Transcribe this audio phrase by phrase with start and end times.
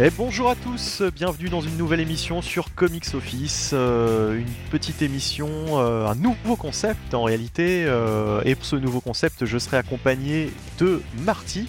[0.00, 5.02] Et bonjour à tous, bienvenue dans une nouvelle émission sur Comics Office, euh, une petite
[5.02, 9.76] émission, euh, un nouveau concept en réalité, euh, et pour ce nouveau concept je serai
[9.76, 11.68] accompagné de Marty.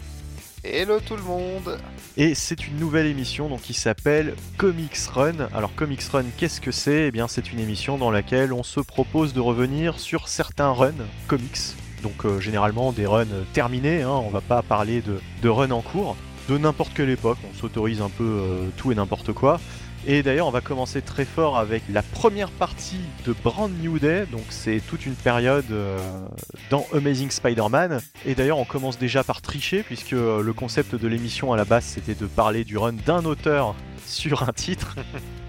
[0.63, 1.80] Hello tout le monde
[2.18, 5.48] Et c'est une nouvelle émission donc, qui s'appelle Comics Run.
[5.52, 7.08] Alors Comics Run, qu'est-ce que c'est?
[7.08, 10.94] Eh bien c'est une émission dans laquelle on se propose de revenir sur certains runs
[11.25, 11.73] comics.
[12.03, 16.16] Donc généralement des runs terminés, hein, on va pas parler de, de runs en cours
[16.49, 19.59] de n'importe quelle époque, on s'autorise un peu euh, tout et n'importe quoi.
[20.08, 24.25] Et d'ailleurs, on va commencer très fort avec la première partie de Brand New Day.
[24.31, 25.98] Donc, c'est toute une période euh,
[26.72, 28.02] dans Amazing Spider-Man.
[28.25, 31.66] Et d'ailleurs, on commence déjà par tricher, puisque euh, le concept de l'émission à la
[31.66, 33.75] base, c'était de parler du run d'un auteur
[34.05, 34.95] sur un titre.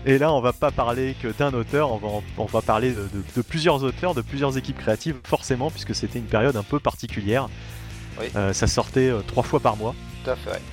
[0.05, 3.43] Et là, on va pas parler que d'un auteur, on va, on va parler de,
[3.43, 7.49] plusieurs auteurs, de plusieurs équipes créatives, forcément, puisque c'était une période un peu particulière.
[8.53, 9.95] Ça sortait trois fois par mois.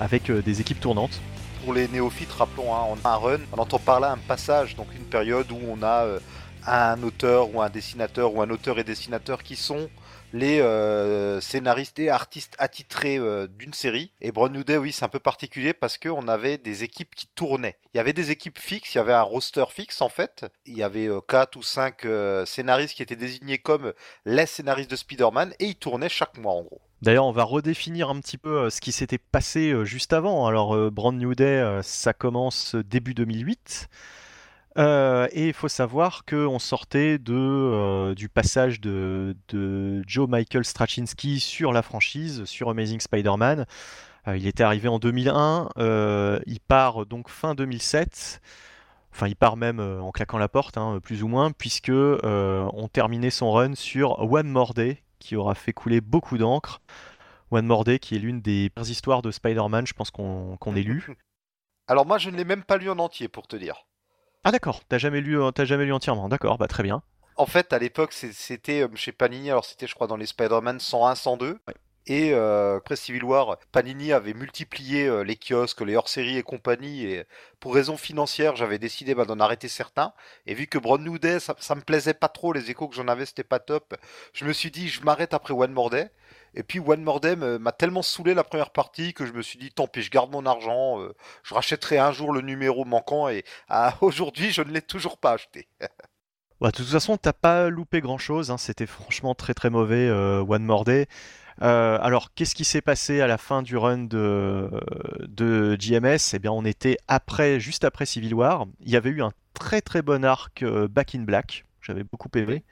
[0.00, 1.20] Avec euh, des équipes tournantes.
[1.64, 4.76] Pour les néophytes, rappelons, hein, on a un run, on entend par là un passage,
[4.76, 6.20] donc une période où on a euh,
[6.66, 9.88] un auteur ou un dessinateur ou un auteur et dessinateur qui sont
[10.32, 13.18] les euh, scénaristes et artistes attitrés
[13.58, 14.12] d'une série.
[14.20, 17.26] Et Brand New Day, oui, c'est un peu particulier parce qu'on avait des équipes qui
[17.28, 17.78] tournaient.
[17.94, 20.46] Il y avait des équipes fixes, il y avait un roster fixe en fait.
[20.66, 22.06] Il y avait 4 ou 5
[22.46, 23.92] scénaristes qui étaient désignés comme
[24.24, 26.80] les scénaristes de Spider-Man et ils tournaient chaque mois en gros.
[27.00, 30.46] D'ailleurs, on va redéfinir un petit peu euh, ce qui s'était passé euh, juste avant.
[30.46, 33.88] Alors, euh, Brand New Day, ça commence début 2008.
[34.76, 39.34] Et il faut savoir qu'on sortait de, du passage de,
[40.06, 43.66] Joe Michael Straczynski sur la franchise, sur Amazing Spider-Man.
[44.28, 45.68] il était arrivé en 2001,
[46.46, 48.40] il part donc fin 2007.
[49.10, 53.30] Enfin, il part même en claquant la porte, hein, plus ou moins, puisque on terminait
[53.30, 56.80] son run sur One More Day, qui aura fait couler beaucoup d'encre.
[57.50, 60.82] One More Day, qui est l'une des pires histoires de Spider-Man, je pense qu'on ait
[60.82, 61.06] lu.
[61.88, 63.86] Alors moi, je ne l'ai même pas lu en entier, pour te dire.
[64.44, 67.02] Ah d'accord, t'as jamais lu, euh, jamais lu entièrement, d'accord, bah très bien.
[67.36, 70.80] En fait, à l'époque, c'était euh, chez Panini, alors c'était, je crois, dans les Spider-Man
[70.80, 71.58] 101, 102.
[72.08, 77.04] Et euh, après Civil War, Panini avait multiplié euh, les kiosques, les hors-séries et compagnie.
[77.04, 77.24] Et
[77.60, 80.14] pour raison financière, j'avais décidé bah, d'en arrêter certains.
[80.46, 83.08] Et vu que Brand New Day, ça, me plaisait pas trop, les échos que j'en
[83.08, 83.94] avais, c'était pas top.
[84.32, 86.10] Je me suis dit, je m'arrête après One More Day.
[86.58, 89.58] Et puis One More Day m'a tellement saoulé la première partie que je me suis
[89.58, 91.00] dit, tant pis, je garde mon argent.
[91.00, 91.14] Euh,
[91.44, 93.28] je rachèterai un jour le numéro manquant.
[93.28, 95.68] Et ah, aujourd'hui, je ne l'ai toujours pas acheté.
[96.60, 98.50] Bah, de toute façon, t'as pas loupé grand chose.
[98.50, 98.58] Hein.
[98.58, 101.06] C'était franchement très très mauvais One More Day.
[101.62, 104.70] Euh, alors, qu'est-ce qui s'est passé à la fin du run de,
[105.26, 108.66] de GMS Eh bien, on était après, juste après Civil War.
[108.80, 111.64] Il y avait eu un très très bon arc euh, Back in Black.
[111.80, 112.64] J'avais beaucoup aimé.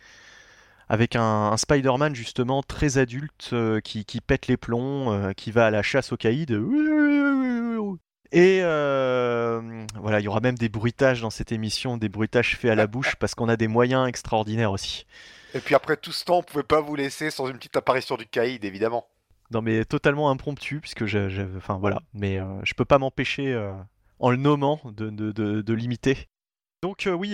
[0.89, 5.83] Avec un, Spider-Man justement très adulte euh, qui, pète les plombs, qui va à la
[5.83, 6.47] chasse aux caïds.
[8.33, 12.75] Et voilà, il y aura même des bruitages dans cette émission, des bruitages faits à
[12.75, 15.07] la bouche parce qu'on a des moyens extraordinaires aussi.
[15.55, 18.17] Et puis après tout ce temps, on pouvait pas vous laisser sans une petite apparition
[18.17, 19.07] du caïd, évidemment.
[19.51, 21.47] Non, mais totalement impromptu, puisque j'ai.
[21.57, 23.73] Enfin voilà, mais euh, je peux pas m'empêcher, euh,
[24.19, 26.29] en le nommant, de, de, de, l'imiter.
[26.83, 27.33] Donc euh, oui,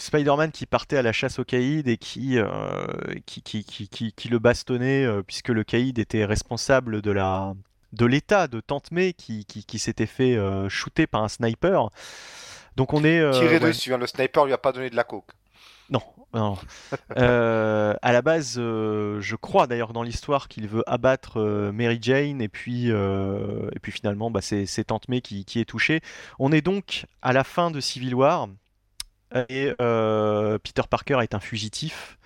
[0.00, 2.38] Spider-Man qui partait à la chasse au caïd et qui,
[3.26, 7.54] qui, qui, qui, qui, le bastonnait, puisque le caïd était responsable de la
[7.92, 10.38] de l'état de Tante May qui, qui, s'était fait
[10.68, 11.90] shooter par un sniper.
[12.74, 13.30] Donc on est...
[13.32, 15.32] Tiré dessus, hein, le sniper lui a pas donné de la coke.
[15.90, 16.02] Non,
[16.34, 16.58] non.
[17.18, 21.98] Euh, à la base, euh, je crois d'ailleurs dans l'histoire qu'il veut abattre euh, Mary
[22.00, 26.00] Jane et puis, et puis finalement, bah, c'est, Tante May qui, est touchée.
[26.38, 28.48] On est donc à la fin de Civil War
[29.48, 32.18] et Peter Parker est un fugitif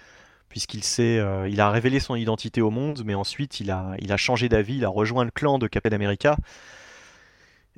[0.48, 4.48] puisqu'il il a révélé son identité au monde, mais ensuite il a, il a changé
[4.48, 6.36] d'avis, il a rejoint le clan de Captain America.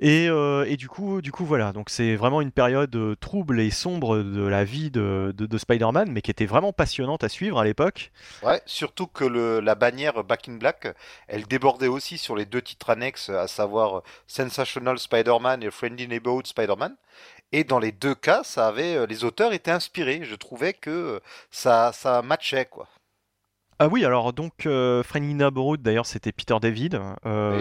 [0.03, 1.72] Euh, et, du coup, du coup, voilà.
[1.72, 6.22] Donc c'est vraiment une période euh, trouble et sombre de la vie de, Spider-Man, mais
[6.22, 8.12] qui était vraiment passionnante à suivre à l'époque.
[8.43, 10.94] Ouais, surtout que la bannière Back in Black,
[11.26, 16.46] elle débordait aussi sur les deux titres annexes, à savoir Sensational Spider-Man et Friendly Neighborhood
[16.46, 16.94] Spider-Man.
[17.50, 20.20] Et dans les deux cas, ça avait, euh, les auteurs étaient inspirés.
[20.22, 21.20] Je trouvais que
[21.50, 22.88] ça, ça matchait, quoi.
[23.81, 24.62] Ah oui, alors donc
[25.05, 27.00] Friendly Neighborhood, d'ailleurs, c'était Peter David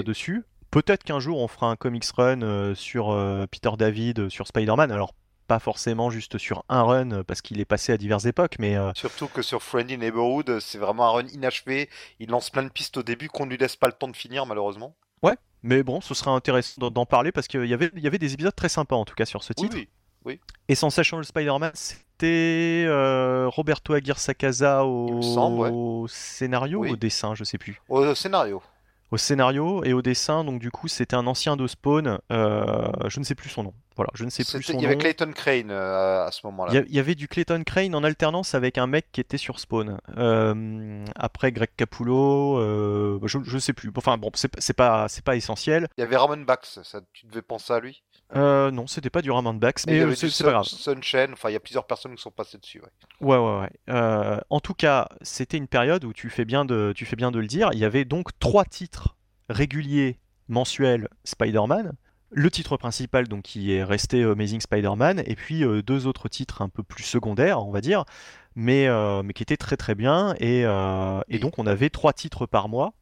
[0.03, 0.43] dessus.
[0.77, 4.45] Peut-être qu'un jour on fera un comics run euh, sur euh, Peter David, euh, sur
[4.45, 4.91] Spider-Man.
[4.91, 5.15] Alors
[5.47, 9.27] pas forcément juste sur un run parce qu'il est passé à diverses époques, mais surtout
[9.27, 11.89] que sur Friendly Neighborhood, c'est vraiment un run inachevé.
[12.19, 14.15] Il lance plein de pistes au début qu'on ne lui laisse pas le temps de
[14.15, 14.95] finir malheureusement.
[15.23, 18.19] Ouais, mais bon, ce serait intéressant d'en parler parce qu'il y avait, il y avait
[18.19, 19.75] des épisodes très sympas en tout cas sur ce titre.
[19.75, 19.87] Oui,
[20.25, 20.39] oui.
[20.67, 22.85] Et Sensation Spider-Man, c'était
[23.47, 27.81] Roberto Aguirre Sacasa au, au scénario ou au dessin, je sais plus.
[27.89, 28.61] Au scénario.
[29.11, 30.43] Au scénario et au dessin.
[30.43, 32.19] Donc du coup, c'était un ancien de Spawn.
[32.31, 33.73] euh, je ne sais plus son nom.
[33.95, 35.01] Voilà, je ne sais plus son Il y avait nom.
[35.01, 36.83] Clayton Crane euh, à ce moment-là.
[36.87, 39.97] Il y, avait du Clayton Crane en alternance avec un mec qui était sur Spawn.
[40.17, 42.59] Euh, après Greg Capullo,
[43.25, 43.91] je ne sais plus.
[43.95, 45.87] Enfin bon, c'est c'est pas c'est pas essentiel.
[45.97, 48.03] Il y avait Ramon Bax, ça, tu devais penser à lui?
[48.35, 50.65] Euh, non, c'était pas du Ramon Bax, mais euh, c'est pas grave.
[50.65, 52.81] Sunshine, enfin il y a plusieurs personnes qui sont passées dessus.
[52.81, 52.89] ouais.
[53.21, 53.69] Ouais, ouais, ouais.
[53.89, 57.31] Euh, en tout cas, c'était une période où tu fais bien de, tu fais bien
[57.31, 57.69] de le dire.
[57.71, 59.15] Il y avait donc trois titres
[59.49, 60.19] réguliers
[60.49, 61.93] mensuels Spider-Man.
[62.29, 66.61] Le titre principal, donc, qui est resté Amazing Spider-Man, et puis euh, deux autres titres
[66.61, 68.03] un peu plus secondaires, on va dire,
[68.55, 68.89] mais,
[69.23, 70.35] mais qui étaient très très bien.
[70.41, 70.63] Et,
[71.39, 72.93] donc, on avait trois titres par mois.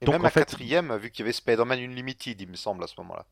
[0.00, 2.82] Et Donc, même en fait- quatrième, vu qu'il y avait Spider-Man Unlimited, il me semble,
[2.82, 3.24] à ce moment-là.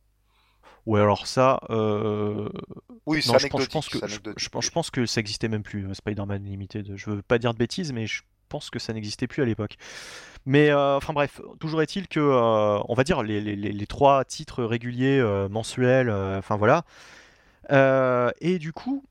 [0.87, 2.49] Ouais, alors ça, euh,
[3.06, 3.73] Oui, non, je pense, je anecdotique.
[3.73, 4.69] pense que je, anecdotique, je pense, oui.
[4.69, 6.93] je pense que ça existait même plus, euh, Spider-Man Unlimited.
[6.97, 9.77] Je veux pas dire de bêtises, mais je pense que ça n'existait plus à l'époque.
[10.47, 13.87] Mais euh, enfin bref, toujours est-il que, euh, on va dire, les, les- les- les
[13.87, 16.85] trois titres réguliers mensuels, enfin voilà.
[18.41, 19.05] Et du coup,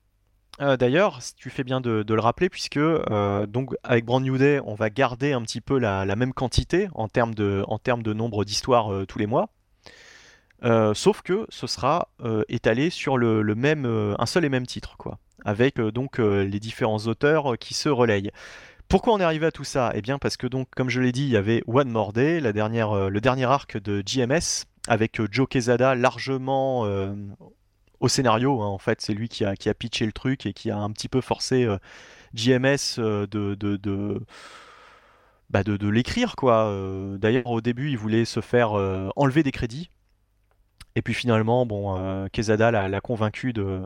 [0.60, 4.22] euh, d'ailleurs, si tu fais bien de, de le rappeler, puisque euh, donc avec Brand
[4.22, 7.64] New Day, on va garder un petit peu la, la même quantité en termes de,
[7.68, 9.48] en termes de nombre d'histoires euh, tous les mois.
[10.62, 14.66] Euh, sauf que ce sera euh, étalé sur le, même, euh, un seul et même
[14.66, 18.30] titre, quoi, avec donc les différents auteurs qui se relayent.
[18.88, 19.92] Pourquoi on est arrivé à tout ça?
[19.94, 22.40] Eh bien parce que donc, comme je l'ai dit, il y avait One More Day,
[22.40, 26.82] la dernière, le dernier arc de JMS, avec Joe Quesada largement
[28.00, 28.60] au scénario.
[28.60, 30.76] hein, en fait, c'est lui qui a, qui a pitché le truc et qui a
[30.76, 31.68] un petit peu forcé
[32.34, 34.20] JMS de, de,
[35.50, 36.76] bah, de, de l'écrire, quoi.
[37.18, 38.72] D'ailleurs, au début, il voulait se faire
[39.14, 39.90] enlever des crédits.
[40.96, 43.80] Et puis finalement, bon, euh, Quesada l'a convaincu de,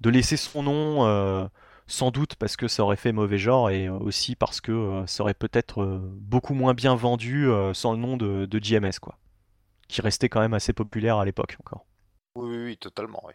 [0.00, 1.46] de laisser son nom, euh,
[1.86, 5.22] sans doute parce que ça aurait fait mauvais genre et aussi parce que euh, ça
[5.22, 9.18] aurait peut-être euh, beaucoup moins bien vendu euh, sans le nom de, de JMS, quoi.
[9.88, 11.86] Qui restait quand même assez populaire à l'époque encore.
[12.34, 13.22] Oui, oui, oui, totalement.
[13.26, 13.32] oui.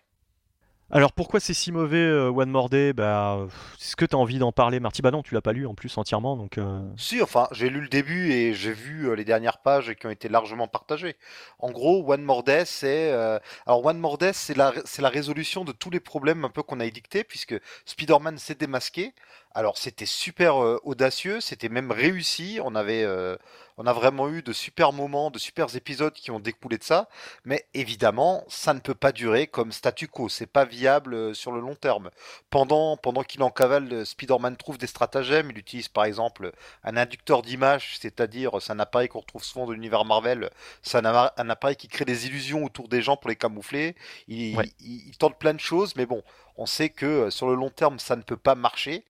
[0.89, 2.93] Alors pourquoi c'est si mauvais euh, One More Day?
[2.93, 3.47] Bah,
[3.79, 5.73] est-ce que tu as envie d'en parler, Marty Bah non, tu l'as pas lu en
[5.75, 6.57] plus entièrement, donc.
[6.57, 10.07] euh, Si, enfin, j'ai lu le début et j'ai vu euh, les dernières pages qui
[10.07, 11.15] ont été largement partagées.
[11.59, 13.11] En gros, One More Day, c'est...
[13.11, 16.63] euh, Alors, One More Day, c'est la, la résolution de tous les problèmes un peu
[16.63, 17.55] qu'on a édictés, puisque
[17.85, 19.13] Spider-Man s'est démasqué.
[19.57, 22.59] Alors, c'était super euh, audacieux, c'était même réussi.
[22.63, 23.01] On avait...
[23.03, 23.35] euh,
[23.79, 27.07] On a vraiment eu de super moments, de super épisodes qui ont découlé de ça,
[27.43, 31.51] mais évidemment, ça ne peut pas durer comme statu quo, c'est pas viable euh, sur
[31.51, 32.09] le long terme.
[32.49, 36.51] Pendant, pendant qu'il en cavale, Spider-Man trouve des stratagèmes, il utilise par exemple
[36.83, 40.49] un inducteur d'image, c'est-à-dire c'est un appareil qu'on retrouve souvent dans l'univers Marvel,
[40.83, 43.95] c'est un, appareil qui crée des illusions autour des gens pour les camoufler.
[44.27, 44.71] Il, Ouais.
[44.79, 46.21] il- il tente plein de choses, mais bon,
[46.57, 49.03] on sait que sur le long terme, ça ne peut pas marcher.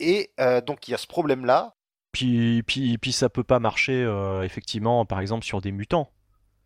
[0.00, 1.74] Et euh, donc il y a ce problème-là.
[2.12, 6.10] Puis, puis, puis ça peut pas marcher euh, effectivement, par exemple, sur des mutants.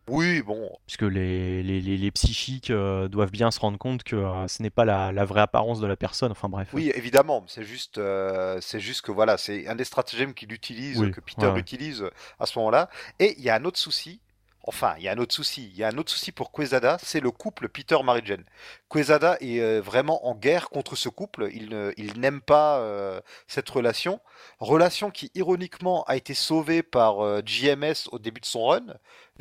[0.07, 4.15] Oui, bon, puisque les, les, les- les psychiques euh, doivent bien se rendre compte que
[4.15, 6.31] euh, ce n'est pas la, la vraie apparence de la personne.
[6.31, 6.69] Enfin bref.
[6.73, 10.99] oui, évidemment, c'est juste, euh, c'est juste que voilà, c'est un des stratagèmes qu'il utilise,
[10.99, 12.03] Oui, que Peter ouais, utilise
[12.39, 12.89] à ce moment-là.
[13.19, 14.19] Et il y a un autre souci.
[14.63, 15.69] Enfin, il y a un autre souci.
[15.73, 18.43] Il y a un autre souci pour Quesada, c'est le couple Peter-Mary Jane.
[18.89, 21.49] Quesada est euh, vraiment en guerre contre ce couple.
[21.53, 24.19] Il, ne- il n'aime pas euh, cette relation.
[24.59, 28.81] Relation qui, ironiquement, a été sauvée par euh, JMS au début de son run.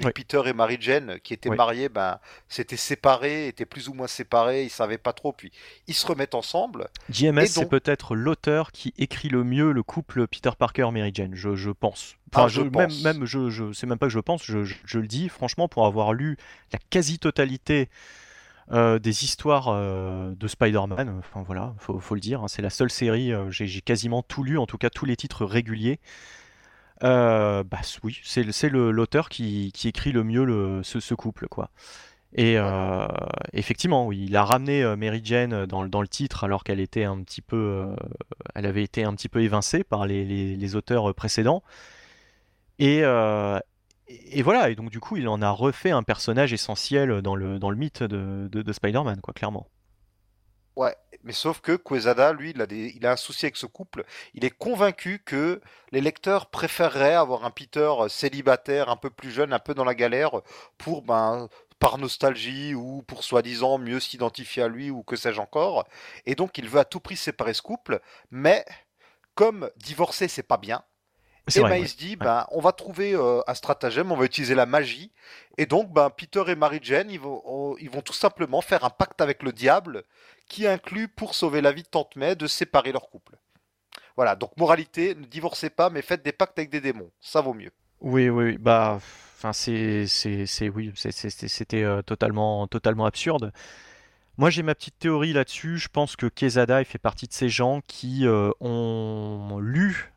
[0.05, 0.13] Oui.
[0.13, 1.57] Peter et Mary Jane, qui étaient Oui.
[1.57, 5.51] mariés, ben, s'étaient séparés, étaient plus ou moins séparés, ils savaient pas trop, puis
[5.89, 6.87] ils se remettent ensemble.
[7.11, 11.35] JMS, Et c'est donc- peut-être l'auteur qui écrit le mieux le couple Peter Parker-Mary Jane,
[11.35, 12.15] je, je pense.
[12.33, 13.03] Enfin, Ah, je même, pense.
[13.03, 16.13] même je, je, c'est même pas que je pense, je le dis, franchement, pour avoir
[16.13, 16.37] lu
[16.73, 17.89] la quasi-totalité
[18.73, 22.71] euh, des histoires euh, de Spider-Man, enfin voilà, faut, faut le dire, hein, c'est la
[22.71, 26.01] seule série, euh, j'ai quasiment tout lu, en tout cas tous les titres réguliers.
[27.01, 27.65] Bah
[28.03, 31.71] oui, c'est l'auteur qui, qui écrit le mieux le, ce, couple, quoi.
[32.35, 32.57] Et
[33.53, 37.05] effectivement, oui, il a ramené Mary Jane dans, le- dans le titre alors qu'elle était
[37.05, 37.87] un petit peu,
[38.55, 41.63] elle avait été un petit peu évincée par les, les- les auteurs précédents.
[42.79, 43.03] Et,
[44.09, 47.59] et voilà, et donc du coup, il en a refait un personnage essentiel dans le,
[47.59, 49.69] dans le mythe de, de, de Spider-Man, quoi, clairement.
[50.77, 54.05] Ouais, mais sauf que Quesada, lui, il a, il a un souci avec ce couple.
[54.35, 55.61] Il est convaincu que
[55.91, 59.85] les lecteurs préféreraient avoir un Peter euh, célibataire, un peu plus jeune, un peu dans
[59.85, 60.41] la galère,
[60.79, 61.49] pour, ben,
[61.81, 65.85] par nostalgie ou pour soi-disant mieux s'identifier à lui ou que sais-je encore.
[66.27, 68.01] Et donc, il veut à tout prix séparer ce couple,
[68.31, 68.65] mais
[69.35, 70.85] comme divorcer, c'est pas bien.
[71.55, 71.83] Et vrai, ben, ouais.
[71.83, 75.11] il se dit, ben, on va trouver euh, un stratagème, on va utiliser la magie.
[75.57, 78.85] Et donc, ben, Peter et Mary Jane, ils vont, on- ils vont tout simplement faire
[78.85, 80.05] un pacte avec le diable
[80.49, 83.37] qui inclut, pour sauver la vie de Tante May, de séparer leur couple.
[84.17, 87.11] Voilà, donc moralité, ne divorcez pas, mais faites des pactes avec des démons.
[87.21, 87.73] Ça vaut mieux.
[88.01, 89.01] Oui, oui, oui, bah
[89.41, 93.53] Enfin, c'est, c'est, oui, c'était totalement, totalement absurde.
[94.39, 95.79] Moi, j'ai ma petite théorie là-dessus.
[95.79, 100.13] Je pense que Kezada, il fait partie de ces gens qui ont lu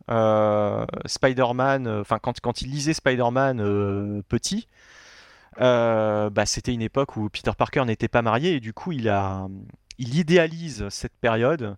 [1.05, 4.67] Spider-Man, enfin, quand, quand il lisait Spider-Man petit,
[5.57, 9.47] bah, c'était une époque où Peter Parker n'était pas marié et du coup, il, a,
[9.97, 11.75] il idéalise cette période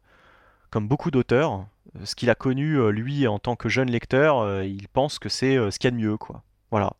[0.73, 1.67] comme beaucoup d'auteurs,
[2.03, 5.29] ce qu'il a connu euh, lui en tant que jeune lecteur, euh, il pense que
[5.29, 6.41] c'est euh, ce qu'il y a de mieux, quoi.
[6.71, 6.93] Voilà.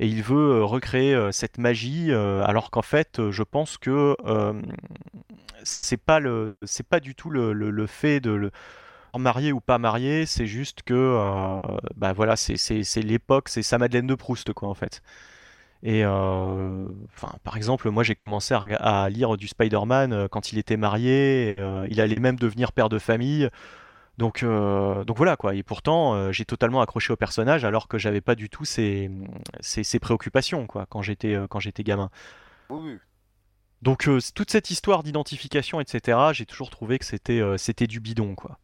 [0.00, 4.16] Et il veut recréer cette magie, alors qu'en fait, je pense que
[5.62, 8.50] c'est pas le, c'est pas du tout le, le, fait de le
[9.16, 11.60] marier ou pas marier, c'est juste que,
[11.96, 15.02] bah voilà, c'est l'époque, c'est sa Madeleine de Proust, quoi, en fait.
[15.82, 16.86] Et euh,
[17.42, 21.86] par exemple, moi j'ai commencé à, lire du Spider-Man euh, quand il était marié, euh,
[21.90, 23.48] il allait même devenir père de famille.
[24.20, 25.54] Donc, donc voilà quoi.
[25.54, 29.10] Et pourtant, j'ai totalement accroché au personnage alors que j'avais pas du tout ces,
[29.60, 32.10] ces, préoccupations quoi quand j'étais quand j'étais gamin.
[32.68, 32.98] Oui.
[33.80, 38.58] Donc toute cette histoire d'identification, etc., j'ai toujours trouvé que c'était c'était du bidon quoi.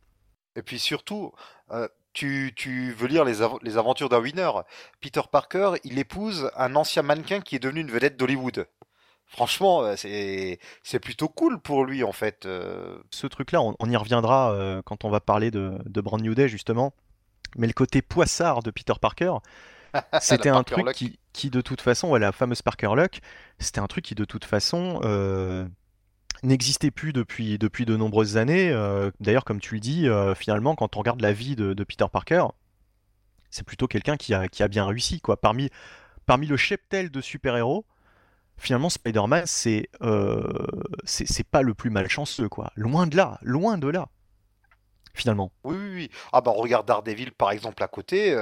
[0.56, 1.32] Et puis surtout,
[2.16, 3.42] tu, veux lire les,
[3.78, 4.50] aventures d'un winner.
[5.00, 8.66] Peter Parker, il épouse un ancien mannequin qui est devenu une vedette d'Hollywood.
[9.28, 12.47] Franchement, euh, c'est plutôt cool pour lui en fait.
[12.47, 12.99] Euh.
[13.11, 16.49] Ce truc-là, on, y reviendra euh, quand on va parler de, de, Brand New Day
[16.49, 16.95] justement.
[17.56, 19.35] Mais le côté poissard de Peter Parker,
[20.21, 20.87] c'était un truc
[21.33, 23.21] qui, de toute façon, la fameuse Parker Luck,
[23.59, 25.00] c'était un truc qui de toute façon
[26.42, 28.71] n'existait plus depuis, depuis de nombreuses années.
[28.71, 30.06] Euh, d'ailleurs, comme tu le dis,
[30.37, 32.47] finalement, quand on regarde la vie de, Peter Parker,
[33.50, 35.21] c'est plutôt quelqu'un qui a, qui a, bien réussi.
[35.21, 35.40] Quoi.
[35.40, 35.71] Parmi,
[36.26, 37.85] parmi le cheptel de super-héros,
[38.58, 40.66] finalement, Spider-Man, c'est euh,
[41.04, 42.48] c'est pas le plus malchanceux.
[42.48, 42.72] Quoi.
[42.76, 44.08] Loin de là, loin de là,
[45.14, 45.52] finalement.
[45.64, 46.10] Oui, oui, oui.
[46.32, 48.34] Ah bah, on regarde Daredevil, par exemple, à côté.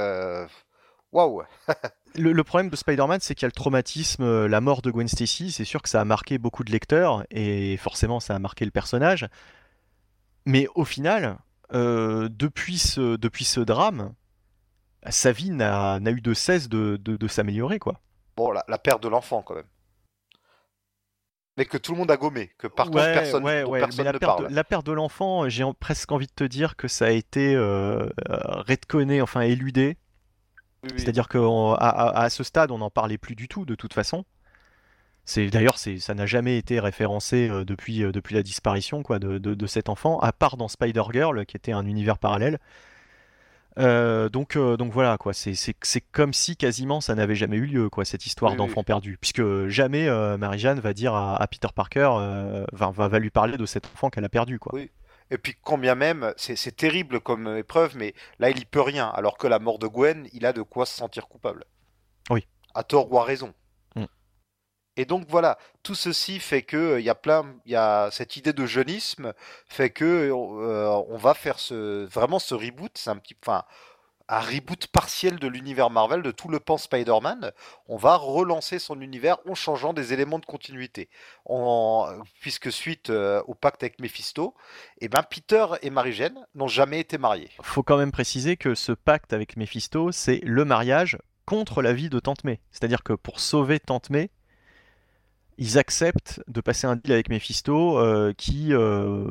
[1.15, 1.45] Waouh
[2.17, 5.07] le, problème de Spider-Man, c'est qu'il y a le traumatisme, euh, la mort de Gwen
[5.07, 5.53] Stacy.
[5.53, 8.73] C'est sûr que ça a marqué beaucoup de lecteurs et forcément ça a marqué le
[8.73, 9.29] personnage.
[10.45, 11.39] Mais au final,
[11.73, 14.13] euh, depuis, ce, depuis ce drame,
[15.09, 18.01] sa vie n'a eu de cesse de, s'améliorer, quoi.
[18.37, 19.65] Bon, la, perte de l'enfant, quand même.
[21.57, 24.19] Mais que tout le monde a gommé, que par contre personne, ouais, personne la ne
[24.19, 24.53] perte parle.
[24.53, 28.09] La perte de l'enfant, j'ai presque envie de te dire que ça a été euh,
[28.29, 29.97] redconné, enfin éludé
[30.97, 34.25] c'est-à-dire qu'à à, ce stade, on n'en parlait plus du tout, de toute façon.
[35.25, 39.67] C'est d'ailleurs, ça n'a jamais été référencé euh, depuis, euh, depuis la disparition quoi, de,
[39.67, 42.59] cet enfant, à part dans Spider Girl, qui était un univers parallèle.
[43.79, 45.33] Euh, donc, donc voilà, quoi.
[45.33, 45.75] C'est,
[46.13, 50.09] comme si quasiment ça n'avait jamais eu lieu, quoi, cette histoire d'enfant perdu, puisque jamais
[50.39, 52.11] Marie-Jeanne va dire à, Peter Parker,
[52.73, 54.79] va, va, lui parler de cet enfant qu'elle a perdu, quoi.
[55.31, 59.09] Et puis, combien même, c'est terrible comme épreuve, mais là, il y peut rien.
[59.09, 61.65] Alors que la mort de Gwen, il a de quoi se sentir coupable.
[62.31, 62.47] Oui.
[62.75, 63.55] À tort ou à raison.
[64.97, 68.37] Et donc voilà, tout ceci fait que il y a plein, il y a cette
[68.37, 69.33] idée de jeunisme
[69.67, 72.93] fait que euh, on va faire ce vraiment ce reboot.
[72.97, 73.65] C'est un petit, enfin,
[74.29, 77.53] un reboot partiel de l'univers Marvel, de tout le pan Spider-Man.
[77.89, 81.09] On va relancer son univers en changeant des éléments de continuité.
[82.41, 84.55] puisque suite euh, au pacte avec Mephisto,
[85.01, 87.51] eh ben Peter et Mary-Jane n'ont jamais été mariés.
[87.63, 92.09] Faut quand même préciser que ce pacte avec Mephisto, c'est le mariage contre la vie
[92.09, 92.61] de Tante May.
[92.71, 94.31] C'est-à-dire que pour sauver Tante May,
[95.59, 99.25] ils acceptent de passer un deal avec Mephisto euh, qui, euh,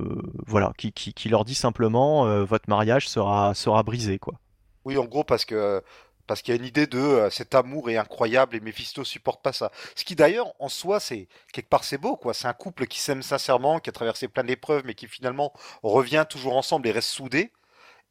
[0.45, 4.19] voilà, qui, leur dit simplement votre mariage sera, sera brisé.
[4.19, 4.39] quoi.
[4.85, 5.81] Oui, en gros, parce que
[6.27, 9.41] parce qu'il y a une idée de euh, cet amour est incroyable et Mephisto supporte
[9.41, 9.71] pas ça.
[9.95, 12.33] Ce qui d'ailleurs en soi c'est quelque part c'est beau quoi.
[12.33, 15.53] C'est un couple qui s'aime sincèrement, qui a traversé plein d'épreuves, mais qui finalement
[15.83, 17.51] revient toujours ensemble et reste soudé.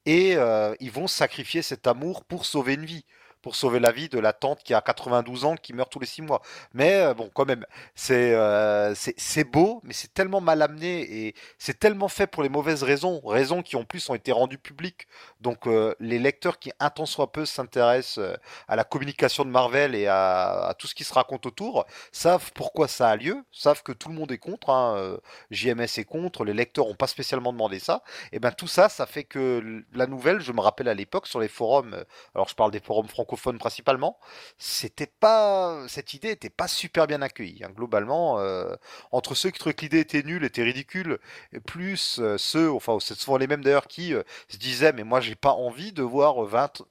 [0.05, 3.05] Et euh, ils vont sacrifier cet amour pour sauver une vie
[3.43, 6.07] pour sauver la vie de la tante qui a 92 ans, qui meurt tous les
[6.07, 6.41] 6 mois.
[6.73, 7.67] Mais euh, bon, quand même,
[8.11, 12.83] euh, c'est beau, mais c'est tellement mal amené et c'est tellement fait pour les mauvaises
[12.85, 15.09] raisons, raisons qui en plus ont été rendues publiques.
[15.41, 18.25] Donc euh, les lecteurs qui un temps soit peu s'intéressent
[18.69, 22.89] à la communication de Marvel et à, tout ce qui se raconte autour, savent pourquoi
[22.89, 25.19] ça a lieu, savent que tout le monde est contre, hein,
[25.51, 28.03] JMS est contre, les lecteurs n'ont pas spécialement demandé ça.
[28.31, 31.41] Et ben tout ça, ça fait que la nouvelle, je me rappelle à l'époque sur
[31.41, 34.19] les forums, alors je parle des forums franco principalement,
[34.59, 37.63] c'était pas cette idée était pas super bien accueillie.
[37.65, 37.71] Hein.
[37.75, 38.75] Globalement, euh,
[39.11, 41.19] entre ceux qui trouvaient que l'idée était nulle, était ridicule,
[41.53, 45.05] et plus euh, ceux, enfin c'est souvent les mêmes d'ailleurs qui euh, se disaient mais
[45.05, 46.83] moi j'ai pas envie de voir 20,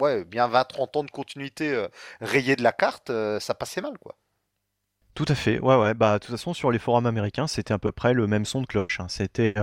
[0.00, 1.86] ouais bien 20-30 ans de continuité
[2.20, 4.16] rayés de la carte, ça passait mal quoi.
[5.14, 7.78] Tout à fait, ouais ouais, bah de toute façon sur les forums américains c'était à
[7.78, 9.00] peu près le même son de cloche.
[9.00, 9.06] Hein.
[9.08, 9.54] C'était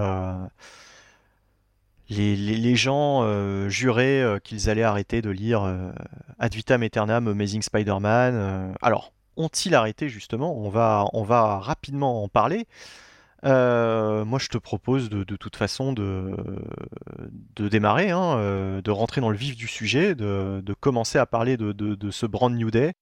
[2.10, 5.64] les, gens euh, juraient euh, qu'ils allaient arrêter de lire
[6.40, 8.74] Ad vitam aeternam Amazing Spider-Man.
[8.82, 10.56] alors, ont-ils arrêté justement?
[10.58, 12.66] On va, on va rapidement en parler.
[13.44, 16.36] moi, je te propose de, toute façon de,
[17.56, 21.72] de démarrer, hein, de rentrer dans le vif du sujet, de, commencer à parler de,
[21.72, 22.94] de, ce Brand New Day.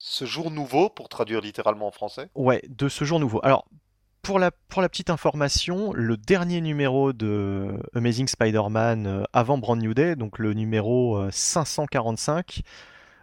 [0.00, 2.30] Ce jour nouveau, pour traduire littéralement en français?
[2.36, 3.40] Ouais, de ce jour nouveau.
[3.42, 3.66] Alors,
[4.22, 9.80] pour la, pour la petite information, le dernier numéro de Amazing Spider-Man euh, avant Brand
[9.80, 12.62] New Day, donc le numéro 545, euh,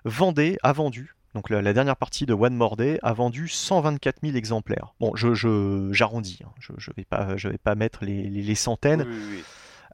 [0.05, 4.37] vendait, a vendu, donc la, dernière partie de One More Day a vendu 124 000
[4.37, 4.93] exemplaires.
[5.01, 6.49] Bon, je, j'arrondis, hein.
[6.59, 9.01] je, je vais pas, je vais pas mettre les, les, centaines.
[9.01, 9.43] Oui, oui, oui.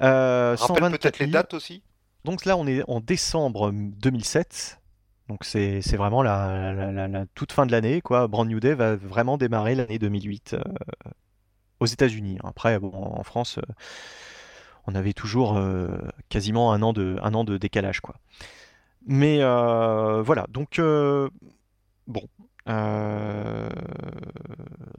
[0.01, 1.81] Euh, peut-être les dates aussi.
[2.25, 4.80] Donc là, on est en décembre 2007.
[5.31, 8.01] Donc c'est vraiment la, toute fin de l'année.
[8.01, 8.27] quoi.
[8.27, 10.61] Brand New Day va vraiment démarrer l'année 2008 euh,
[11.79, 12.37] aux États-Unis.
[12.43, 13.61] Après, en France, euh,
[14.87, 15.87] on avait toujours euh,
[16.27, 18.01] quasiment un an, de, un an de décalage.
[18.01, 18.15] quoi.
[19.07, 20.81] Mais voilà, donc
[22.07, 22.23] bon.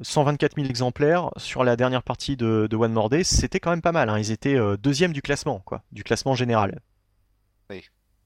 [0.00, 3.92] 124 000 exemplaires sur la dernière partie de, One More Day, c'était quand même pas
[3.92, 4.08] mal.
[4.08, 4.18] Hein.
[4.18, 6.80] Ils étaient deuxième du classement, quoi, du classement général.
[7.68, 7.84] Oui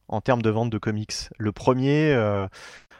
[0.08, 1.30] en termes de vente de comics.
[1.38, 2.46] Le premier, euh,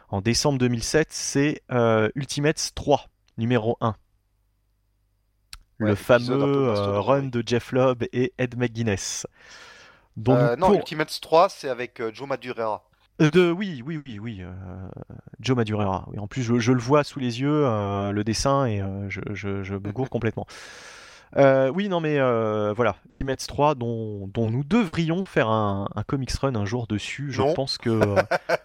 [0.08, 3.06] en décembre 2007, c'est euh, Ultimates 3,
[3.38, 3.94] numéro 1.
[5.78, 9.26] le fameux euh, run de Jeff Lobb et Ed McGuinness.
[10.16, 12.82] non, Ultimates 3, c'est avec Joe Madureira.
[13.18, 14.42] De, oui, oui, oui, oui.
[15.40, 16.04] Joe Madureira.
[16.08, 19.90] Oui, en plus, je, le vois sous les yeux, le dessin, et je, je, me
[19.92, 20.46] gourre complètement.
[21.36, 26.54] Euh, oui, non, mais euh, voilà, Ultimates 3, dont, nous devrions faire un, comics run
[26.54, 27.30] un jour dessus.
[27.30, 28.00] Je pense que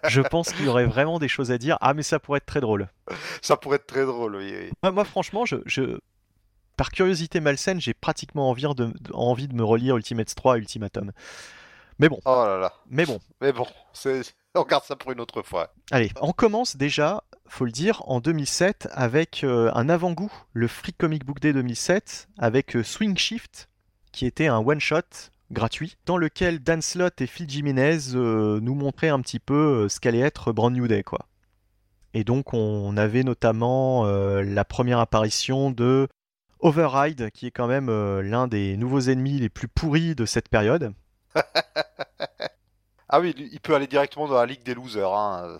[0.08, 1.76] je pense qu'il y aurait vraiment des choses à dire.
[1.80, 2.88] Ah, mais ça pourrait être très drôle.
[3.42, 4.70] Ça pourrait être très drôle, oui.
[4.82, 5.98] Moi, franchement, je,
[6.76, 11.12] par curiosité malsaine, j'ai pratiquement envie de, envie de me relire Ultimates 3 Ultimatum.
[11.98, 12.18] Mais bon.
[12.24, 12.72] Oh là là.
[12.90, 13.20] Mais bon.
[13.40, 13.66] Mais bon,
[14.54, 15.72] on garde ça pour une autre fois.
[15.90, 20.94] Allez, on commence déjà faut le dire, en 2007 avec euh, un avant-goût, le Free
[20.94, 23.68] Comic Book Day 2007, avec euh, Swing Shift,
[24.10, 29.10] qui était un one-shot gratuit, dans lequel Dan Slott et Phil Jimenez euh, nous montraient
[29.10, 31.02] un petit peu ce qu'allait être Brand New Day.
[31.02, 31.26] Quoi.
[32.14, 36.08] Et donc on avait notamment la première apparition de
[36.60, 40.94] Override, qui est quand même l'un des nouveaux ennemis les plus pourris de cette période.
[43.08, 45.12] ah oui, il peut aller directement dans la Ligue des Losers.
[45.12, 45.58] Hein.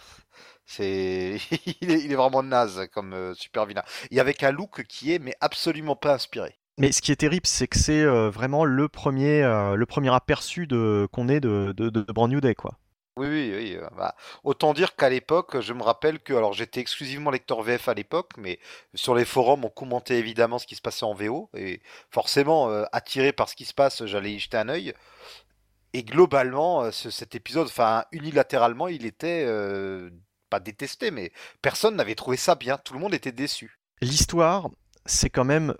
[0.72, 1.37] C'est,
[1.82, 3.82] il, est, vraiment naze comme euh, super vilain.
[4.11, 6.56] Et avec un look qui est mais absolument pas inspiré.
[6.78, 10.14] Mais ce qui est terrible, c'est que c'est euh, vraiment le premier, euh, le premier
[10.14, 12.78] aperçu de qu'on est de, de, de, Brand New Day, quoi.
[13.18, 13.78] Oui, oui, oui.
[13.98, 17.94] Bah, autant dire qu'à l'époque, je me rappelle que, alors j'étais exclusivement lecteur VF à
[17.94, 18.58] l'époque, mais
[18.94, 23.35] sur les forums, on commentait évidemment ce qui se passait en VO, et forcément, attiré
[23.35, 24.94] par ce qui se passe, j'allais y jeter un œil.
[25.92, 29.44] Et globalement, cet épisode, enfin, unilatéralement, il était
[30.52, 32.76] pas détesté, mais personne n'avait trouvé ça bien.
[32.76, 33.78] Tout le monde était déçu.
[34.02, 34.68] L'histoire,
[35.06, 35.74] c'est quand même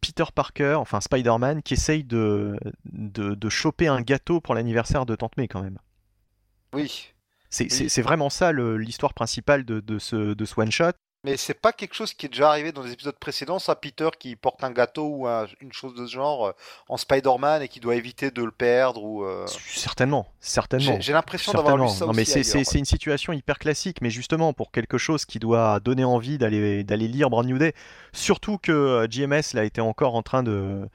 [0.00, 5.36] Peter Parker, enfin Spider-Man, qui essaye de, de, choper un gâteau pour l'anniversaire de Tante
[5.36, 5.78] May quand même.
[6.72, 7.12] Oui.
[7.50, 10.92] C'est vraiment ça l'histoire principale de, de, ce, de ce one-shot.
[11.26, 14.10] Mais c'est pas quelque chose qui est déjà arrivé dans les épisodes précédents, ça, Peter
[14.16, 15.26] qui porte un gâteau ou
[15.60, 16.52] une chose de ce genre euh,
[16.88, 19.24] en Spider-Man et qui doit éviter de le perdre ou.
[19.24, 20.98] Euh, certainement, certainement.
[21.00, 24.98] J'ai l'impression d'avoir ça non, mais c'est une situation hyper classique, mais justement pour quelque
[24.98, 27.74] chose qui doit donner envie d'aller d'aller lire Brand New Day,
[28.12, 30.88] surtout que euh, JMS là était encore en train de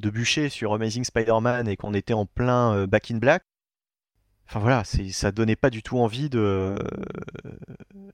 [0.00, 3.42] de bûcher sur Amazing Spider-Man et qu'on était en plein Back in Black.
[4.48, 6.74] Enfin voilà, ça donnait pas du tout envie de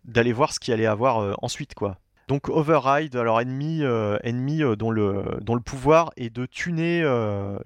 [0.05, 1.99] d'aller voir ce qu'il allait avoir euh, ensuite quoi.
[2.27, 7.03] Donc Override, alors ennemi, euh, ennemi euh, dont, le, dont le pouvoir est de tuner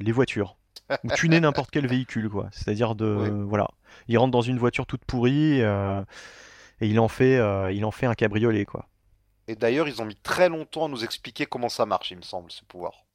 [0.00, 0.56] les voitures.
[1.04, 2.48] ou tuner n'importe quel véhicule quoi.
[2.52, 3.68] C'est-à-dire de voilà,
[4.06, 7.40] il rentre dans une voiture toute pourrie et il en fait
[7.74, 8.86] il en fait un cabriolet quoi.
[9.50, 12.22] Et d'ailleurs, ils ont mis très longtemps à nous expliquer comment ça marche, il me
[12.22, 13.07] semble, ce pouvoir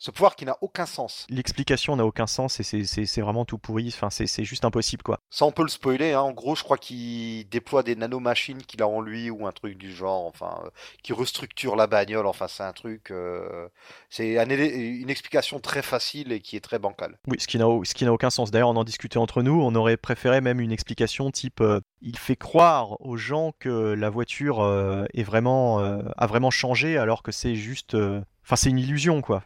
[0.00, 1.26] ce pouvoir qui n'a aucun sens.
[1.28, 3.92] L'explication n'a aucun sens et c'est vraiment tout pourri.
[3.94, 5.20] Enfin, c'est juste impossible, quoi.
[5.28, 6.14] Ça, on peut le spoiler.
[6.14, 6.22] Hein.
[6.22, 9.76] En gros, je crois qu'il déploie des nanomachines qu'il a en lui ou un truc
[9.76, 10.24] du genre.
[10.24, 10.70] Enfin, euh,
[11.02, 12.26] qui restructure la bagnole.
[12.26, 13.10] Enfin, c'est un truc.
[13.10, 13.68] Euh,
[14.08, 17.18] c'est une explication très facile et qui est très bancale.
[17.26, 18.50] Oui, ce qui n'a aucun sens.
[18.50, 19.60] D'ailleurs, on en discutait entre nous.
[19.60, 24.08] On aurait préféré même une explication type euh, il fait croire aux gens que la
[24.08, 24.64] voiture
[25.12, 27.94] est vraiment a vraiment changé alors que c'est juste.
[27.94, 29.42] Enfin, c'est une illusion, quoi.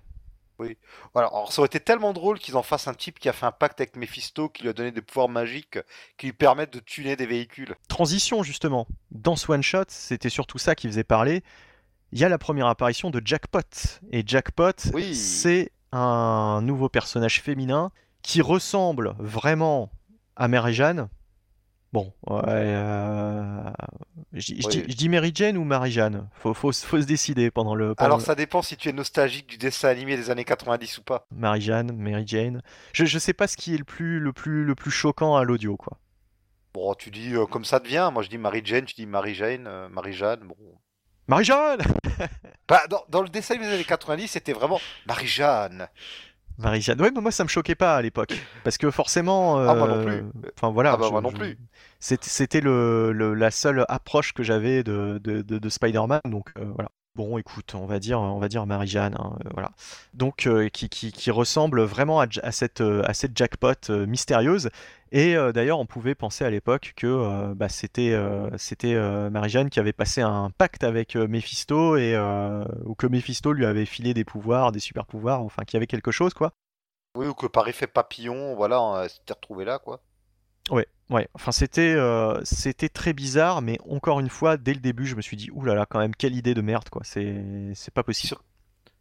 [0.59, 0.77] Oui.
[1.15, 3.53] Alors, ça aurait été tellement drôle qu'ils en fassent un type qui a fait un
[3.53, 5.79] pacte avec Mephisto, qui lui a donné des pouvoirs magiques
[6.17, 7.75] qui lui permettent de tuner des véhicules.
[7.89, 8.87] Transition, justement.
[9.11, 11.43] Dans ce one-shot, c'était surtout ça qui faisait parler.
[12.13, 13.61] Il y a la première apparition de Jackpot.
[14.13, 14.73] Et Jackpot,
[15.13, 17.91] c'est un nouveau personnage féminin
[18.23, 19.91] qui ressemble vraiment
[20.37, 21.09] à Mary Jane.
[21.95, 23.71] Bon, ouais, euh,
[24.33, 24.69] je, je Oui.
[24.69, 26.29] dis- je dis Mary Jane ou Marie Jeanne?
[26.35, 27.95] Faut, faut, se- faut se décider pendant le.
[27.95, 30.99] pendant Alors le- ça dépend si tu es nostalgique du dessin animé des années 90
[30.99, 31.25] ou pas.
[31.31, 32.63] Marie Jeanne, Mary Jane.
[32.93, 35.45] Je, je sais pas ce qui est le plus, le plus, le plus choquant à
[35.45, 35.99] l'audio, quoi.
[36.75, 38.11] Bon, tu dis euh, comme ça devient.
[38.13, 40.41] Moi, je dis Marie-Jane, tu dis Marie-Jane, euh, Marie-Jeanne.
[40.41, 40.57] Bon.
[41.29, 41.81] Marie Jeanne
[42.69, 45.87] Bah, dans, dans le dessin animé des années 90, c'était vraiment Marie-Jeanne.
[46.59, 47.01] Marie Jeanne.
[47.01, 48.35] Ouais, mais moi ça me choquait pas à l'époque.
[48.63, 49.59] Parce que forcément.
[49.59, 50.51] Ah, moi non euh, plus.
[50.57, 50.93] Enfin voilà.
[50.93, 51.59] Ah bah, je- moi non je- plus.
[52.01, 56.21] C'était c'était le, le- la seule approche que j'avais de, de, de- de Spider-Man.
[56.27, 56.91] Donc euh, voilà.
[57.17, 59.71] Bon, écoute, on va dire, on va dire Marie-Jeanne, hein, euh, voilà.
[60.15, 64.69] Donc, euh, qui, qui, qui ressemble vraiment à, cette, euh, à cette jackpot euh, mystérieuse.
[65.13, 68.21] Et euh, d'ailleurs, on pouvait penser à l'époque que bah, c'était
[68.57, 68.97] c'était
[69.31, 72.19] Marie-Jeanne qui avait passé un pacte avec Mephisto et
[72.85, 75.87] ou que Mephisto lui avait filé des pouvoirs, des super pouvoirs, enfin qu'il y avait
[75.87, 76.51] quelque chose, quoi.
[77.17, 80.01] Oui, ou que par effet papillon, voilà, on s'était retrouvé là, quoi.
[80.69, 81.29] Ouais, ouais.
[81.35, 85.23] Enfin, c'était euh, c'était très bizarre, mais encore une fois, dès le début, je me
[85.23, 87.03] suis dit, ouh là là, quand même, quelle idée de merde, quoi.
[87.05, 88.29] C'est pas possible.
[88.29, 88.43] Sur-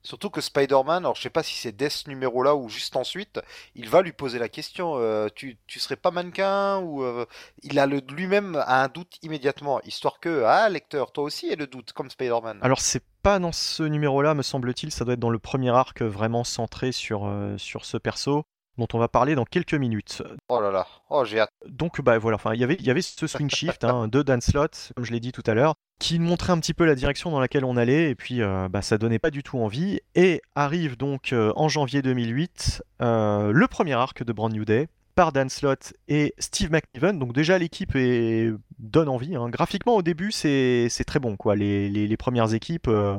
[0.06, 3.40] Surtout que Spider-Man, alors je sais pas si c'est dès ce numéro-là ou juste ensuite,
[3.74, 7.26] il va lui poser la question, euh, tu, tu serais pas mannequin ou euh,
[7.62, 11.56] il a le lui-même a un doute immédiatement, histoire que ah lecteur, toi aussi, et
[11.56, 12.60] le doute comme Spider-Man.
[12.62, 16.02] Alors, c'est pas dans ce numéro-là, me semble-t-il, ça doit être dans le premier arc
[16.02, 18.44] vraiment centré sur, euh, sur ce perso,
[18.78, 20.24] dont on va parler dans quelques minutes.
[20.50, 21.50] Oh là là, oh j'ai hâte.
[21.68, 24.22] Donc, bah voilà, enfin, il y avait- il y avait ce swing shift hein, de
[24.24, 26.96] Dan Slott, comme je l'ai dit tout à l'heure, qui montrait un petit peu la
[26.96, 30.00] direction dans laquelle on allait, et puis euh, bah, ça donnait pas du tout envie.
[30.16, 34.88] Et arrive donc euh, en janvier 2008 euh, le premier arc de Brand New Day
[35.16, 37.20] par Dan Slott et Steve McNiven.
[37.20, 38.52] Donc déjà l'équipe est...
[38.80, 39.36] donne envie.
[39.36, 39.48] hein.
[39.50, 41.56] Graphiquement au début c'est très bon quoi.
[41.56, 43.18] Les, les- les premières équipes euh,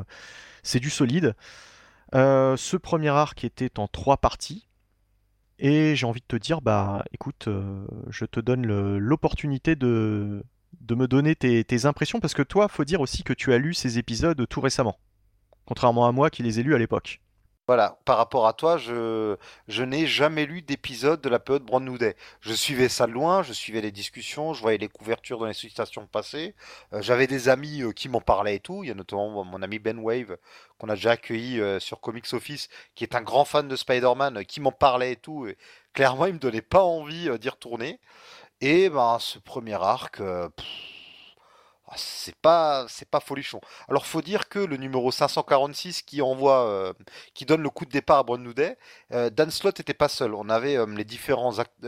[0.64, 1.34] c'est du solide.
[2.12, 4.66] Ce premier arc était en trois parties.
[5.58, 8.66] Et j'ai envie de te dire, bah écoute, euh, je te donne
[8.98, 10.44] l'opportunité de,
[10.80, 13.58] de me donner tes, tes impressions, parce que toi, faut dire aussi que tu as
[13.58, 14.98] lu ces épisodes tout récemment,
[15.66, 17.20] contrairement à moi qui les ai lus à l'époque.
[17.66, 19.36] Voilà, par rapport à toi, je,
[19.82, 22.14] n'ai jamais lu d'épisode de la période Brand New Day.
[22.42, 25.54] Je suivais ça de loin, je suivais les discussions, je voyais les couvertures dans les
[25.54, 26.54] stations passées.
[26.92, 28.84] Euh, J'avais des amis euh, qui m'en parlaient et tout.
[28.84, 30.36] Il y a notamment mon ami Ben Wave,
[30.76, 34.44] qu'on a déjà accueilli euh, sur Comics Office, qui est un grand fan de Spider-Man,
[34.44, 35.46] qui m'en parlait et tout.
[35.46, 35.56] Et
[35.94, 37.98] clairement, il me donnait pas envie d'y retourner.
[38.60, 40.20] Et ben, ce premier arc,
[41.96, 43.60] c'est pas, c'est pas folichon.
[43.88, 46.92] Alors, faut dire que le numéro 546 qui envoie, euh,
[47.34, 48.76] qui donne le coup de départ à Brand New Day,
[49.12, 50.34] euh, Dan Slott était pas seul.
[50.34, 51.84] On avait euh, les différents act-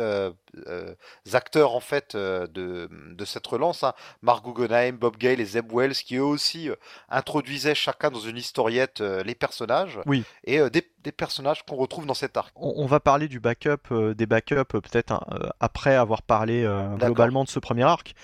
[1.32, 3.92] acteurs en fait de, de cette relance, hein.
[4.22, 6.70] Mark Guggenheim, Bob Gale et Zeb Wells, qui eux aussi
[7.08, 10.24] introduisaient chacun dans une historiette les personnages Oui.
[10.44, 12.52] et des, des personnages qu'on retrouve dans cet arc.
[12.56, 15.20] On, on va parler du backup, des backups peut-être hein,
[15.60, 16.66] après avoir parlé
[16.98, 18.14] globalement de ce premier arc.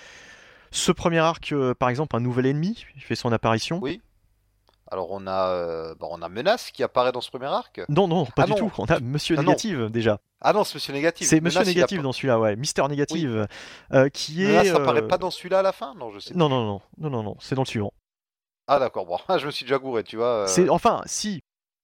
[0.75, 3.79] Ce premier arc, euh, par exemple, un nouvel ennemi fait son apparition.
[3.81, 4.01] Oui.
[4.91, 7.81] Alors on a, euh, bah, on a Menace qui apparaît dans ce premier arc.
[7.89, 8.57] Non, non, pas Ah du non.
[8.57, 8.71] tout.
[8.79, 9.49] On a Monsieur Ah non.
[9.49, 10.19] Négative déjà.
[10.41, 11.27] Ah non, c'est Monsieur Négatif.
[11.27, 12.55] C'est Monsieur Menace, Négative appa- dans celui-là, ouais.
[12.55, 13.47] Mister Négative,
[13.93, 14.47] euh, qui est.
[14.47, 16.33] Menace apparaît euh, pas dans celui-là à la fin Non, je sais.
[16.35, 17.93] Non, non, non, non, non, non, c'est dans le suivant.
[18.67, 20.43] Ah d'accord, bon, je me suis déjà gouré, tu vois.
[20.43, 21.41] euh, C'est enfin si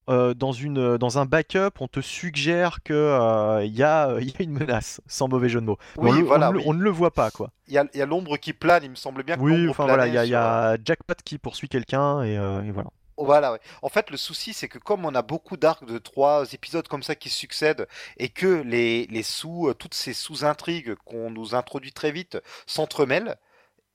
[0.10, 4.34] euh, dans une dans un backup on te suggère que euh, y a il y
[4.40, 5.78] a une menace sans mauvais jeu de mots.
[5.98, 6.64] Oui, on, le- voilà, on le- oui.
[6.68, 7.52] on ne le voit pas quoi.
[7.68, 9.70] Il y a, il y a l'ombre qui plane, il me semblait bien que Oui,
[9.70, 12.90] enfin voilà, il y a, y euh, Jackpot qui poursuit quelqu'un et, euh, et voilà.
[13.22, 13.60] Voilà, ouais.
[13.82, 17.04] En fait, le souci, c'est que comme on a beaucoup d'arcs de trois épisodes comme
[17.04, 17.86] ça qui succèdent
[18.18, 23.36] et que les, les sous, euh, toutes ces sous-intrigues qu'on nous introduit très vite s'entremêlent,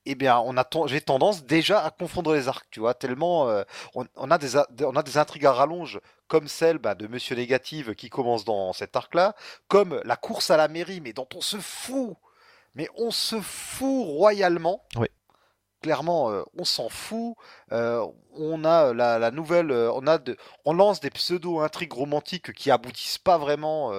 [0.06, 3.62] eh bien, on a j'ai tendance déjà à confondre les arcs, tu vois, tellement euh,
[3.94, 7.06] on, on a des, a- on a des intrigues à rallonge comme celle bah, de
[7.06, 9.34] Monsieur Négative qui commence dans cet arc-là,
[9.68, 12.14] comme la course à la mairie, mais dont on se fout,
[12.74, 14.84] mais on se fout royalement.
[14.96, 15.10] Ouais.
[15.82, 17.36] Clairement, euh, on s'en fout.
[17.72, 22.52] Euh, on a la, la nouvelle, on a de, on lance des pseudo intrigues romantiques
[22.54, 23.92] qui aboutissent pas vraiment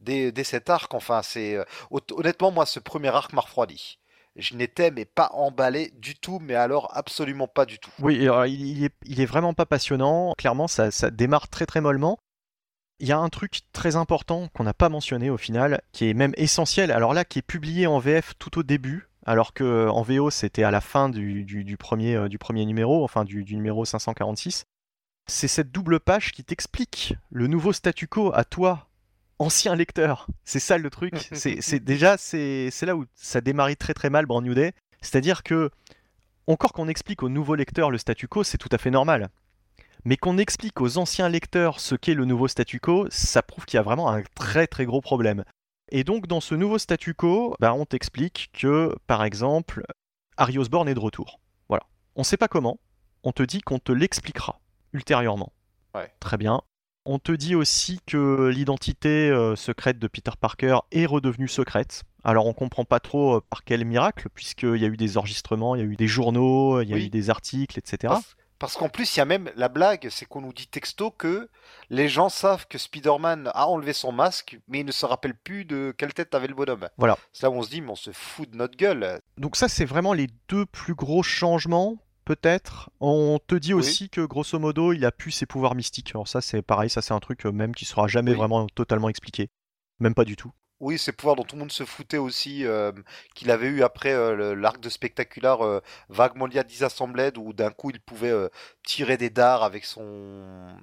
[0.00, 0.94] dès, dès cet arc.
[0.94, 1.58] Enfin, c'est
[1.90, 3.98] hon- honnêtement moi ce premier arc m'a refroidi.
[4.36, 7.90] Je n'étais mais pas emballé du tout, mais alors absolument pas du tout.
[8.00, 10.34] Oui, il, est, vraiment pas passionnant.
[10.36, 12.18] Clairement, ça, ça démarre très très mollement.
[12.98, 16.14] Il y a un truc très important qu'on n'a pas mentionné au final, qui est
[16.14, 16.90] même essentiel.
[16.90, 20.64] Alors là, qui est publié en VF tout au début, alors que en VO c'était
[20.64, 24.64] à la fin du, premier, euh, du premier numéro, enfin du numéro 546.
[25.26, 28.88] C'est cette double page qui t'explique le nouveau statu quo à toi,
[29.38, 30.26] ancien lecteur.
[30.44, 31.14] C'est ça le truc.
[31.32, 34.72] C'est c'est- déjà c'est c'est là où ça démarre très très mal Brand New Day.
[35.00, 35.70] C'est-à-dire que
[36.46, 39.28] encore qu'on explique aux nouveaux lecteurs le statu quo, c'est tout à fait normal.
[40.06, 43.78] mais qu'on explique aux anciens lecteurs ce qu'est le nouveau statu quo, ça prouve qu'il
[43.78, 45.44] y a vraiment un très très gros problème.
[45.90, 49.82] Et donc dans ce nouveau statu quo, bah, on t'explique que, par exemple,
[50.36, 51.40] Harry Osborn est de retour.
[51.70, 51.84] Voilà.
[52.16, 52.78] On ne sait pas comment,
[53.22, 54.60] on te dit qu'on te l'expliquera
[54.92, 55.54] ultérieurement.
[55.94, 56.12] Ouais.
[56.20, 56.60] Très bien.
[57.06, 62.02] On te dit aussi que l'identité euh, secrète de Peter Parker est redevenue secrète.
[62.24, 65.74] Alors on comprend pas trop euh, par quel miracle, puisqu'il y a eu des enregistrements,
[65.74, 67.06] il y a eu des journaux, il y a Oui.
[67.06, 67.98] eu des articles, etc.
[68.14, 71.10] Parce, parce qu'en plus, il y a même la blague, c'est qu'on nous dit texto
[71.10, 71.50] que
[71.90, 75.66] les gens savent que Spider-Man a enlevé son masque, mais il ne se rappelle plus
[75.66, 76.88] de quelle tête avait le bonhomme.
[76.96, 77.18] Voilà.
[77.34, 79.20] C'est là où on se dit, mais on se fout de notre gueule.
[79.36, 82.90] Donc ça, c'est vraiment les deux plus gros changements, peut-être.
[83.00, 83.80] On te dit Oui.
[83.80, 86.10] aussi que, grosso modo, il a pu ses pouvoirs mystiques.
[86.14, 88.36] Alors ça, c'est pareil, ça c'est un truc euh, même qui sera jamais Oui.
[88.36, 89.50] vraiment totalement expliqué.
[90.00, 90.50] Même pas du tout.
[90.80, 92.90] Oui, ces pouvoirs dont tout le monde se foutait aussi, euh,
[93.34, 97.70] qu'il avait eu après euh, l'arc de Spectacular euh, vaguement lié à Disassembled, où d'un
[97.70, 98.34] coup il pouvait
[98.84, 100.76] tirer des dards avec son.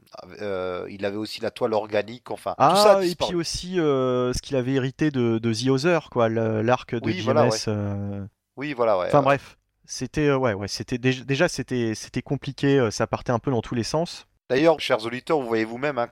[0.89, 2.55] il avait aussi la toile organique, enfin.
[2.57, 6.09] tout ça a Ah, et puis aussi ce qu'il avait hérité de, de The Other,
[6.09, 7.23] quoi, l'arc de Oui, JMS.
[7.25, 7.57] voilà, ouais.
[7.67, 8.25] euh,
[8.55, 9.07] Oui, voilà, ouais.
[9.07, 13.39] Enfin bref, c'était euh, ouais, ouais, c'était déjà, c'était c'était compliqué, euh, ça partait un
[13.39, 14.27] peu dans tous les sens.
[14.49, 16.09] D'ailleurs, chers auditeurs, vous voyez vous-même hein,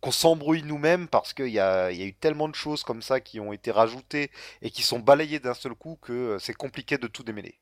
[0.00, 3.40] qu'on s'embrouille nous-mêmes parce qu'il y y a eu tellement de choses comme ça qui
[3.40, 7.06] ont été rajoutées et qui sont balayées d'un seul coup que euh, c'est compliqué de
[7.06, 7.58] tout démêler.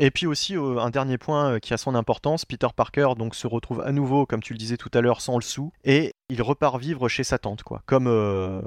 [0.00, 3.46] Et puis aussi euh, un dernier point qui a son importance, Peter Parker donc se
[3.46, 6.40] retrouve à nouveau, comme tu le disais tout à l'heure, sans le sou, et il
[6.40, 8.62] repart vivre chez sa tante, quoi, comme euh,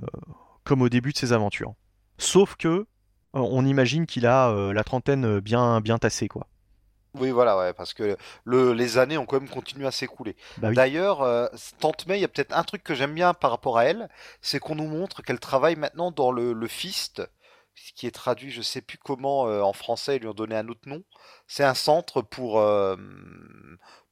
[0.63, 1.73] comme au début de ses aventures.
[2.17, 2.85] Sauf que
[3.33, 6.47] on imagine qu'il a euh, la trentaine bien bien tassée, quoi.
[7.13, 8.15] Oui, voilà, ouais, parce que
[8.45, 10.37] le, les années ont quand même continué à s'écouler.
[10.57, 10.75] Bah oui.
[10.75, 11.47] D'ailleurs, euh,
[11.79, 14.09] Tante May, il y a peut-être un truc que j'aime bien par rapport à elle,
[14.41, 17.21] c'est qu'on nous montre qu'elle travaille maintenant dans le, le FIST,
[17.95, 20.69] qui est traduit, je sais plus comment euh, en français, ils lui ont donné un
[20.69, 21.03] autre nom.
[21.47, 22.95] C'est un centre pour euh,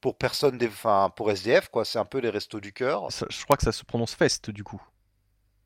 [0.00, 1.84] pour personnes, des, enfin pour SDF, quoi.
[1.86, 3.10] C'est un peu les restos du cœur.
[3.10, 4.80] Ça- je crois que ça se prononce Fest du coup.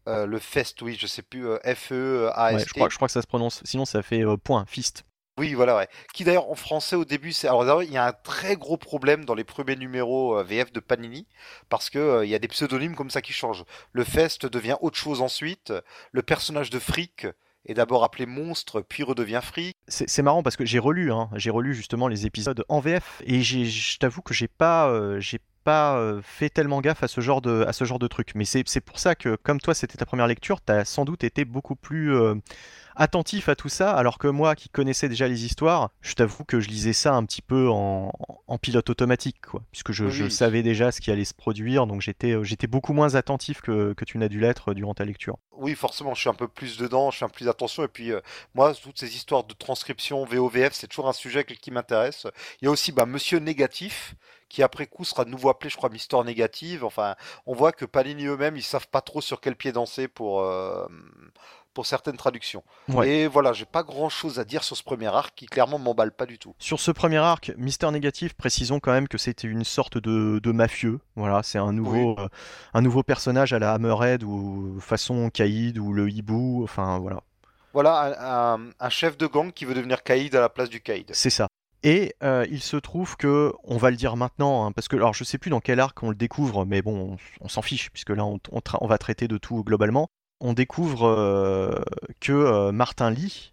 [0.09, 2.55] Euh, le FEST, oui, je sais plus, euh, F-E-A-S-T.
[2.57, 3.63] Ouais, je crois, je crois que ça se prononce.
[3.65, 5.05] Sinon ça fait euh, point Fist.
[5.37, 5.89] Oui, voilà, ouais.
[6.13, 9.25] Qui d'ailleurs en français au début, c'est alors il y a un très gros problème
[9.25, 11.27] dans les premiers numéros VF de Panini
[11.69, 13.65] parce que il y a des pseudonymes comme ça qui changent.
[13.93, 15.73] Le Fest devient autre chose ensuite.
[16.13, 17.27] Le personnage de Frick
[17.67, 19.75] est d'abord appelé Monstre, puis redevient Frick.
[19.89, 23.21] C'est c'est marrant parce que j'ai relu, hein, j'ai relu justement les épisodes en VF
[23.25, 27.09] et j'ai- je t'avoue que j'ai pas, euh, j'ai pas euh, fait tellement gaffe à
[27.09, 28.33] ce genre de, à ce genre de truc.
[28.35, 31.45] Mais c'est pour ça que comme toi c'était ta première lecture, t'as sans doute été
[31.45, 32.35] beaucoup plus euh,
[32.97, 36.61] attentif à tout ça, alors que moi qui connaissais déjà les histoires, je t'avoue que
[36.61, 38.13] je lisais ça un petit peu en,
[38.47, 42.33] en pilote automatique, quoi, puisque je, savais déjà ce qui allait se produire, donc j'étais,
[42.33, 45.39] euh, j'étais beaucoup moins attentif que, que tu n'as dû l'être durant ta lecture.
[45.57, 47.85] Oui, forcément, je suis un peu plus dedans, je fais un peu plus attention.
[47.85, 48.21] Et puis, euh,
[48.55, 52.27] moi, toutes ces histoires de transcription VOVF, c'est toujours un sujet qui qui m'intéresse.
[52.61, 54.15] Il y a aussi bah, Monsieur Négatif,
[54.49, 56.85] qui après coup sera de nouveau appelé, je crois, Mister Négative.
[56.85, 57.15] Enfin,
[57.47, 60.87] on voit que Panini eux-mêmes, ils savent pas trop sur quel pied danser pour, euh,
[61.73, 62.63] pour certaines traductions.
[62.89, 63.09] Ouais.
[63.09, 66.27] Et voilà, j'ai pas grand-chose à dire sur ce premier arc qui clairement m'emballe pas
[66.27, 66.55] du tout.
[66.61, 70.53] Sur ce premier arc, Mister Négatif, précisons quand même que c'était une sorte de, de
[70.53, 71.01] mafieux.
[71.17, 72.29] Voilà, c'est un nouveau, euh,
[72.75, 76.63] un nouveau personnage à la Hammerhead ou façon Caïd ou le hibou.
[76.63, 77.23] Enfin voilà,
[77.73, 80.81] Voilà, un, un- un chef de gang qui veut devenir Caïd à la place du
[80.81, 81.11] Caïd.
[81.13, 81.49] c'est ça.
[81.87, 85.13] Et euh, il se trouve que, on va le dire maintenant, hein, parce que alors
[85.15, 87.91] je sais plus dans quel arc on le découvre, mais bon, on, on s'en fiche
[87.91, 90.09] puisque là on, on tra- on va traiter de tout globalement.
[90.41, 91.75] On découvre euh,
[92.21, 93.53] que euh, Martin Lee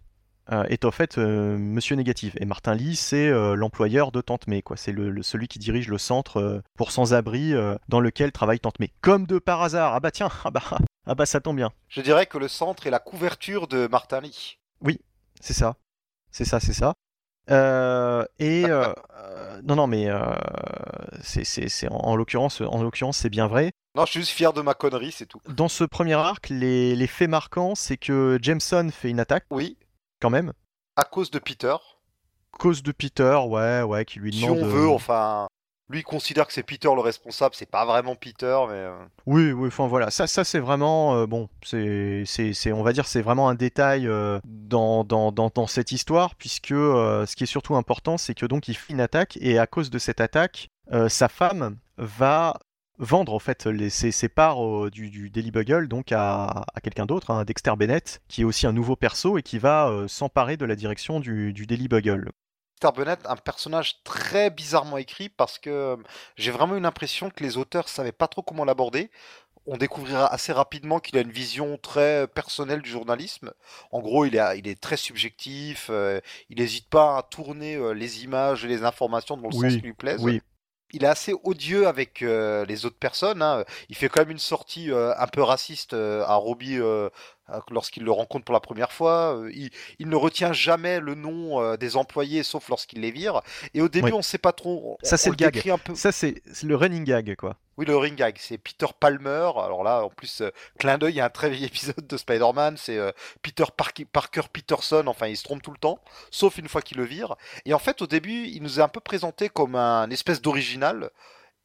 [0.68, 2.34] est en fait Monsieur Négatif.
[2.38, 4.76] Et Martin Lee, c'est l'employeur de Tante May, quoi.
[4.76, 7.54] C'est le, le- celui qui dirige le centre pour sans-abri
[7.88, 8.90] dans lequel travaille Tante May.
[9.00, 9.94] Comme de par hasard.
[9.94, 10.62] Ah bah tiens, ah bah,
[11.06, 11.70] ah bah ça tombe bien.
[11.88, 14.58] Je dirais que le centre est la couverture de Martin Lee.
[15.40, 15.76] C'est ça.
[16.30, 16.92] C'est ça, c'est ça.
[17.50, 20.20] Euh, et euh, euh, non, non, mais euh,
[21.22, 23.72] c'est, c'est, c'est- en, en l'occurrence, en l'occurrence, c'est bien vrai.
[23.96, 25.40] Non, je suis juste fier de ma connerie, c'est tout.
[25.48, 29.76] Dans ce premier arc, les, les faits marquants, c'est que Jameson fait une attaque Oui,
[30.20, 30.52] quand même,
[30.96, 31.74] à cause de Peter.
[32.58, 34.58] cause de Peter, ouais, ouais, qui lui Si demande.
[34.62, 35.48] on euh, veut, enfin,
[35.92, 39.68] lui considère que c'est Peter le responsable, c'est pas vraiment Peter, mais euh, Oui, oui,
[39.68, 42.24] enfin voilà, ça, c'est vraiment euh, bon, c'est,
[42.72, 47.36] on va dire, c'est vraiment un détail euh, dans, dans, dans, cette histoire, puisque ce
[47.36, 49.98] qui est surtout important, c'est que donc il fait une attaque et à cause de
[49.98, 50.68] cette attaque,
[51.08, 52.58] sa femme va
[52.98, 57.72] vendre en fait les, ses, parts du, Daily Bugle donc à, quelqu'un d'autre, hein, Dexter
[57.78, 61.52] Bennett, qui est aussi un nouveau perso et qui va s'emparer de la direction du,
[61.52, 62.30] du Daily Bugle.
[62.90, 65.96] Bennett, un personnage très bizarrement écrit parce que euh,
[66.36, 69.10] j'ai vraiment une impression que les auteurs savaient pas trop comment l'aborder.
[69.66, 73.52] On découvrira assez rapidement qu'il a une vision très personnelle du journalisme.
[73.92, 77.92] En gros, il est, il est très subjectif, euh, il n'hésite pas à tourner euh,
[77.92, 80.20] les images et les informations dans le Oui, sens qui lui plaise.
[80.20, 80.40] Oui,
[80.92, 83.42] il est assez odieux avec les autres personnes.
[83.42, 83.64] Hein.
[83.88, 86.78] Il fait quand même une sortie un peu raciste à Robbie
[87.70, 89.42] lorsqu'il le rencontre pour la première fois.
[89.98, 93.42] Il, ne retient jamais le nom des employés, sauf lorsqu'il les vire.
[93.74, 94.98] Et au début, on ne sait pas trop.
[95.02, 95.68] ça, c'est le gag.
[95.68, 95.94] Un peu...
[95.94, 97.56] Ça, c'est le running gag, quoi.
[97.78, 99.50] Oui, le ring gag, c'est Peter Palmer.
[99.56, 100.42] Alors là, en plus,
[100.78, 102.98] clin d'œil, il y a un très vieil épisode de Spider-Man, c'est
[103.42, 105.98] Peter Parker Peterson, enfin, il se trompe tout le temps,
[106.30, 107.36] sauf une fois qu'il le vire.
[107.64, 111.10] Et en fait, au début, il nous est un peu présenté comme un espèce d'original.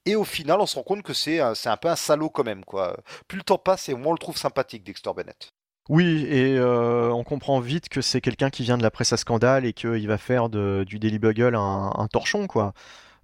[0.07, 2.45] Et au final, on se rend compte que c'est un, un peu un salaud quand
[2.45, 2.63] même.
[2.63, 2.97] Quoi.
[3.27, 5.51] Plus le temps passe et moins on le trouve sympathique, Dexter Bennett.
[5.89, 9.17] Oui, et euh, on comprend vite que c'est quelqu'un qui vient de la presse à
[9.17, 12.73] scandale et qu'il va faire du Daily Bugle un, torchon, quoi.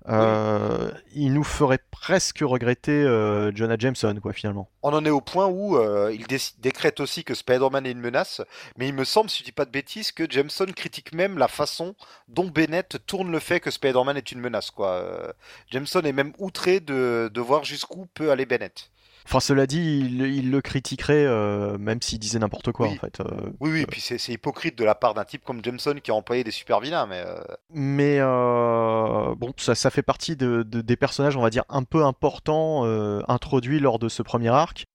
[0.10, 4.70] Euh, il nous ferait presque regretter euh, Jonah Jameson, quoi, finalement.
[4.82, 5.78] On en est au point où
[6.12, 6.26] il
[6.60, 8.42] décrète aussi que Spider-Man est une menace,
[8.78, 11.48] mais il me semble, si je dis pas de bêtises, que Jameson critique même la
[11.48, 11.96] façon
[12.28, 15.34] dont Bennett tourne le fait que Spider-Man est une menace, quoi.
[15.72, 18.90] Jameson est même outré de, de voir jusqu'où peut aller Bennett.
[19.26, 23.20] Enfin, cela dit, il, le critiquerait euh, même s'il disait n'importe quoi, en fait.
[23.22, 26.12] Euh, oui, oui, et puis c'est hypocrite de la part d'un type comme Jameson qui
[26.12, 27.24] a employé des super vilains, mais.
[27.26, 32.04] Euh, mais bon, ça, ça, fait partie de, des personnages, on va dire, un peu
[32.04, 32.84] importants
[33.28, 34.86] introduits lors de ce premier arc.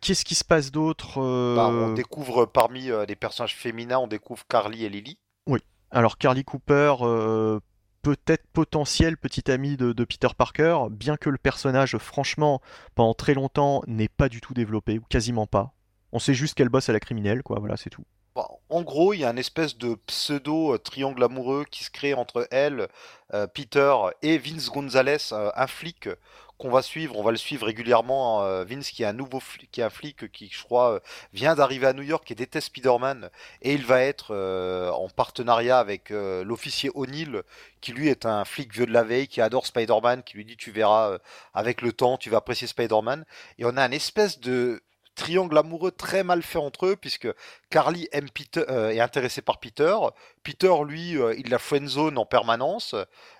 [0.00, 1.16] Qu'est-ce qui se passe d'autre
[1.56, 5.18] bah, On découvre parmi les personnages féminins, on découvre Carly et Lily.
[5.46, 5.60] Oui.
[5.90, 6.94] Alors Carly Cooper,
[8.02, 12.60] peut-être potentiel petit ami de, Peter Parker, bien que le personnage, franchement,
[12.94, 15.72] pendant très longtemps, n'ait pas du tout développé, ou quasiment pas.
[16.12, 18.04] On sait juste qu'elle bosse à la criminelle, quoi, voilà, c'est tout.
[18.34, 22.48] En gros, il y a une espèce de pseudo triangle amoureux qui se crée entre
[22.50, 22.88] elle,
[23.34, 26.08] euh, Peter et Vince Gonzalez, euh, un flic
[26.62, 27.18] qu'on va suivre.
[27.18, 28.44] On va le suivre régulièrement.
[28.44, 31.00] Euh, Vince, qui est un nouveau flic, qui est un flic qui, je crois,
[31.32, 33.30] vient d'arriver à New York et déteste Spider-Man,
[33.62, 34.32] et il va être
[34.94, 37.42] en partenariat avec l'officier O'Neill,
[37.80, 40.56] qui lui est un flic vieux de la veille, qui adore Spider-Man, qui lui dit
[40.56, 41.18] tu verras
[41.54, 43.24] avec le temps, tu vas apprécier Spider-Man.
[43.58, 44.82] Et on a une espèce de
[45.14, 47.28] triangle amoureux très mal fait entre eux, puisque
[47.70, 49.94] Carly aime Peter, euh, est intéressé par Peter.
[50.42, 52.94] Peter, lui, euh, il la friendzone en permanence.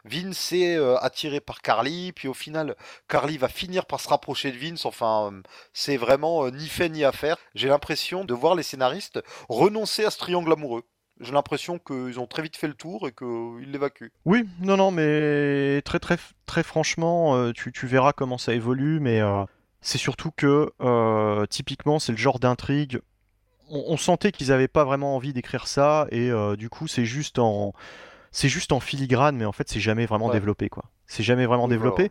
[0.04, 2.76] Vince est euh, attiré par Carly, puis au final,
[3.08, 4.84] Carly va finir par se rapprocher de Vince.
[4.84, 5.32] Enfin,
[5.72, 7.36] c'est vraiment ni fait ni à faire.
[7.54, 10.84] J'ai l'impression de voir les scénaristes renoncer à ce triangle amoureux
[11.20, 14.10] j'ai l'impression qu'ils ont très vite fait le tour et qu'ils l'évacuent.
[14.24, 19.20] Oui, non, non, mais très, très, très franchement, tu, tu verras comment ça évolue, mais
[19.82, 23.00] c'est surtout que euh, typiquement c'est le genre d'intrigue.
[23.68, 27.38] On, sentait qu'ils n'avaient pas vraiment envie d'écrire ça et euh, du coup c'est juste
[27.38, 27.72] en
[28.30, 30.84] c'est juste en filigrane, mais en fait c'est jamais vraiment développé quoi.
[31.06, 32.10] C'est jamais vraiment développé.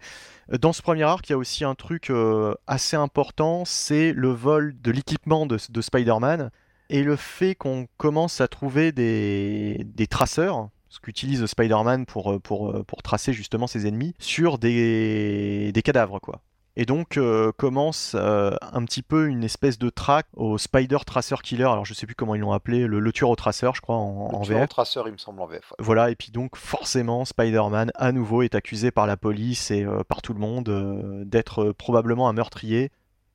[0.60, 4.30] Dans ce premier arc, il y a aussi un truc euh, assez important, c'est le
[4.30, 6.52] vol de l'équipement de, Spider-Man
[6.90, 12.86] et le fait qu'on commence à trouver des, des traceurs, ce qu'utilise Spider-Man pour, pour,
[12.86, 16.42] pour tracer justement ses ennemis, sur des, des cadavres quoi.
[16.78, 21.36] Et donc euh, commence euh, un petit peu une espèce de track au Spider Tracer
[21.44, 21.66] Killer.
[21.66, 24.40] Alors je sais plus comment ils l'ont appelé, le, tueur au traceur, je crois, en,
[24.40, 25.74] le tueur au traceur, il me semble, en VF.
[25.80, 30.04] Voilà, et puis donc forcément, Spider-Man à nouveau est accusé par la police et euh,
[30.04, 32.92] par tout le monde d'être probablement un meurtrier.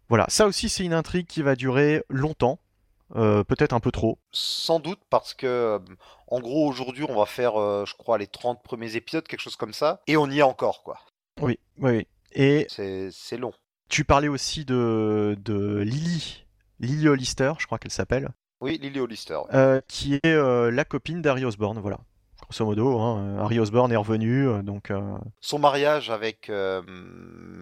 [0.09, 2.59] Voilà, ça aussi c'est une intrigue qui va durer longtemps,
[3.13, 4.19] peut-être un peu trop.
[4.31, 5.79] Sans doute parce que,
[6.29, 9.75] en gros, aujourd'hui on va faire, je crois, les 30 premiers épisodes, quelque chose comme
[9.75, 11.01] ça, et on y est encore, quoi.
[11.43, 13.53] Oui, oui, et c'est long.
[13.89, 16.45] Tu parlais aussi de, de Lily,
[16.81, 18.31] Lily Hollister, je crois qu'elle s'appelle.
[18.61, 19.39] Oui, Lily Hollister.
[19.55, 21.99] Euh, qui est euh, la copine d'Harry Osborn, voilà.
[22.43, 24.93] Grosso modo, hein, Harry Osborn est revenu, euh, donc...
[25.41, 26.51] Son mariage avec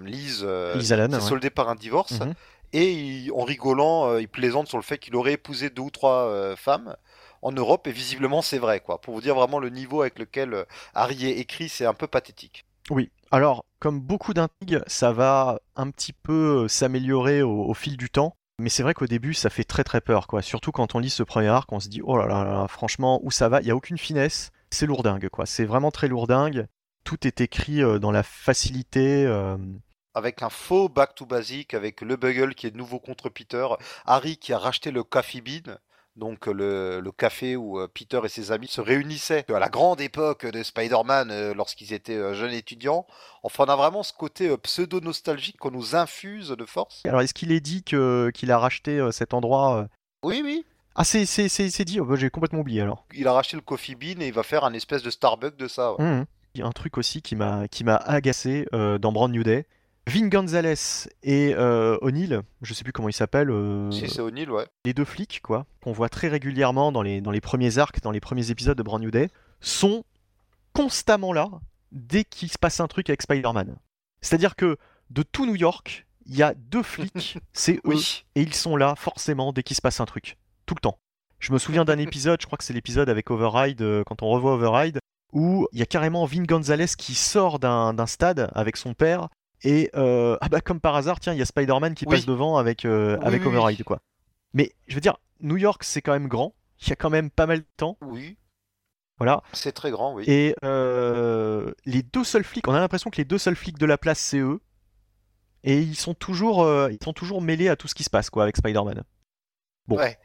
[0.04, 2.20] Liz, Liz Allen, soldé par un divorce.
[2.20, 2.34] Mhm.
[2.72, 6.96] Et en rigolant, il plaisante sur le fait qu'il aurait épousé deux ou trois femmes
[7.42, 9.00] en Europe, et visiblement c'est vrai, quoi.
[9.00, 12.64] Pour vous dire vraiment le niveau avec lequel Harry est écrit, c'est un peu pathétique.
[12.90, 18.08] Oui, alors, comme beaucoup d'intrigues, ça va un petit peu euh, s'améliorer au, fil du
[18.08, 18.34] temps.
[18.58, 20.40] Mais c'est vrai qu'au début, ça fait très très peur, quoi.
[20.40, 23.30] Surtout quand on lit ce premier arc, on se dit, oh là là, franchement, où
[23.30, 23.60] ça va?
[23.60, 24.52] Il n'y a aucune finesse.
[24.70, 25.44] C'est lourdingue, quoi.
[25.44, 26.66] C'est vraiment très lourdingue.
[27.04, 29.26] Tout est écrit euh, dans la facilité.
[29.26, 29.58] Euh.
[30.14, 33.66] Avec un faux back to basic, avec le Bugle qui est nouveau contre Peter,
[34.06, 35.76] Harry qui a racheté le Coffee Bean,
[36.16, 40.46] donc le, café où euh, Peter et ses amis se réunissaient à la grande époque
[40.46, 43.06] de Spider-Man euh, lorsqu'ils étaient euh, jeunes étudiants.
[43.42, 47.02] Enfin, on a vraiment ce côté pseudo-nostalgique qu'on nous infuse de force.
[47.04, 49.88] Alors, est-ce qu'il est dit que, qu'il a racheté cet endroit
[50.22, 50.64] Oui, oui.
[50.94, 53.04] Ah, c'est, c'est, c'est, dit, oh, bah, j'ai complètement oublié alors.
[53.12, 55.66] Il a racheté le Coffee Bean et il va faire un espèce de Starbucks de
[55.66, 55.94] ça.
[55.98, 56.24] Mmh.
[56.54, 59.66] Il y a un truc aussi qui m'a, qui m'a agacé dans Brand New Day,
[60.06, 63.50] Vin Gonzalez et euh, O'Neill, je sais plus comment il s'appelle.
[63.50, 64.66] Euh, si c'est O'Neill, ouais.
[64.84, 68.10] Les deux flics, quoi, qu'on voit très régulièrement dans les, dans les premiers arcs, dans
[68.10, 69.28] les premiers épisodes de Brand New Day,
[69.60, 70.04] sont
[70.74, 71.48] constamment là
[71.92, 73.76] dès qu'il se passe un truc avec Spider-Man.
[74.20, 74.76] C'est-à-dire que
[75.10, 78.24] de tout New York, il y a deux flics, c'est eux, Oui.
[78.34, 80.36] et ils sont là forcément dès qu'il se passe un truc,
[80.66, 80.98] tout le temps.
[81.38, 84.28] Je me souviens d'un épisode, je crois que c'est l'épisode avec Override, euh, quand on
[84.28, 84.98] revoit Override,
[85.32, 89.28] où il y a carrément Vin Gonzalez qui sort d'un d'un stade avec son père,
[89.64, 92.16] et euh, ah bah comme par hasard, tiens, il y a Spider-Man qui Oui.
[92.16, 93.48] passe devant avec, euh, Oui, avec oui.
[93.48, 94.00] Override, quoi.
[94.52, 97.30] Mais je veux dire, New York c'est quand même grand, il y a quand même
[97.30, 98.36] pas mal de temps, Oui.
[99.18, 99.42] voilà.
[99.52, 100.24] C'est très grand, oui.
[100.28, 103.86] Et euh, les deux seuls flics, on a l'impression que les deux seuls flics de
[103.86, 104.60] la place, c'est eux.
[105.64, 108.42] Et ils sont toujours, ils sont toujours mêlés à tout ce qui se passe, quoi,
[108.42, 109.02] avec Spider-Man.
[109.88, 109.96] bon.
[109.96, 110.18] Ouais.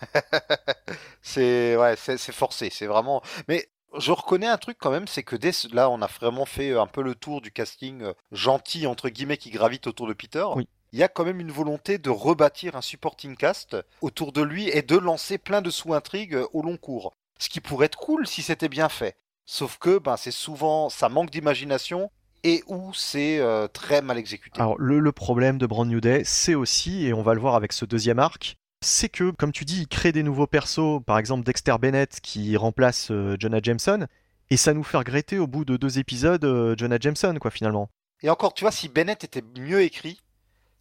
[1.22, 3.22] c'est ouais, c'est forcé, c'est vraiment.
[3.48, 3.68] Mais
[3.98, 6.86] je reconnais un truc quand même, c'est que dès là, on a vraiment fait un
[6.86, 10.44] peu le tour du casting euh, gentil entre guillemets qui gravite autour de Peter.
[10.54, 10.68] Oui.
[10.92, 14.68] Il y a quand même une volonté de rebâtir un supporting cast autour de lui
[14.68, 17.12] et de lancer plein de sous-intrigues euh, au long cours.
[17.38, 19.16] Ce qui pourrait être cool si c'était bien fait.
[19.44, 22.10] Sauf que ben c'est souvent ça manque d'imagination
[22.44, 24.60] et où c'est euh, très mal exécuté.
[24.60, 27.56] Alors, le, le problème de Brand New Day, c'est aussi, et on va le voir
[27.56, 28.56] avec ce deuxième arc,
[28.86, 32.56] c'est que, comme tu dis, il crée des nouveaux persos, par exemple Dexter Bennett qui
[32.56, 34.06] remplace euh, Jonah Jameson,
[34.50, 37.90] et ça nous fait regretter au bout de deux épisodes euh, Jonah Jameson, quoi, finalement.
[38.22, 40.20] Et encore, tu vois, si Bennett était mieux écrit,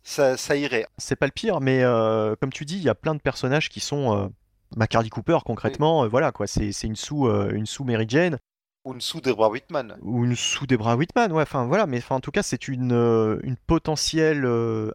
[0.04, 0.86] ça, ça irait.
[0.98, 3.70] C'est pas le pire, mais euh, comme tu dis, il y a plein de personnages
[3.70, 4.16] qui sont.
[4.18, 4.28] Euh,
[4.76, 8.40] Maccardy Cooper, concrètement, voilà, quoi, c'est une sous, une sous Mary Jane.
[8.84, 9.96] Ou une sous Deborah Whitman.
[10.02, 12.92] ou une sous Debra Whitman, ouais, enfin voilà, mais enfin, en tout cas, c'est une,
[13.44, 14.46] une potentielle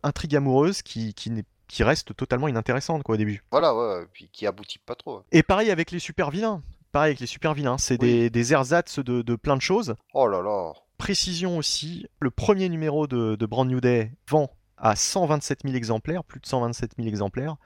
[0.02, 3.42] intrigue amoureuse qui, qui, n'est- qui reste totalement inintéressante quoi, au début.
[3.50, 5.22] Voilà, ouais, puis qui aboutit pas trop.
[5.32, 6.62] Et pareil avec les super vilains,
[6.92, 8.08] pareil avec les super vilains, c'est Oui.
[8.08, 9.94] des, des ersatz de, de plein de choses.
[10.14, 10.72] Oh là là.
[10.98, 16.24] Précision aussi, le premier numéro de, de Brand New Day vend à 127 000 exemplaires,
[16.24, 17.56] plus de 127 000 exemplaires.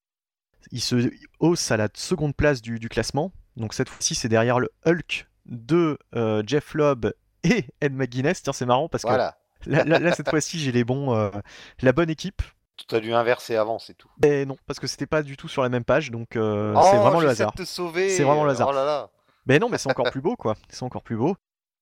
[0.70, 4.60] Il se hausse à la seconde place du, du classement, donc cette fois-ci c'est derrière
[4.60, 8.42] le Hulk de euh, Jeff Lobb et Ed McGuinness.
[8.42, 9.36] Tiens, c'est marrant parce que Voilà.
[9.66, 11.30] Là, là- là, cette fois-ci, j'ai les bons, euh,
[11.80, 12.42] la bonne équipe.
[12.90, 14.10] A dû inverser avant, c'est tout.
[14.22, 16.80] Et non, parce que c'était pas du tout sur la même page, donc euh, oh,
[16.90, 17.52] c'est vraiment le hasard.
[17.56, 18.68] C'est vraiment le hasard.
[18.70, 19.10] Oh là là.
[19.46, 20.54] Mais non, mais c'est encore plus beau, quoi.
[20.68, 21.36] C'est encore plus beau.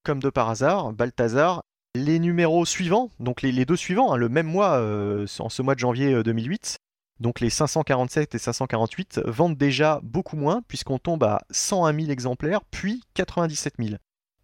[0.05, 1.62] Comme de par hasard, Balthazar,
[1.95, 5.62] les numéros suivants, donc les, les deux suivants, hein, le même mois, euh, en ce
[5.62, 6.78] mois de janvier euh, 2008,
[7.20, 12.62] donc les 547 et 548 vendent déjà beaucoup moins, puisqu'on tombe à 101 000 exemplaires,
[12.70, 13.90] puis 97 000.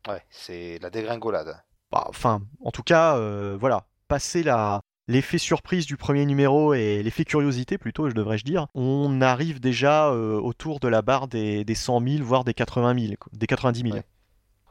[0.07, 1.61] Ouais, c'est la dégringolade.
[1.91, 7.03] Bah, enfin, en tout cas, euh, voilà, passer la l'effet surprise du premier numéro et
[7.03, 11.65] l'effet curiosité plutôt, je devrais-je dire, on arrive déjà euh, autour de la barre des,
[11.65, 13.95] des 100 000, voire des 80 000, quoi, des 90 000.
[13.95, 14.05] Ouais.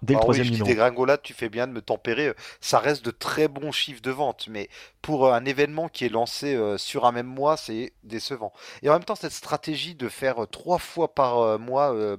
[0.03, 0.67] Dès le oui, troisième je dis numéro.
[0.67, 2.33] dégringolade, tu fais bien de me tempérer.
[2.61, 4.69] Ça reste de très bons chiffres de vente, mais
[5.01, 8.53] pour euh, un événement qui est lancé euh, sur un même mois, c'est décevant.
[8.83, 12.15] Et en même temps, cette stratégie de faire euh, trois fois par euh, mois euh,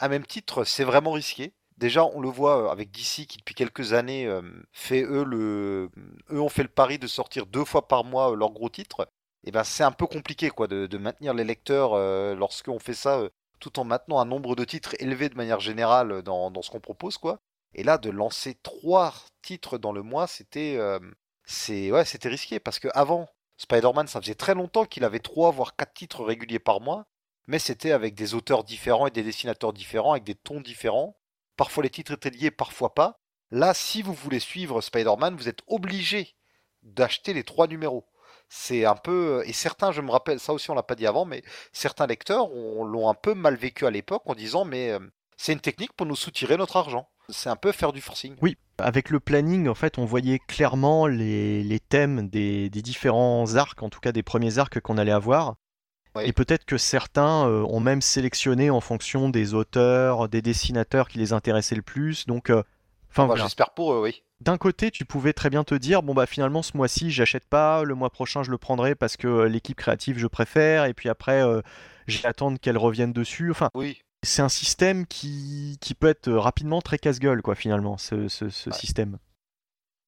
[0.00, 1.52] un même titre, c'est vraiment risqué.
[1.78, 4.40] Déjà, on le voit euh, avec DC qui depuis quelques années euh,
[4.72, 5.90] fait eux le,
[6.30, 9.08] eux ont fait le pari de sortir deux fois par mois euh, leurs gros titres.
[9.44, 11.96] Et ben c'est un peu compliqué quoi de, maintenir les lecteurs
[12.34, 13.22] lorsqu'on fait ça
[13.60, 17.16] tout en maintenant un nombre de titres élevé de manière générale dans, ce qu'on propose
[17.16, 17.38] quoi.
[17.74, 20.80] Et là de lancer trois titres dans le mois, c'était
[22.24, 26.24] risqué parce que avant Spider-Man ça faisait très longtemps qu'il avait trois voire quatre titres
[26.24, 27.06] réguliers par mois,
[27.46, 31.16] mais c'était avec des auteurs différents et des dessinateurs différents avec des tons différents.
[31.56, 33.20] Parfois les titres étaient liés, parfois pas.
[33.50, 36.34] Là, si vous voulez suivre Spider-Man, vous êtes obligé
[36.82, 38.06] d'acheter les trois numéros.
[38.48, 41.24] C'est un peu et certains, je me rappelle, ça aussi on l'a pas dit avant,
[41.24, 41.42] mais
[41.72, 45.00] certains lecteurs on- l'ont un peu mal vécu à l'époque en disant mais euh,
[45.36, 47.08] c'est une technique pour nous soutirer notre argent.
[47.28, 48.36] C'est un peu faire du forcing.
[48.40, 53.90] Oui, avec le planning, en fait, on voyait clairement les, thèmes des différents arcs, en
[53.90, 55.56] tout cas des premiers arcs qu'on allait avoir.
[56.24, 61.18] Et peut-être que certains euh, ont même sélectionné en fonction des auteurs, des dessinateurs qui
[61.18, 62.26] les intéressaient le plus.
[62.26, 62.62] Donc, euh,
[63.14, 63.44] voilà.
[63.44, 64.22] J'espère pour eux, oui.
[64.40, 67.84] D'un côté, tu pouvais très bien te dire, bon bah finalement ce mois-ci j'achète pas,
[67.84, 71.08] le mois prochain je le prendrai parce que euh, l'équipe créative je préfère, et puis
[71.08, 71.40] après
[72.20, 73.50] vais attendre qu'elle revienne dessus.
[73.50, 73.98] Enfin, Oui.
[74.22, 78.68] c'est un système qui, qui peut être rapidement très casse-gueule quoi finalement, ce, ce- ce
[78.68, 78.76] Ouais.
[78.76, 79.16] système.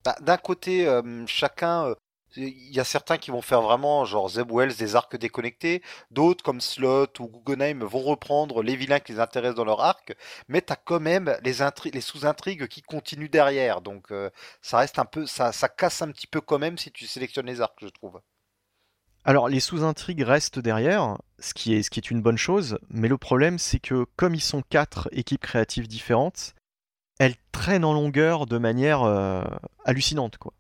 [0.05, 1.95] Bah, D'un côté, euh, chacun,
[2.37, 5.83] il y a certains qui vont faire vraiment, genre Zeb Wells, des arcs déconnectés.
[6.11, 10.15] D'autres, comme Slot ou Guggenheim, vont reprendre les vilains qui les intéressent dans leur arc.
[10.49, 13.81] Mais t'as quand même les, intri- les sous-intrigues qui continuent derrière.
[13.81, 14.31] Donc, euh,
[14.63, 17.61] ça reste un peu, ça, casse un petit peu quand même si tu sélectionnes les
[17.61, 18.21] arcs, je trouve.
[19.25, 23.09] Alors les sous-intrigues restent derrière, ce qui est, ce qui est une bonne chose, mais
[23.09, 26.55] le problème c'est que comme ils sont quatre équipes créatives différentes,
[27.19, 29.45] elles traînent en longueur de manière euh,
[29.85, 30.55] hallucinante quoi.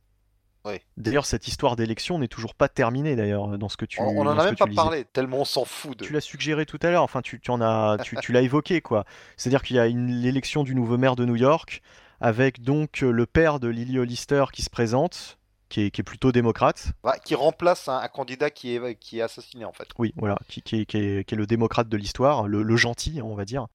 [0.68, 0.80] Oui.
[0.96, 4.24] D'ailleurs cette histoire d'élection n'est toujours pas terminée d'ailleurs dans ce que tu On, on
[4.24, 6.04] dans en ce a même pas parlé, tellement on s'en fout de.
[6.04, 8.80] Tu l'as suggéré tout à l'heure, enfin tu, tu en as, tu, tu l'as évoqué
[8.80, 9.04] quoi.
[9.36, 11.82] C'est-à-dire qu'il y a une- l'élection du nouveau maire de New York,
[12.20, 15.38] avec donc euh, le père de Lily Hollister qui se présente,
[15.68, 16.92] qui est, plutôt démocrate.
[17.24, 19.88] qui remplace un, candidat qui est, qui est assassiné en fait.
[19.98, 23.66] Oui, voilà, qui, qui, est, le démocrate de l'histoire, le, gentil, on va dire.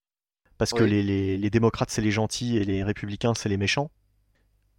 [0.58, 3.92] Parce que les, démocrates, c'est les gentils et les républicains, c'est les méchants.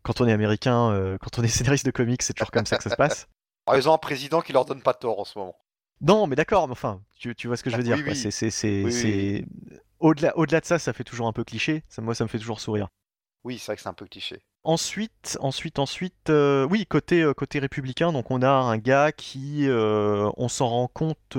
[0.05, 2.77] Quand on est américain, euh, quand on est scénariste de comics, c'est toujours comme ça
[2.77, 3.27] que ça se passe.
[3.75, 5.57] ils ont un président qui leur donne pas tort en ce moment.
[6.01, 7.99] Non, mais d'accord, mais enfin, tu, vois ce que je veux dire.
[8.15, 9.45] C'est,
[9.99, 11.83] Au-delà, au-delà de ça, ça fait toujours un peu cliché.
[11.89, 12.89] Ça, moi, ça me fait toujours sourire.
[13.45, 14.43] Oui, c'est vrai que c'est un peu cliché.
[14.65, 19.69] Ensuite, ensuite, ensuite, euh, oui, côté, euh, côté républicain, donc on a un gars qui,
[19.69, 21.37] euh, on s'en rend compte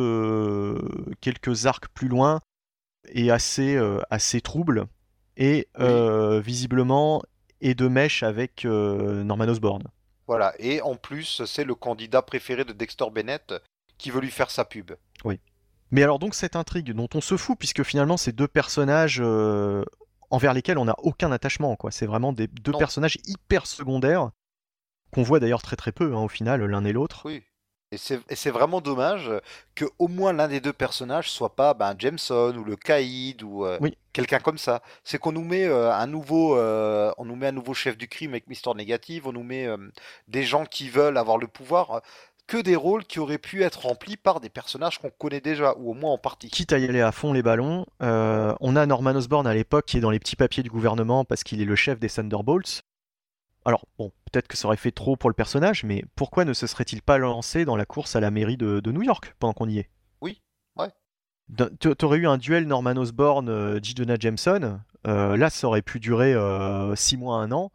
[1.22, 2.41] quelques arcs plus loin,
[3.09, 3.80] est assez,
[4.11, 4.86] assez trouble
[5.38, 7.24] et visiblement
[7.70, 9.84] est de mèche avec Norman Osborn.
[10.28, 13.53] Voilà, et en plus, c'est le candidat préféré de Dexter Bennett
[13.97, 14.91] qui veut lui faire sa pub.
[15.24, 15.39] Oui.
[15.91, 19.22] Mais alors donc cette intrigue dont on se fout puisque finalement ces deux personnages
[20.32, 21.76] envers lesquels on n'a aucun attachement.
[21.76, 21.91] quoi.
[21.91, 24.32] C'est vraiment des deux personnages hyper secondaires,
[25.11, 27.22] qu'on voit d'ailleurs très très peu hein, au final, l'un et l'autre.
[27.26, 27.43] Oui.
[27.92, 29.32] Et c'est vraiment dommage
[29.76, 33.66] que au moins l'un des deux personnages soit pas ben, Jameson ou le Caïd ou
[33.66, 33.80] euh,
[34.12, 34.82] quelqu'un comme ça.
[35.04, 38.08] C'est qu'on nous met euh, un nouveau, euh, on nous met un nouveau chef du
[38.08, 39.68] crime avec Mister Négative, on nous met
[40.28, 42.02] des gens qui veulent avoir le pouvoir
[42.48, 45.92] que des rôles qui auraient pu être remplis par des personnages qu'on connaît déjà, ou
[45.92, 46.50] au moins en partie.
[46.50, 49.86] Quitte à y aller à fond les ballons, euh, on a Norman Osborn à l'époque
[49.86, 52.82] qui est dans les petits papiers du gouvernement parce qu'il est le chef des Thunderbolts.
[53.66, 56.68] Alors, bon, peut-être que ça aurait fait trop pour le personnage, mais pourquoi ne se
[56.68, 59.80] serait-il pas lancé dans la course à la mairie de, New York pendant qu'on y
[59.80, 59.89] est?
[60.22, 60.41] Oui,
[60.78, 60.91] ouais.
[61.97, 63.80] T'aurais eu un duel Norman Osborn, euh.
[63.82, 66.36] Jonah Jameson, euh, là ça aurait pu durer
[66.95, 67.72] 6 mois, 1 an,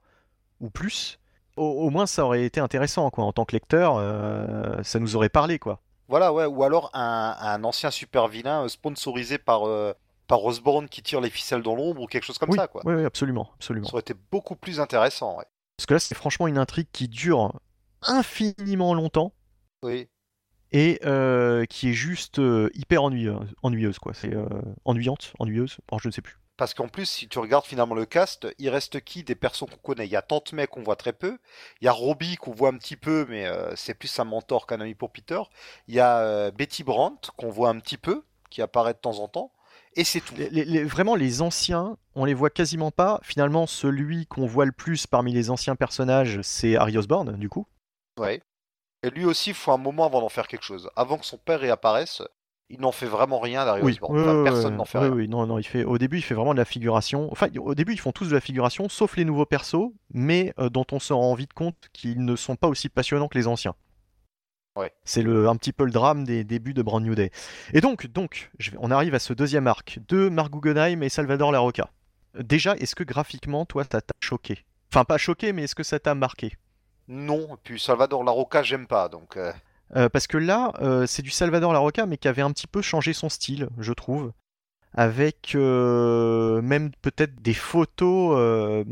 [0.61, 1.20] ou plus
[1.57, 5.28] au, moins ça aurait été intéressant quoi en tant que lecteur euh, ça nous aurait
[5.28, 9.93] parlé quoi voilà ouais ou alors un, ancien super vilain euh, sponsorisé par euh,
[10.26, 13.05] par Osborne qui tire les ficelles dans l'ombre ou quelque chose comme ça quoi oui,
[13.05, 15.45] absolument absolument ça aurait été beaucoup plus intéressant ouais.
[15.81, 17.59] Parce que là c'est franchement une intrigue qui dure
[18.03, 19.33] infiniment longtemps
[19.83, 20.09] oui
[20.72, 21.01] et
[21.68, 22.41] qui est juste
[22.74, 24.33] hyper ennuyeuse, ennuyeuse quoi c'est
[24.85, 28.05] ennuyante ennuyeuse alors je ne sais plus parce qu'en plus, si tu regardes finalement le
[28.05, 30.05] cast, il reste qui des personnes qu'on connaît?
[30.05, 31.39] Il y a Tante May qu'on voit très peu.
[31.81, 34.66] Il y a Robbie qu'on voit un petit peu, mais euh, c'est plus un mentor
[34.66, 35.41] qu'un ami pour Peter.
[35.89, 39.20] Il y a euh, Betty Brandt qu'on voit un petit peu, qui apparaît de temps
[39.20, 39.53] en temps.
[39.97, 40.34] Et c'est tout.
[40.86, 43.20] vraiment, les anciens, on les voit quasiment pas.
[43.22, 47.66] Finalement, celui qu'on voit le plus parmi les anciens personnages, c'est Harry Osborn, du coup.
[48.18, 48.41] Ouais.
[49.03, 50.91] Et lui aussi, il faut un moment avant d'en faire quelque chose.
[50.95, 52.22] Avant que son père réapparaisse,
[52.68, 53.99] il n'en fait vraiment rien derrière oui,
[54.45, 55.11] personne n'en fait rien.
[55.11, 57.28] Oui, non, non, il fait, au début, il fait vraiment de la figuration.
[57.32, 60.68] Enfin, au début, ils font tous de la figuration, sauf les nouveaux persos, mais euh,
[60.68, 63.74] dont on se rend vite compte qu'ils ne sont pas aussi passionnants que les anciens.
[64.81, 64.93] Ouais.
[65.05, 67.31] C'est le, un petit peu le drame des débuts de Brand New Day.
[67.72, 71.53] Et donc, donc je on arrive à ce deuxième arc de Mark Guggenheim et Salvador
[71.53, 71.91] Larocca.
[72.39, 74.64] Déjà, est-ce que graphiquement, toi, ça t'a choqué?
[74.93, 76.53] Enfin, pas choqué, mais est-ce que ça t'a marqué?
[77.09, 79.37] Non, puis Salvador Larocca, j'aime pas, donc...
[79.37, 79.53] Euh,
[79.97, 82.83] euh, parce que là, euh, c'est du Salvador Larocca, mais qui avait un petit peu
[82.83, 84.33] changé son style, je trouve.
[84.95, 88.85] Avec même peut-être des photos,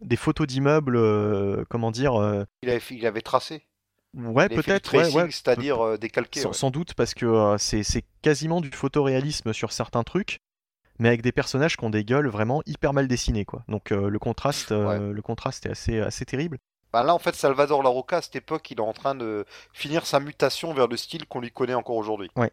[0.00, 2.46] des photos d'immeubles, comment dire.
[2.62, 3.64] Il avait, il, avait, tracé.
[4.14, 4.92] Ouais, peut-être.
[4.96, 6.40] Ouais, C'est-à-dire décalqué.
[6.52, 10.38] Sans, doute, parce que c'est quasiment du photoréalisme sur certains trucs,
[10.98, 13.62] mais avec des personnages qui ont des gueules vraiment hyper mal dessinées, quoi.
[13.68, 16.58] Donc le contraste, le contraste est assez, assez terrible.
[16.92, 20.06] Bah là, en fait, Salvador Larocca, à cette époque, il est en train de finir
[20.06, 22.30] sa mutation vers le style qu'on lui connaît encore aujourd'hui.
[22.36, 22.50] Ouais.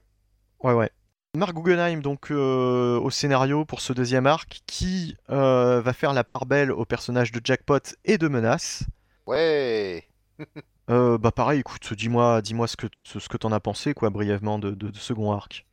[0.60, 0.92] Ouais, ouais.
[1.36, 6.24] Mark Guggenheim, donc, euh, au scénario pour ce deuxième arc, qui euh, va faire la
[6.24, 8.84] part belle au personnage de Jackpot et de Menace.
[9.26, 10.08] Ouais
[10.90, 14.60] euh, Bah, pareil, écoute, dis-moi dis, ce que, ce que t'en as pensé, quoi, brièvement,
[14.60, 15.66] de, de, de second arc.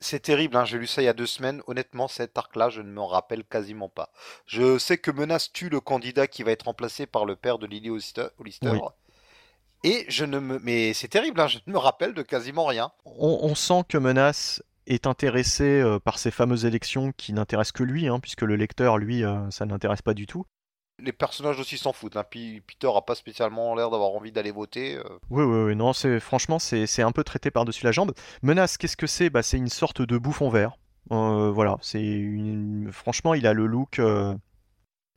[0.00, 1.62] C'est terrible, hein, j'ai lu ça il y a deux semaines.
[1.66, 4.10] Honnêtement, cet arc-là, je ne m'en rappelle quasiment pas.
[4.44, 7.66] Je sais que Menace tue le candidat qui va être remplacé par le père de
[7.66, 8.28] Lily Hollister.
[9.84, 10.58] Et je ne me.
[10.62, 12.92] Mais c'est terrible, hein, je ne me rappelle de quasiment rien.
[13.04, 18.06] On, sent que Menace est intéressé euh, par ces fameuses élections qui n'intéressent que lui,
[18.06, 20.46] hein, puisque le lecteur, lui, euh, ça n'intéresse pas du tout
[20.98, 22.16] les personnages aussi s'en foutent.
[22.16, 22.24] Hein.
[22.24, 24.96] Peter a pas spécialement l'air d'avoir envie d'aller voter.
[24.96, 25.02] Euh.
[25.30, 28.12] Oui, oui, oui, non, c'est franchement, c'est un peu traité par-dessus la jambe.
[28.42, 29.30] Menace, qu'est-ce que c'est?
[29.30, 30.76] Bah, C'est une sorte de bouffon vert.
[31.12, 32.90] Euh, voilà, c'est une...
[32.92, 34.34] franchement, il a le look, euh,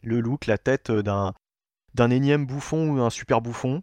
[0.04, 1.34] le look, la tête d'un
[1.96, 3.82] d'un énième bouffon ou un super bouffon.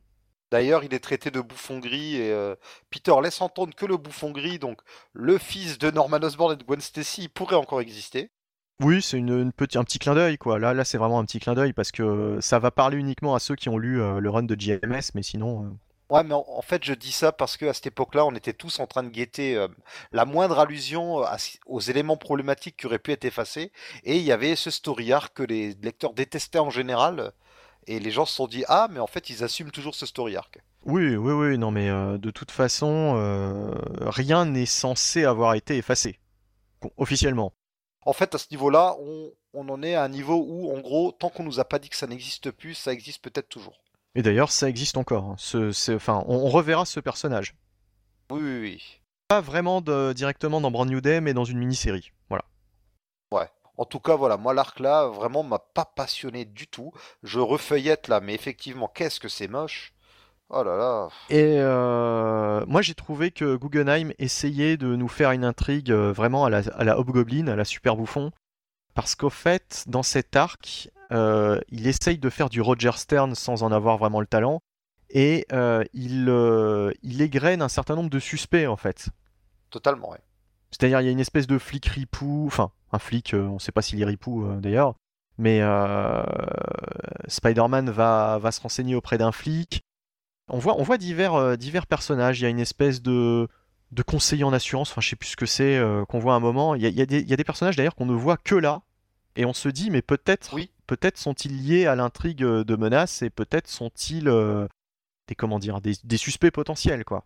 [0.53, 2.55] D'ailleurs, il est traité de bouffon gris et
[2.89, 4.81] Peter laisse entendre que le bouffon gris, donc
[5.13, 8.31] le fils de Norman Osborn et de Gwen Stacy, pourrait encore exister.
[8.83, 10.59] Oui, c'est une, un petit clin d'œil, quoi.
[10.59, 13.39] Là, là c'est vraiment un petit clin d'œil parce que ça va parler uniquement à
[13.39, 15.65] ceux qui ont lu euh, le run de JMS, mais sinon.
[15.65, 18.79] Euh, ouais, mais en, fait, je dis ça parce qu'à cette époque-là, on était tous
[18.81, 19.69] en train de guetter euh,
[20.13, 21.23] la moindre allusion
[21.67, 23.73] aux éléments problématiques qui auraient pu être effacés.
[24.05, 27.33] Et il y avait ce story arc que les lecteurs détestaient en général.
[27.87, 30.37] Et les gens se sont dit ah mais en fait ils assument toujours ce story
[30.37, 30.59] arc.
[30.87, 35.77] Oui, oui, oui, non mais euh, de toute façon, euh, rien n'est censé avoir été
[35.77, 36.21] effacé,
[36.97, 37.53] officiellement.
[38.07, 41.13] En fait, à ce niveau-là, on, on en est à un niveau où, en gros,
[41.13, 43.83] tant qu'on nous a pas dit que ça n'existe plus, ça existe peut-être toujours.
[44.15, 45.25] Et d'ailleurs, ça existe encore.
[45.25, 45.35] hein.
[45.39, 47.55] Ce, enfin, on, on reverra ce personnage.
[48.31, 49.01] Oui, oui, oui.
[49.29, 52.13] Pas vraiment de- directement dans Brand New Day, mais dans une mini-série.
[52.31, 52.45] Voilà.
[53.79, 56.93] En tout cas, voilà, moi l'arc là, vraiment m'a pas passionné du tout.
[57.23, 59.93] Je refeuillette là, mais effectivement, qu'est-ce que c'est moche?
[60.49, 61.09] Oh là là.
[61.29, 66.45] Et euh, moi, j'ai trouvé que Guggenheim essayait de nous faire une intrigue euh, vraiment
[66.45, 68.31] à la, à la Hobgoblin, à la Super Bouffon.
[68.95, 73.65] Parce qu'au fait, dans cet arc, euh, il essaye de faire du Roger Stern sans
[73.65, 74.61] en avoir vraiment le talent.
[75.11, 76.29] Et euh, il,
[77.03, 79.09] il égrène un certain nombre de suspects, en fait.
[79.71, 80.21] Totalement, ouais.
[80.71, 83.73] C'est-à-dire, il y a une espèce de flic ripou, enfin, un flic, on ne sait
[83.73, 84.95] pas s'il est ripou d'ailleurs,
[85.39, 85.61] mais
[87.29, 89.81] Spider-Man va, va se renseigner auprès d'un flic.
[90.49, 92.41] On voit, on voit divers, euh, divers personnages.
[92.41, 93.49] Il y a une espèce de,
[93.93, 96.37] de conseiller en assurance, enfin, je sais plus ce que c'est, euh, qu'on voit à
[96.37, 96.75] un moment.
[96.75, 98.15] Il y a, il y a des, il y a des personnages d'ailleurs qu'on ne
[98.15, 98.83] voit que là,
[99.35, 100.71] et on se dit, mais peut-être Oui.
[100.87, 104.69] peut-être sont-ils liés à l'intrigue euh, de menace, et peut-être sont-ils euh,
[105.29, 107.25] des, comment dire, des, des suspects potentiels, quoi.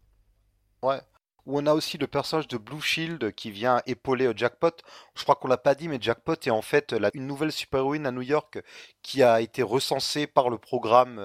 [0.83, 1.01] Ouais.
[1.47, 4.71] Où on a aussi le personnage de Blue Shield qui vient épauler Jackpot.
[5.15, 8.07] Je crois qu'on l'a pas dit, mais Jackpot est en fait la- une nouvelle super-héroïne
[8.07, 8.63] à New York
[9.03, 11.19] qui a été recensée par le programme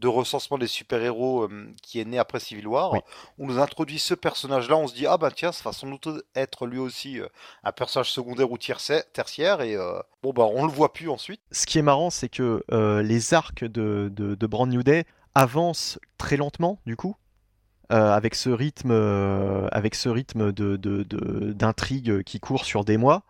[0.00, 2.92] de recensement des super-héros euh, qui est né après Civil War.
[2.92, 3.00] Oui.
[3.38, 6.08] On nous introduit ce personnage-là, on se dit ah bah tiens, ça va sans doute
[6.34, 7.28] être lui aussi euh,
[7.64, 11.40] un personnage secondaire ou tertiaire et euh, bon bah on le voit plus ensuite.
[11.50, 12.62] ce qui est marrant, c'est que
[13.02, 17.16] les arcs de, de, de Brand New Day avancent très lentement, du coup,
[17.88, 18.90] avec ce rythme,
[19.72, 20.76] avec ce rythme de-
[21.52, 23.22] d'intrigue qui court sur des mois.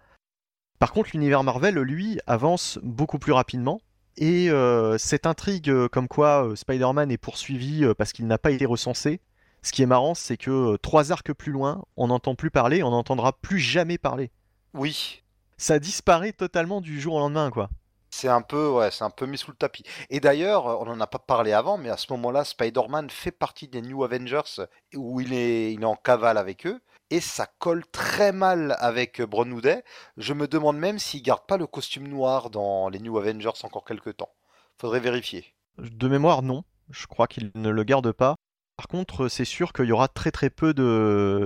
[0.78, 3.80] Par contre, l'univers Marvel, lui, avance beaucoup plus rapidement.
[4.16, 8.50] Et euh, cette intrigue, euh, comme quoi euh, Spider-Man est poursuivi parce qu'il n'a pas
[8.50, 9.20] été recensé,
[9.62, 12.90] ce qui est marrant, c'est que trois arcs plus loin, on n'entend plus parler, on
[12.90, 14.30] n'entendra plus jamais parler.
[14.74, 15.22] Oui,
[15.58, 17.68] Ça disparaît totalement du jour au lendemain, quoi.
[18.10, 19.82] C'est un peu, ouais, c'est un peu mis sous le tapis.
[20.08, 23.68] Et d'ailleurs, on n'en a pas parlé avant, mais à ce moment-là, Spider-Man fait partie
[23.68, 24.62] des New Avengers
[24.94, 26.80] où il est, il est en cavale avec eux.
[27.10, 29.84] Et ça colle très mal avec euh, Day.
[30.16, 33.84] Je me demande même s'il garde pas le costume noir dans les New Avengers encore
[33.84, 34.32] quelques temps.
[34.78, 35.54] Faudrait vérifier.
[35.78, 36.64] De mémoire, non.
[36.90, 38.34] Je crois qu'il ne le garde pas.
[38.76, 40.74] Par contre, c'est sûr qu'il y aura très très peu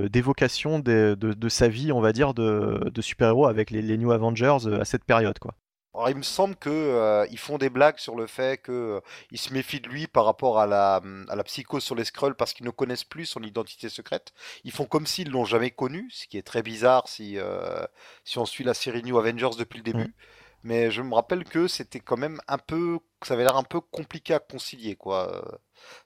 [0.09, 4.67] d'évocation de, sa vie, on va dire, de, de super-héros avec les, les New Avengers
[4.67, 5.55] euh, à cette période, quoi.
[5.93, 9.01] Alors, il me semble que euh, ils font des blagues sur le fait que euh,
[9.33, 12.37] ils se méfient de lui par rapport à la, à la psychose sur les Skrulls
[12.37, 14.33] parce qu'ils ne connaissent plus son identité secrète.
[14.63, 17.85] Ils font comme s'ils l'ont jamais connu, ce qui est très bizarre si, euh,
[18.25, 20.15] si on suit la série New Avengers depuis le début.
[20.63, 23.81] Mais je me rappelle que c'était quand même un peu, ça avait l'air un peu
[23.81, 25.35] compliqué à concilier, quoi.
[25.35, 25.57] Euh,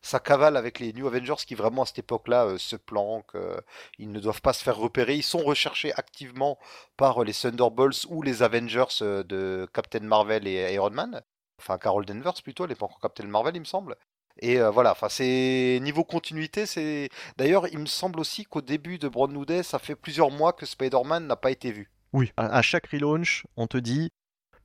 [0.02, 3.34] Ça cavale avec les New Avengers qui vraiment à cette époque-là euh, se planquent.
[3.34, 3.60] euh,
[3.98, 5.16] ils ne doivent pas se faire repérer.
[5.16, 6.58] Ils sont recherchés activement
[6.96, 11.22] par euh, les Thunderbolts ou les Avengers de Captain Marvel et Iron Man.
[11.60, 13.96] Enfin, Carol Danvers plutôt, elle n'est pas encore Captain Marvel, il me semble.
[14.40, 17.08] Et voilà, enfin, c'est niveau continuité, c'est.
[17.36, 20.52] D'ailleurs, il me semble aussi qu'au début de Brand New Day, ça fait plusieurs mois
[20.52, 21.92] que Spider-Man n'a pas été vu.
[22.12, 22.32] Oui.
[22.36, 24.10] À chaque relaunch, on te dit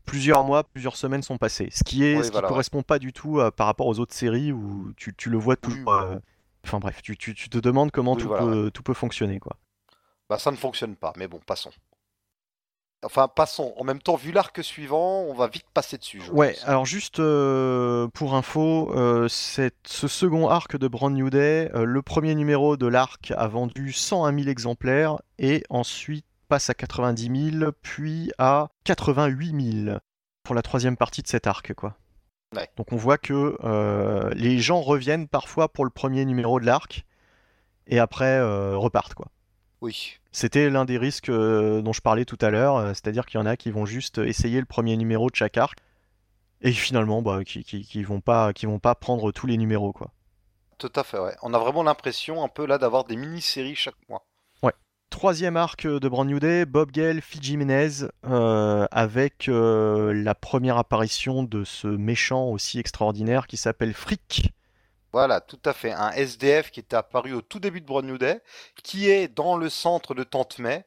[0.10, 1.70] plusieurs mois, plusieurs semaines sont passées.
[1.72, 2.50] Ce qui est, Oui, ce qui voilà, ouais.
[2.50, 5.56] correspond pas du tout euh, par rapport aux autres séries où tu, tu le vois
[5.56, 5.94] toujours.
[5.94, 6.18] euh,
[6.66, 9.40] Enfin bref, tu, tu- tu te demandes comment Oui, tout, voilà, peut, tout peut fonctionner,
[9.40, 9.56] quoi.
[10.30, 11.72] Bah, ça ne fonctionne pas, mais bon, passons.
[13.02, 13.74] Enfin, passons.
[13.78, 16.22] En même temps, vu l'arc suivant, on va vite passer dessus.
[16.22, 16.68] je Ouais, pense.
[16.68, 21.86] alors juste euh, pour info, euh, cette- ce second arc de Brand New Day, euh,
[21.86, 27.52] le premier numéro de l'arc a vendu 101 000 exemplaires et ensuite passe à 90
[27.60, 29.98] 000, puis à 88 000
[30.44, 31.96] pour la troisième partie de cet arc, quoi.
[32.56, 32.68] Ouais.
[32.76, 37.06] Donc on voit que euh, les gens reviennent parfois pour le premier numéro de l'arc
[37.86, 39.28] et après euh, repartent, quoi.
[39.82, 40.18] Oui.
[40.32, 43.46] C'était l'un des risques euh, dont je parlais tout à l'heure, c'est-à-dire qu'il y en
[43.46, 45.80] a qui vont juste essayer le premier numéro de chaque arc
[46.62, 49.94] et finalement bah, qui, qui, qui vont pas qui vont pas prendre tous les numéros
[49.94, 50.12] quoi.
[50.80, 51.36] Tout à fait, ouais.
[51.42, 54.26] On a vraiment l'impression un peu là d'avoir des mini-séries chaque mois.
[55.10, 60.78] Troisième arc de Brand New Day, Bob Gale, Fiji Menez, euh, avec euh, la première
[60.78, 64.52] apparition de ce méchant aussi extraordinaire qui s'appelle Frick.
[65.12, 65.92] Voilà, tout à fait.
[65.92, 68.40] Un SDF qui était apparu au tout début de Brand New Day,
[68.84, 70.86] qui est dans le centre de Tante May.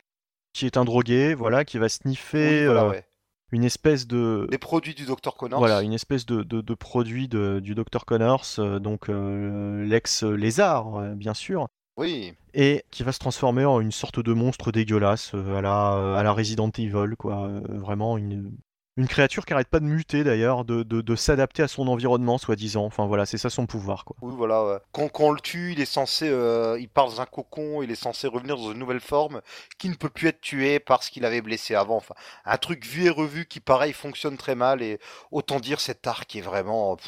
[0.53, 3.05] qui est un drogué, voilà, qui va sniffer Oui, voilà, euh, ouais.
[3.51, 5.59] une espèce de Des produits du Dr Connors.
[5.59, 11.35] Voilà, une espèce de, de, de produit de- du Dr Connors, euh, donc l'ex-lézard, bien
[11.35, 11.67] sûr,
[12.03, 16.19] Oui, et qui va se transformer en une sorte de monstre dégueulasse euh, à la,
[16.19, 17.47] à la Resident Evil, quoi.
[17.47, 18.53] euh, vraiment une,
[18.99, 22.85] Une créature qui arrête pas de muter d'ailleurs, de, de, s'adapter à son environnement, soi-disant.
[22.85, 24.17] Enfin voilà, c'est ça son pouvoir quoi.
[24.21, 24.83] Oui, voilà.
[24.93, 27.91] Quand, quand, on le tue, il est censé, euh, il part dans un cocon, il
[27.91, 29.41] est censé revenir dans une nouvelle forme
[29.79, 31.97] qui ne peut plus être tué parce qu'il avait blessé avant.
[31.97, 34.99] Enfin, un truc vu et revu qui pareil fonctionne très mal et
[35.31, 36.99] autant dire cet arc est vraiment.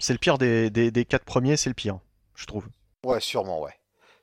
[0.00, 1.98] C'est le pire des, des, des quatre premiers, c'est le pire,
[2.36, 2.66] je trouve.
[3.04, 3.74] Ouais, sûrement, ouais.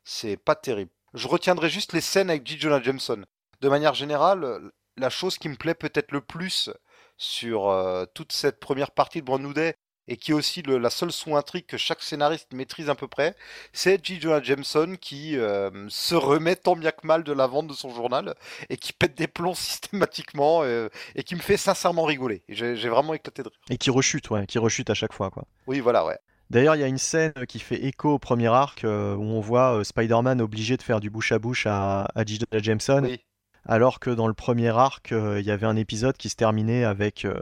[0.04, 0.92] C'est pas terrible.
[1.14, 2.60] Je retiendrai juste les scènes avec J.
[2.60, 3.24] Jonah Jameson.
[3.62, 6.70] De manière générale, la chose qui me plaît peut-être le plus
[7.18, 9.74] sur euh, toute cette première partie de Brandwood
[10.08, 13.36] et qui est aussi la seule sous-intrigue que chaque scénariste maîtrise à peu près,
[13.72, 14.20] c'est J.
[14.20, 17.94] Jonah Jameson qui euh, se remet tant bien que mal de la vente de son
[17.94, 18.36] journal
[18.70, 22.44] et qui pète des plombs systématiquement euh, et qui me fait sincèrement rigoler.
[22.50, 23.60] J'ai vraiment éclaté de rire.
[23.70, 25.46] Et qui rechute, ouais, qui rechute à chaque fois, quoi.
[25.68, 26.18] Oui, voilà, ouais.
[26.52, 29.84] D'ailleurs, il y a une scène qui fait écho au premier arc où on voit
[29.84, 32.24] Spider-Man obligé de faire du bouche à bouche à, à
[32.62, 33.04] Jameson.
[33.04, 33.22] Oui
[33.66, 36.84] alors que dans le premier arc, euh, il y avait un épisode qui se terminait
[36.84, 37.26] avec.
[37.26, 37.40] Euh,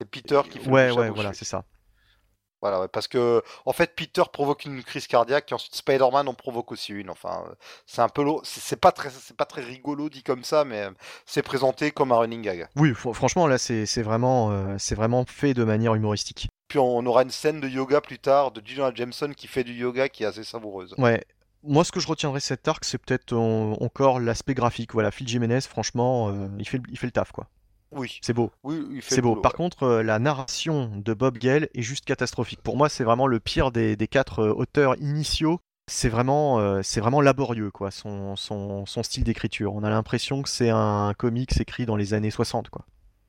[0.00, 1.64] c'est Peter qui fait Ouais, ouais, voilà, c'est ça.
[2.62, 6.72] Voilà, parce que en fait, Peter provoque une crise cardiaque et ensuite Spider-Man en provoque
[6.72, 7.10] aussi une.
[7.10, 7.54] Enfin, euh,
[7.86, 10.88] c'est un peu c'est pas très, c'est pas très rigolo dit comme ça, mais
[11.26, 12.68] c'est présenté comme un running gag.
[12.74, 16.48] Oui, franchement, là, c'est vraiment, c'est vraiment fait de manière humoristique.
[16.68, 19.72] Puis on aura une scène de yoga plus tard de Jonah Jameson qui fait du
[19.72, 20.94] yoga qui est assez savoureuse.
[20.98, 21.22] Ouais,
[21.66, 24.92] moi, ce que je retiendrai de cet arc, c'est peut-être encore l'aspect graphique.
[24.92, 27.48] Voilà, Phil Jiménez, franchement, euh, il, fait, il fait le taf, quoi.
[27.92, 28.18] Oui.
[28.22, 28.50] C'est beau.
[28.62, 29.36] Oui, c'est beau.
[29.36, 32.60] Par contre, euh, la narration de Bob Gale est juste catastrophique.
[32.62, 35.60] Pour moi, c'est vraiment le pire des, quatre euh, auteurs initiaux.
[35.88, 39.72] C'est vraiment, c'est vraiment laborieux, quoi, son, son, son style d'écriture.
[39.72, 42.84] On a l'impression que c'est un comics écrit dans les années 60, quoi.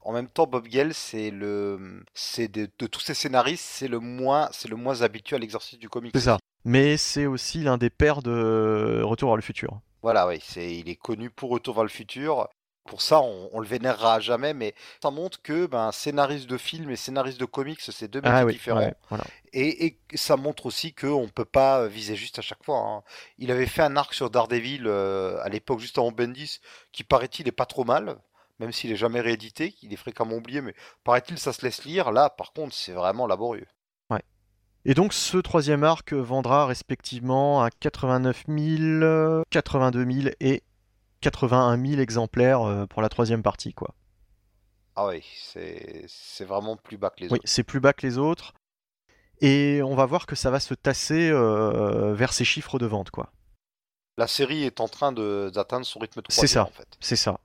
[0.08, 4.48] En même temps, Bob Gale, c'est le, c'est de, tous ces scénaristes, c'est le moins,
[4.54, 6.14] c'est le moins habitué à l'exercice du comics.
[6.16, 6.38] C'est ça
[6.68, 9.80] mais c'est aussi l'un des pères de Retour vers le futur.
[10.02, 12.50] Voilà, oui, c'est, il est connu pour Retour vers le futur.
[12.84, 16.96] Pour ça, on, le vénérera jamais, mais ça montre que ben, scénariste de film et
[16.96, 18.92] scénariste de comics, c'est deux métiers ah différents.
[19.52, 22.80] et, ça montre aussi qu'on ne peut pas viser juste à chaque fois.
[22.80, 23.04] Hein.
[23.38, 26.60] Il avait fait un arc sur Daredevil euh, à l'époque, juste avant Bendis,
[26.94, 28.18] qui paraît-il est pas trop mal,
[28.60, 32.12] même s'il est jamais réédité, qu'il est fréquemment oublié, mais paraît-il ça se laisse lire.
[32.12, 33.68] Là, par contre, c'est vraiment laborieux.
[34.86, 40.64] Et donc ce troisième arc vendra respectivement à 89 000, 82 000 et
[41.20, 43.74] 81 000 exemplaires euh, pour la troisième partie.
[43.74, 43.94] quoi.
[44.96, 47.44] Ah oui, c'est vraiment plus bas que les oui, autres.
[47.46, 48.54] c'est plus bas que les autres.
[49.42, 53.12] Et on va voir que ça va se tasser euh, vers ces chiffres de vente.
[53.12, 53.32] quoi.
[54.18, 56.88] La série est en train d'atteindre son rythme de croisière, C'est ça, en fait.
[57.00, 57.40] c'est ça.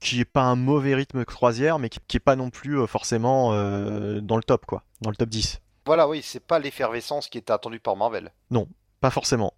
[0.00, 2.86] Qui est pas un mauvais rythme croisière, mais qui, qui est pas non plus euh,
[2.86, 5.60] forcément dans le top, quoi, dans le top 10.
[5.86, 8.30] Voilà, oui, c'est pas l'effervescence qui était attendue par Marvel.
[8.50, 8.68] Non,
[9.00, 9.54] pas forcément.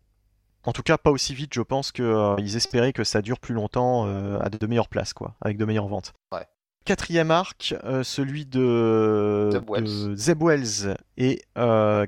[0.65, 3.55] En tout cas, pas aussi vite, je pense qu'ils euh, espéraient que ça dure plus
[3.55, 6.13] longtemps euh, à de meilleures places, quoi, avec de meilleures ventes.
[6.33, 6.47] Ouais.
[6.85, 9.51] Quatrième arc, euh, celui de
[10.15, 11.43] Zeb Wells, et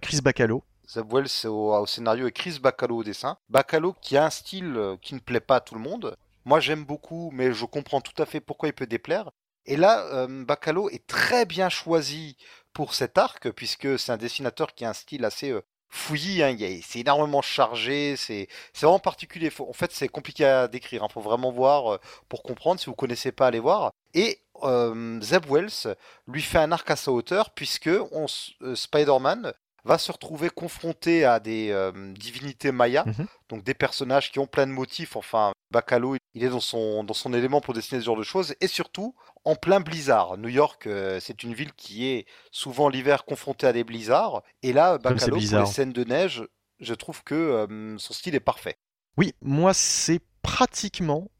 [0.03, 0.63] Chris Bacalo.
[0.87, 3.39] Zeb Wells au, au, scénario et Chris Bacalo au dessin.
[3.49, 6.17] Bacalo qui a un style qui ne plaît pas à tout le monde.
[6.45, 9.31] Moi j'aime beaucoup, mais je comprends tout à fait pourquoi il peut déplaire.
[9.65, 12.37] Et là, Bacalo est très bien choisi
[12.73, 16.57] pour cet arc, puisque c'est un dessinateur qui a un style assez euh, fouillis, hein,
[16.83, 18.49] c'est énormément chargé, c'est
[18.81, 19.51] vraiment particulier.
[19.59, 22.81] en fait, c'est compliqué à décrire, il hein, faut vraiment voir euh, pour comprendre.
[22.81, 23.93] Si vous connaissez pas, allez voir.
[24.15, 27.91] Et euh, Zeb Wells lui fait un arc à sa hauteur, puisque
[28.75, 29.53] Spider-Man
[29.85, 31.75] va se retrouver confronté à des
[32.17, 35.15] divinités mayas, mmh donc des personnages qui ont plein de motifs.
[35.15, 38.55] Enfin, Bacalo, il est dans son, dans son élément pour dessiner ce genre de choses,
[38.63, 39.15] et surtout
[39.45, 40.39] en plein blizzard.
[40.39, 44.73] New York, euh, c'est une ville qui est souvent l'hiver confrontée à des blizzards, et
[44.73, 46.47] là, Bacalo, pour les scènes de neige,
[46.81, 48.77] je trouve que son style est parfait.
[49.17, 51.31] Oui, moi, c'est pratiquement.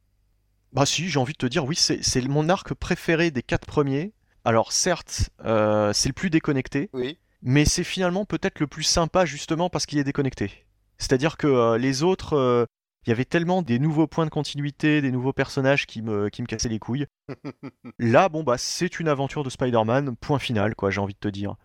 [0.73, 4.13] Bah, si, j'ai envie de te dire, oui, c'est mon arc préféré des quatre premiers.
[4.45, 6.91] Alors, certes, euh, c'est le plus déconnecté.
[6.93, 10.67] Oui mais c'est finalement peut-être le plus sympa justement parce qu'il est déconnecté.
[10.99, 12.65] C'est-à-dire que euh, les autres, euh,
[13.05, 16.43] il y avait tellement des nouveaux points de continuité, des nouveaux personnages qui me, qui
[16.43, 17.07] me cassaient les couilles.
[17.99, 21.29] Là, bon bah c'est une aventure de Spider-Man, point final quoi, j'ai envie de te
[21.29, 21.57] dire.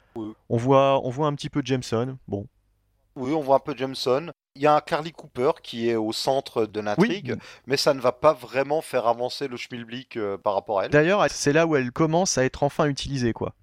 [0.49, 2.47] On voit, on voit un petit peu Jameson, bon.
[3.15, 4.31] Oui, on voit un peu Jameson.
[4.55, 7.99] Il y a un Carly Cooper qui est au centre de l'intrigue, mais ça ne
[7.99, 10.91] va pas vraiment faire avancer le Schmilblick euh, par rapport à elle.
[10.91, 13.55] D'ailleurs, c'est là où elle commence à être enfin utilisée, quoi.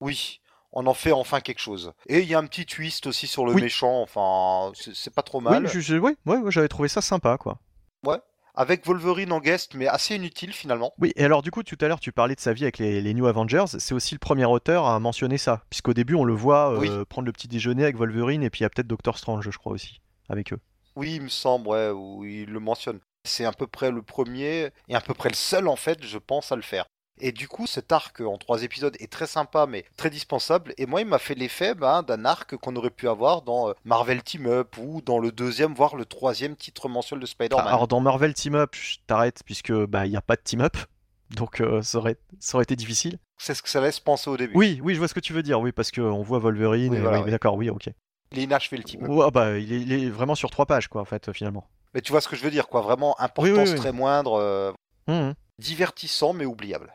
[0.00, 0.40] Oui,
[0.72, 1.92] on en fait enfin quelque chose.
[2.06, 5.40] Et il y a un petit twist aussi sur le méchant, enfin, c'est pas trop
[5.40, 5.66] mal.
[5.66, 7.58] Oui, ouais, j'avais trouvé ça sympa, quoi.
[8.06, 8.18] Ouais.
[8.54, 10.92] Avec Wolverine en guest, mais assez inutile finalement.
[10.98, 13.14] Oui, et alors du coup, tout à l'heure, tu parlais de sa vie avec les,
[13.14, 13.64] New Avengers.
[13.78, 15.62] C'est aussi le premier auteur à mentionner ça.
[15.70, 18.62] Puisqu'au début, on le voit euh, prendre le petit déjeuner avec Wolverine, et puis il
[18.64, 20.58] y a peut-être Doctor Strange, je crois aussi, avec eux.
[20.96, 22.98] Oui, il me semble, ouais, où il le mentionne.
[23.24, 26.18] C'est à peu près le premier, et à peu près le seul, en fait, je
[26.18, 26.86] pense, à le faire.
[27.20, 30.72] Et du coup, cet arc en trois épisodes est très sympa, mais très dispensable.
[30.78, 33.72] Et moi, il m'a fait l'effet ben, d'un arc qu'on aurait pu avoir dans euh,
[33.84, 37.66] Marvel Team Up ou dans le deuxième, voire le troisième titre mensuel de Spider-Man.
[37.66, 40.60] Alors dans Marvel Team Up, je t'arrête puisque bah il y a pas de Team
[40.62, 40.76] Up,
[41.30, 43.18] donc euh, ça, aurait, ça aurait été difficile.
[43.38, 44.52] C'est ce que ça laisse penser au début.
[44.56, 45.60] Oui, oui, je vois ce que tu veux dire.
[45.60, 46.92] Oui, parce qu'on voit Wolverine.
[46.92, 47.30] Oui, et- voilà, oui, oui.
[47.30, 47.88] D'accord, oui, ok.
[48.32, 49.08] Il est inachevé le Team Up.
[49.10, 51.66] Ouais, bah il est, il est vraiment sur trois pages quoi en fait finalement.
[51.94, 52.80] Mais tu vois ce que je veux dire, quoi.
[52.82, 54.72] Vraiment importance Oui, très moindre, euh,
[55.08, 55.34] Mhm.
[55.58, 56.92] divertissant mais oubliable.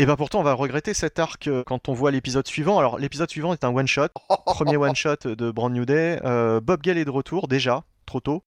[0.00, 2.78] Et bah pourtant on va regretter cet arc euh, quand on voit l'épisode suivant.
[2.78, 4.08] Alors l'épisode suivant est un one shot,
[4.46, 6.20] premier one shot de Brand New Day.
[6.24, 8.42] Euh, Bob Gale est de retour déjà, trop tôt.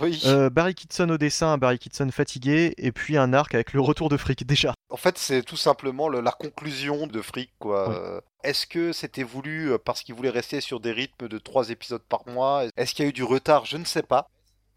[0.00, 0.22] Oui.
[0.26, 4.08] Euh, Barry Kitson au dessin, Barry Kitson fatigué, et puis un arc avec le retour
[4.08, 4.72] de Frick déjà.
[4.88, 7.88] En fait, c'est tout simplement le- la conclusion de Frick, quoi.
[7.88, 7.94] Oui.
[7.98, 12.02] Euh, Est-ce que c'était voulu parce qu'il voulait rester sur des rythmes de trois épisodes
[12.08, 12.64] par mois?
[12.76, 13.64] Est-ce qu'il y a eu du retard?
[13.66, 14.28] Je ne sais pas.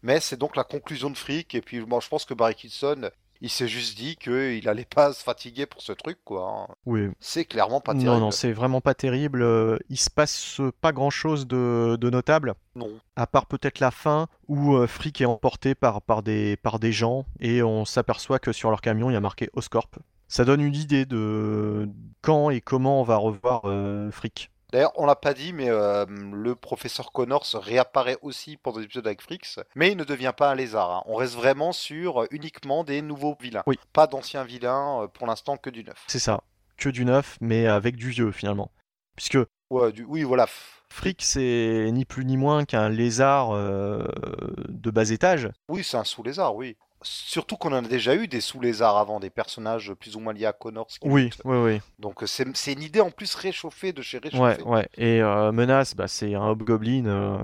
[0.02, 1.54] Mais c'est donc la conclusion de Frick.
[1.54, 3.08] Et puis, moi, je pense que Barry Kitson,
[3.44, 6.66] il s'est juste dit qu'il allait pas se fatiguer pour ce truc, quoi.
[6.68, 6.74] hein.
[6.86, 7.10] Oui.
[7.20, 8.10] C'est clairement pas terrible.
[8.10, 9.42] Non, non, c'est vraiment pas terrible.
[9.42, 12.54] Euh, Il se passe pas grand chose de, de notable.
[12.74, 12.90] Non.
[13.16, 16.90] À part peut-être la fin où euh, Frick est emporté par, par, des, par des
[16.90, 19.90] gens et on s'aperçoit que sur leur camion il y a marqué Oscorp.
[20.26, 21.86] Ça donne une idée de
[22.22, 24.50] quand et comment on va revoir euh, Frick.
[24.74, 29.22] D'ailleurs, on l'a pas dit, mais euh, le professeur Connors réapparaît aussi pendant l'épisode avec
[29.22, 30.90] Frix, mais il ne devient pas un lézard.
[30.90, 31.02] hein.
[31.06, 33.62] On reste vraiment sur euh, uniquement des nouveaux vilains.
[33.68, 33.78] Oui.
[33.92, 36.02] Pas d'anciens vilains, euh, pour l'instant que du neuf.
[36.08, 36.42] C'est ça.
[36.76, 38.72] Que du neuf, mais avec du vieux finalement.
[39.14, 39.38] Puisque
[39.70, 40.02] Ouais, du...
[40.02, 40.48] Oui, voilà.
[40.90, 44.04] Frick, c'est ni plus ni moins qu'un lézard euh,
[44.68, 45.50] de bas étage.
[45.68, 46.76] Oui, c'est un sous-lézard, oui.
[47.04, 50.46] Surtout qu'on en a déjà eu des sous-lézards avant, des personnages plus ou moins liés
[50.46, 50.88] à Connors.
[51.02, 51.80] Oui, oui, oui.
[51.98, 54.62] Donc euh, c'est une idée en plus réchauffée de chez Ouais, réchauffé.
[54.62, 54.88] ouais.
[54.96, 57.38] Et euh, Menace, bah, c'est un hobgoblin euh,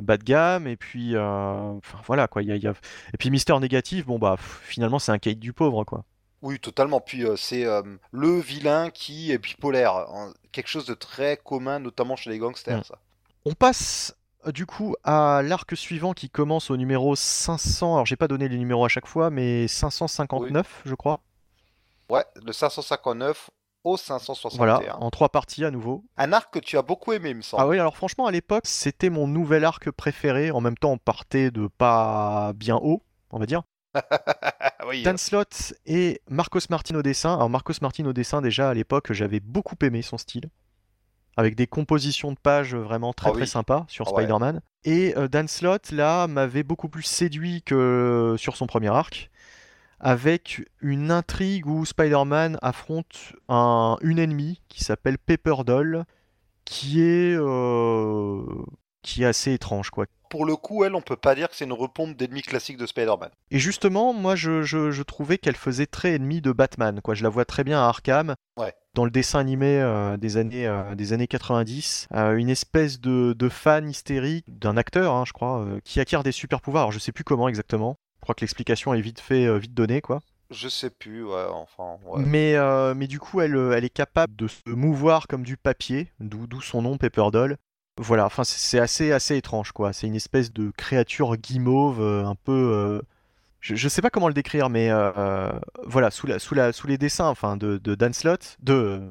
[0.00, 0.66] bas de gamme.
[0.66, 2.42] Et puis, euh, enfin, voilà quoi.
[2.42, 2.74] il Y a, il y a-
[3.12, 6.04] Et puis Mister Négatif, bon bah pff, finalement c'est un Kate du pauvre quoi.
[6.42, 7.00] Oui, totalement.
[7.00, 7.82] Puis euh, c'est euh,
[8.12, 9.94] le vilain qui est bipolaire.
[9.96, 10.32] hein.
[10.52, 12.84] Quelque chose de très commun, notamment chez les gangsters, Mm.
[12.84, 12.98] ça.
[13.44, 14.14] On passe
[14.46, 17.94] du coup à l'arc suivant qui commence au numéro 500.
[17.94, 21.20] Alors j'ai pas donné les numéros à chaque fois, mais 559 je crois.
[22.08, 23.50] Ouais, le 559
[23.84, 24.58] au 561.
[24.58, 26.04] Voilà, en trois parties à nouveau.
[26.16, 27.62] Un arc que tu as beaucoup aimé, il me semble.
[27.62, 30.50] Ah oui, alors franchement à l'époque c'était mon nouvel arc préféré.
[30.50, 33.62] En même temps on partait de pas bien haut, on va dire.
[34.88, 35.02] Oui.
[35.02, 37.34] Dan Slott et Marcos Martin au dessin.
[37.34, 40.48] Alors Marcos Martin au dessin déjà à l'époque j'avais beaucoup aimé son style.
[41.36, 43.46] Avec des compositions de pages vraiment très Ah très oui.
[43.46, 44.22] sympas sur Ah ouais.
[44.24, 44.60] Spider-Man.
[44.84, 49.30] Et euh, Dan Slott là m'avait beaucoup plus séduit que sur son premier arc.
[50.00, 56.04] Avec une intrigue où Spider-Man affronte un, une ennemie qui s'appelle Pepper Doll.
[56.66, 58.42] Qui est, euh,
[59.02, 60.06] qui est assez étrange quoi.
[60.30, 62.86] Pour le coup, elle, on peut pas dire que c'est une repompe d'ennemis classiques de
[62.86, 63.28] Spider-Man.
[63.50, 67.00] Et justement, moi, je, je- je trouvais qu'elle faisait très ennemie de Batman.
[67.02, 67.14] Quoi.
[67.14, 68.34] Je la vois très bien à Arkham.
[68.56, 68.72] Ouais.
[68.94, 73.34] Dans le dessin animé euh, des, années, euh, des années 90, euh, une espèce de,
[73.36, 76.84] de fan hystérique d'un acteur, hein, je crois, qui acquiert des super pouvoirs.
[76.84, 77.96] Alors, je sais plus comment exactement.
[78.16, 80.20] Je crois que l'explication est vite fait, vite donnée, quoi.
[80.50, 81.98] Je sais plus, ouais, enfin.
[82.06, 82.22] ouais.
[82.26, 86.10] Mais, euh, mais du coup, elle, elle est capable de se mouvoir comme du papier,
[86.18, 87.56] d'où d'où son nom, Pepper Doll.
[88.02, 89.92] Voilà, enfin, c'est assez, assez étrange, quoi.
[89.92, 92.52] C'est une espèce de créature guimauve, euh, un peu.
[92.52, 93.02] euh,
[93.60, 95.52] Je, je sais pas comment le décrire, mais euh,
[95.84, 99.02] voilà, sous, les dessins enfin, de, de Dan Slott, de,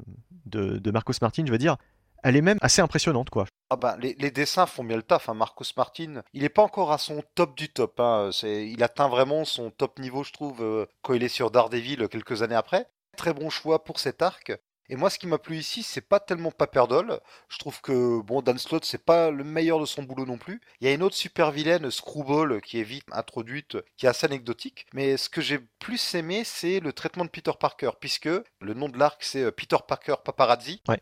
[0.46, 1.76] de, Martin, je veux dire,
[2.24, 3.46] elle est même assez impressionnante, quoi.
[3.70, 5.28] Ah ben, les, dessins font bien le taf.
[5.28, 5.34] Hein.
[5.34, 8.00] Martin, il est pas encore à son top du top.
[8.00, 8.30] Hein.
[8.42, 12.56] Il atteint vraiment son top niveau, je trouve, quand il est sur Daredevil quelques années
[12.56, 12.88] après.
[13.16, 14.52] Très bon choix pour cet arc.
[14.90, 17.20] Et moi, ce qui m'a plu ici, c'est pas tellement Paperdol.
[17.48, 20.60] Je trouve que bon, Dan Slott, c'est pas le meilleur de son boulot non plus.
[20.80, 24.26] Il y a une autre super vilaine, Screwball, qui est vite introduite, qui est assez
[24.26, 24.86] anecdotique.
[24.92, 28.88] Mais ce que j'ai plus aimé, c'est le traitement de Peter Parker, puisque le nom
[28.88, 30.82] de l'arc, c'est euh, Peter Parker Paparazzi.
[30.88, 31.00] Ouais.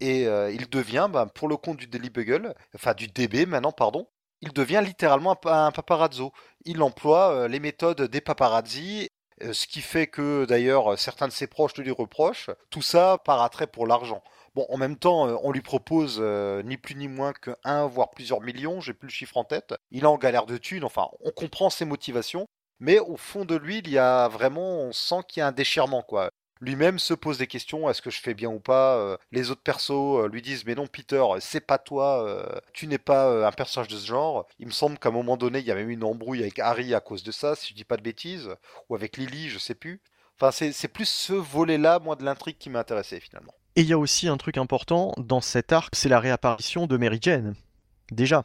[0.00, 3.72] Et euh, il devient, ben, pour le compte du Daily Bugle, enfin du DB maintenant,
[3.72, 4.08] pardon,
[4.40, 6.32] il devient littéralement un, pa- un paparazzo.
[6.64, 9.08] Il emploie euh, les méthodes des paparazzi,
[9.52, 12.50] ce qui fait que d'ailleurs certains de ses proches lui reprochent.
[12.70, 14.22] Tout ça par attrait pour l'argent.
[14.54, 17.86] Bon, en même temps, euh, on lui propose euh, ni plus ni moins que un,
[17.86, 19.74] voire plusieurs millions, j'ai plus le chiffre en tête.
[19.90, 22.46] Il est en galère de thunes, enfin, on comprend ses motivations,
[22.78, 25.52] mais au fond de lui, il y a vraiment, on sent qu'il y a un
[25.52, 26.30] déchirement, quoi.
[26.62, 29.62] Lui-même se pose des questions, est-ce que je fais bien ou pas Euh, Les autres
[29.62, 33.50] persos euh, lui disent, mais non Peter, c'est pas toi, euh, tu n'es pas un
[33.50, 34.46] personnage de ce genre.
[34.60, 36.60] Il me semble qu'à un moment donné, il y a même eu une embrouille avec
[36.60, 38.48] Harry à cause de ça, si je dis pas de bêtises,
[38.88, 40.00] ou avec Lily, je sais plus.
[40.40, 43.54] Enfin, c'est plus ce volet-là, moi, de l'intrigue qui m'a intéressé finalement.
[43.74, 46.96] Et il y a aussi un truc important dans cet arc, c'est la réapparition de
[46.96, 47.56] Mary Jane.
[48.12, 48.44] Déjà.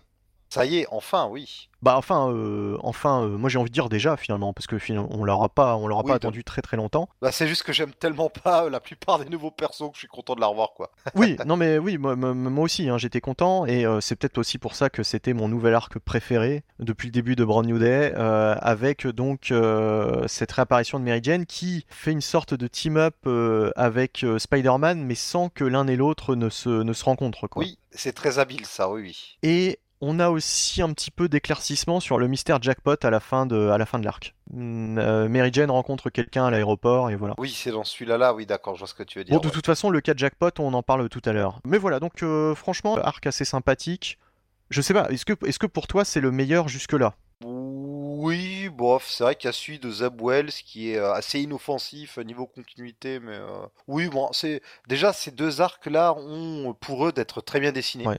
[0.50, 1.70] Ça y est, enfin, oui.
[1.84, 5.10] Bah enfin, euh, enfin, euh, moi j'ai envie de dire déjà finalement, parce que finalement,
[5.12, 7.08] on l'aura pas, on l'aura Oui, pas de- attendu très très longtemps.
[7.22, 10.00] Bah, c'est juste que j'aime tellement pas euh, la plupart des nouveaux persos que je
[10.00, 10.90] suis content de la revoir, quoi.
[11.16, 12.16] Oui, non mais oui, moi,
[12.64, 15.76] aussi, hein, j'étais content et euh, c'est peut-être aussi pour ça que c'était mon nouvel
[15.76, 19.54] arc préféré depuis le début de Brand New Day, avec donc
[20.28, 25.16] cette réapparition de Mary Jane qui fait une sorte de team-up euh, avec Spider-Man, mais
[25.16, 27.62] sans que l'un et l'autre ne se, ne se rencontrent quoi.
[27.64, 29.38] Oui, c'est très habile, ça, oui, oui.
[29.44, 33.46] Et on a aussi un petit peu d'éclaircissement sur le mystère jackpot à la fin
[33.46, 34.36] de, à la fin de l'arc.
[34.52, 37.34] Mm, euh, Mary Jane rencontre quelqu'un à l'aéroport et voilà.
[37.38, 39.34] Oui, c'est dans celui-là, là, oui, d'accord, je vois ce que tu veux dire.
[39.34, 39.52] Bon, de ouais.
[39.52, 41.60] toute façon, le cas de jackpot, on en parle tout à l'heure.
[41.66, 44.20] Mais voilà, donc euh, franchement, arc assez sympathique.
[44.70, 45.26] Je sais pas, est-ce
[45.60, 47.16] que, pour toi c'est le meilleur jusque-là?
[47.42, 51.40] Oui, bof, c'est vrai qu'il y a celui de Zeb Wells qui est euh, assez
[51.40, 57.12] inoffensif niveau continuité, mais euh, oui, bon, c'est déjà ces deux arcs-là ont pour eux
[57.12, 58.08] d'être très bien dessinés.
[58.08, 58.18] Ouais.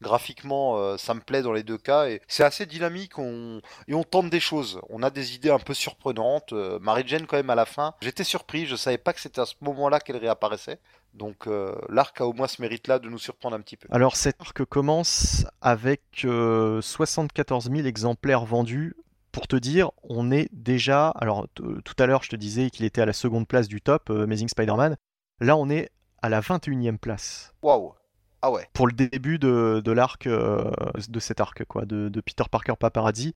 [0.00, 3.18] Graphiquement, euh, ça me plaît dans les deux cas et c'est assez dynamique.
[3.18, 3.60] On...
[3.88, 4.80] Et on tente des choses.
[4.88, 6.52] On a des idées un peu surprenantes.
[6.52, 8.66] Euh, Mary Jane, quand même, à la fin, j'étais surpris.
[8.66, 10.78] Je savais pas que c'était à ce moment-là qu'elle réapparaissait.
[11.14, 13.88] Donc euh, l'arc a au moins ce mérite-là de nous surprendre un petit peu.
[13.90, 18.96] Alors cet arc commence avec euh, 74 000 exemplaires vendus.
[19.32, 21.08] Pour te dire, on est déjà...
[21.10, 24.10] Alors tout à l'heure je te disais qu'il était à la seconde place du top,
[24.10, 24.96] euh, Amazing Spider-Man.
[25.40, 25.90] Là on est
[26.22, 27.54] à la 21e place.
[27.62, 27.94] Waouh.
[28.42, 28.68] Ah ouais.
[28.72, 30.70] pour le début de, de l'arc, euh,
[31.08, 33.34] de cet arc, quoi, de, de Peter Parker Paparazzi.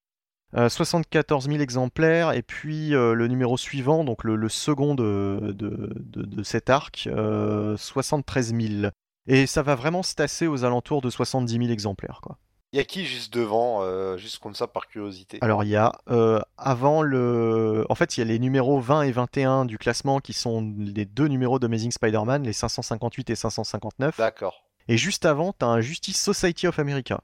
[0.57, 5.53] Euh, 74 000 exemplaires, et puis euh, le numéro suivant, donc le, le second de,
[5.53, 8.91] de, de- de cet arc, euh, 73 000.
[9.27, 12.21] Et ça va vraiment se tasser aux alentours de 70 000 exemplaires.
[12.23, 12.39] Quoi.
[12.73, 15.39] Il y a qui juste devant, euh, juste comme ça par curiosité?
[15.41, 17.85] Alors il y a, euh, avant le...
[17.89, 21.05] En fait, il y a les numéros 20 et 21 du classement qui sont les
[21.05, 24.19] deux numéros d'Amazing Spider-Man, les 558 et 559.
[24.19, 24.63] D'accord.
[24.89, 27.21] Et juste avant, tu as un Justice Society of America.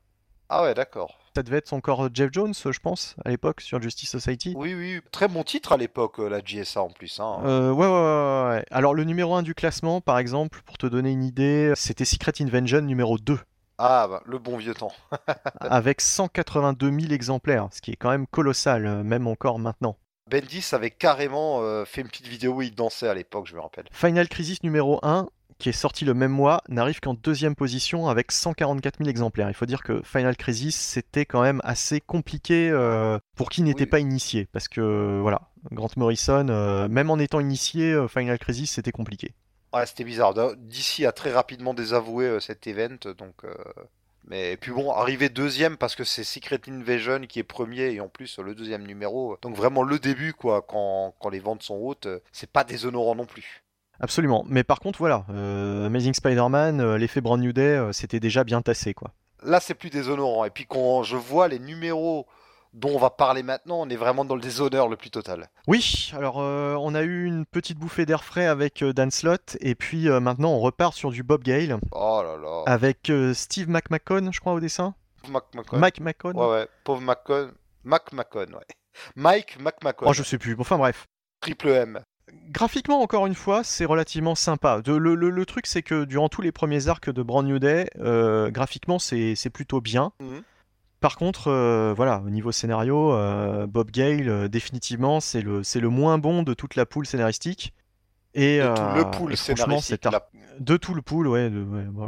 [0.49, 1.19] Ah ouais, d'accord.
[1.37, 4.53] Ça devait être encore Jeff Jones, je pense, à l'époque, sur Justice Society.
[4.57, 7.21] Oui, oui, très bon titre à l'époque, euh, la GSA en plus.
[7.21, 7.41] Hein.
[7.45, 8.65] Euh, ouais, ouais, ouais.
[8.73, 12.33] Alors, le numéro 1 du classement, par exemple, pour te donner une idée, c'était Secret
[12.41, 13.39] Invasion numéro 2,
[13.79, 14.93] Ah, bah, le bon vieux temps.
[15.61, 19.97] avec 182 000 exemplaires, ce qui est quand même colossal, euh, même encore maintenant.
[20.29, 23.61] Bendis avait carrément euh, fait une petite vidéo où il dansait à l'époque, je me
[23.61, 23.85] rappelle.
[23.93, 25.29] Final Crisis numéro 1,
[25.61, 29.49] qui est sorti le même mois, n'arrive qu'en deuxième position avec 144 000 exemplaires.
[29.49, 33.85] Il faut dire que Final Crisis, c'était quand même assez compliqué euh, pour qui n'était
[33.85, 33.87] Oui.
[33.87, 34.49] pas initié.
[34.53, 39.35] Parce que, voilà, Grant Morrison, euh, même en étant initié, euh, Final Crisis, c'était compliqué.
[39.73, 40.35] Ouais, c'était bizarre.
[40.35, 43.45] DC a très rapidement désavoué cet event, donc.
[43.45, 43.55] euh,
[44.29, 48.09] Mais puis bon, arriver deuxième parce que c'est Secret Invasion qui est premier et en
[48.09, 49.39] plus le deuxième numéro.
[49.43, 53.27] Donc vraiment le début, quoi, quand, quand les ventes sont hautes, c'est pas déshonorant non
[53.27, 53.63] plus.
[54.01, 54.45] Absolument.
[54.49, 58.45] Mais par contre, voilà, euh, Amazing Spider-Man, euh, l'effet Brand New Day, euh, c'était déjà
[58.45, 59.11] bien tassé, quoi.
[59.43, 60.45] Là, c'est plus déshonorant.
[60.45, 62.27] Et puis quand je vois les numéros
[62.73, 65.49] dont on va parler maintenant, on est vraiment dans le déshonneur le plus total.
[65.67, 70.09] Oui, alors on a eu une petite bouffée d'air frais avec Dan Slott, et puis
[70.09, 72.63] maintenant on repart sur du Bob Gale, Oh là là.
[72.67, 74.95] avec Steve McMahon, je crois, au dessin.
[75.29, 76.69] Mac McMahon Ouais, ouais.
[76.85, 77.51] Pauvre Macon.
[77.83, 78.67] Mac Macon, ouais.
[79.17, 80.07] Mike McMacon.
[80.09, 80.55] Oh, je sais plus.
[80.59, 81.07] Enfin bref.
[81.41, 82.01] Triple M.
[82.51, 84.81] Graphiquement, encore une fois, c'est relativement sympa.
[84.83, 87.59] De- le, le- le truc, c'est que durant tous les premiers arcs de Brand New
[87.59, 90.13] Day, euh, graphiquement, c'est plutôt bien.
[90.21, 90.43] Mhm.
[91.01, 96.43] Par contre, euh, voilà, au niveau scénario, euh, Bob Gale, définitivement, c'est le, moins bon
[96.43, 97.73] de toute la poule scénaristique.
[98.35, 100.05] Et, De tout le pool scénaristique.
[100.05, 100.29] la-
[100.61, 101.51] De tout le pool, ouais.
[101.51, 102.07] de- bah,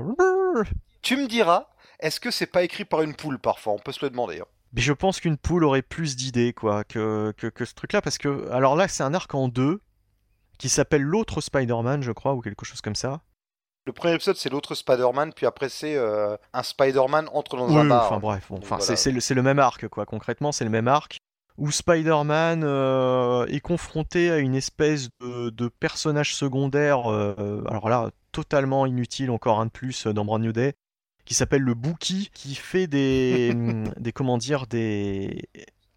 [1.02, 1.68] Tu me diras,
[2.00, 3.72] est-ce que c'est pas écrit par une poule parfois?
[3.72, 4.40] On peut se le demander.
[4.40, 4.46] hein.
[4.74, 8.00] Mais je pense qu'une poule aurait plus d'idées, quoi, que, que, que ce truc-là.
[8.02, 9.80] Parce que, alors là, c'est un arc en deux
[10.62, 13.20] qui s'appelle L'autre Spider-Man, je crois, ou quelque chose comme ça.
[13.84, 17.76] Le premier épisode, c'est l'autre Spider-Man, puis après, c'est euh, un Spider-Man entre dans Oui,
[17.78, 18.04] un bar.
[18.06, 18.94] enfin bref, bon, Donc enfin, voilà.
[18.94, 20.06] c'est- le, même arc, quoi.
[20.06, 21.18] Concrètement, c'est le même arc
[21.58, 28.10] où Spider-Man euh, est confronté à une espèce de, de personnage secondaire, euh, alors là,
[28.30, 30.74] totalement inutile, encore un de plus dans Brand New Day,
[31.24, 33.52] qui s'appelle le Bookie, qui fait des,
[33.98, 35.48] des comment dire, des,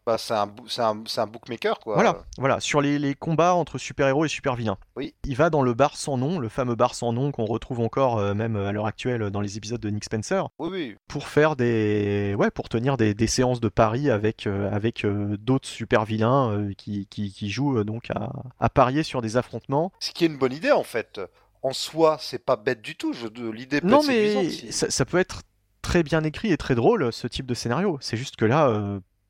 [0.05, 1.95] Bah, c'est un, bookmaker, quoi.
[1.95, 4.77] Voilà, voilà, sur les, les combats entre super-héros et super-vilains.
[4.95, 5.15] Oui.
[5.23, 8.19] Il va dans le bar sans nom, le fameux bar sans nom qu'on retrouve encore
[8.19, 10.95] euh, même à l'heure actuelle dans les épisodes de Nick Spencer, Oui, oui.
[11.07, 15.37] pour faire des, ouais, pour tenir des, des séances de paris avec euh, avec euh,
[15.39, 19.91] d'autres super-vilains qui, qui, qui jouent donc à, à parier sur des affrontements.
[19.99, 21.19] Ce qui est une bonne idée, en fait.
[21.63, 23.11] En soi, c'est pas bête du tout.
[23.13, 25.41] Je, l'idée peut Non être mais si- ça, ça peut être
[25.81, 27.97] très bien écrit et très drôle ce type de scénario.
[28.01, 28.69] C'est juste que là,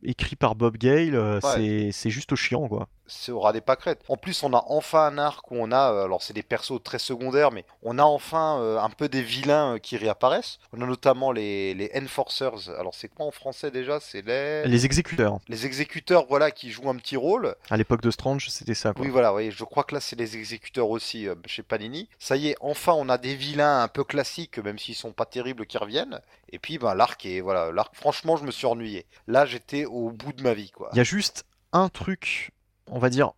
[0.05, 1.89] écrit par Bob Gale, euh, Ouais.
[1.91, 2.87] c'est juste chiant quoi.
[3.07, 4.01] C'est aura des pâquerettes.
[4.07, 6.81] En plus, on a enfin un arc où on a, euh, alors c'est des persos
[6.83, 10.59] très secondaires, mais on a enfin euh, un peu des vilains euh, qui réapparaissent.
[10.73, 12.69] On a notamment les, les Enforcers.
[12.77, 13.99] Alors c'est quoi en français déjà?
[13.99, 14.65] C'est les...
[14.65, 15.39] Les exécuteurs.
[15.47, 17.55] Les exécuteurs, voilà, qui jouent un petit rôle.
[17.69, 18.93] À l'époque de Strange, c'était ça.
[18.93, 19.05] Quoi.
[19.05, 22.09] Oui, voilà, oui, je crois que là c'est les exécuteurs aussi chez Panini.
[22.19, 25.25] Ça y est, enfin on a des vilains un peu classiques, même s'ils sont pas
[25.25, 26.21] terribles, qui reviennent.
[26.49, 29.05] Et puis ben, l'arc est, voilà, l'arc, franchement, je me suis ennuyé.
[29.27, 30.89] Là, j'étais au bout de ma vie, quoi.
[30.93, 32.51] Il y a juste un truc
[32.89, 33.31] on va dire,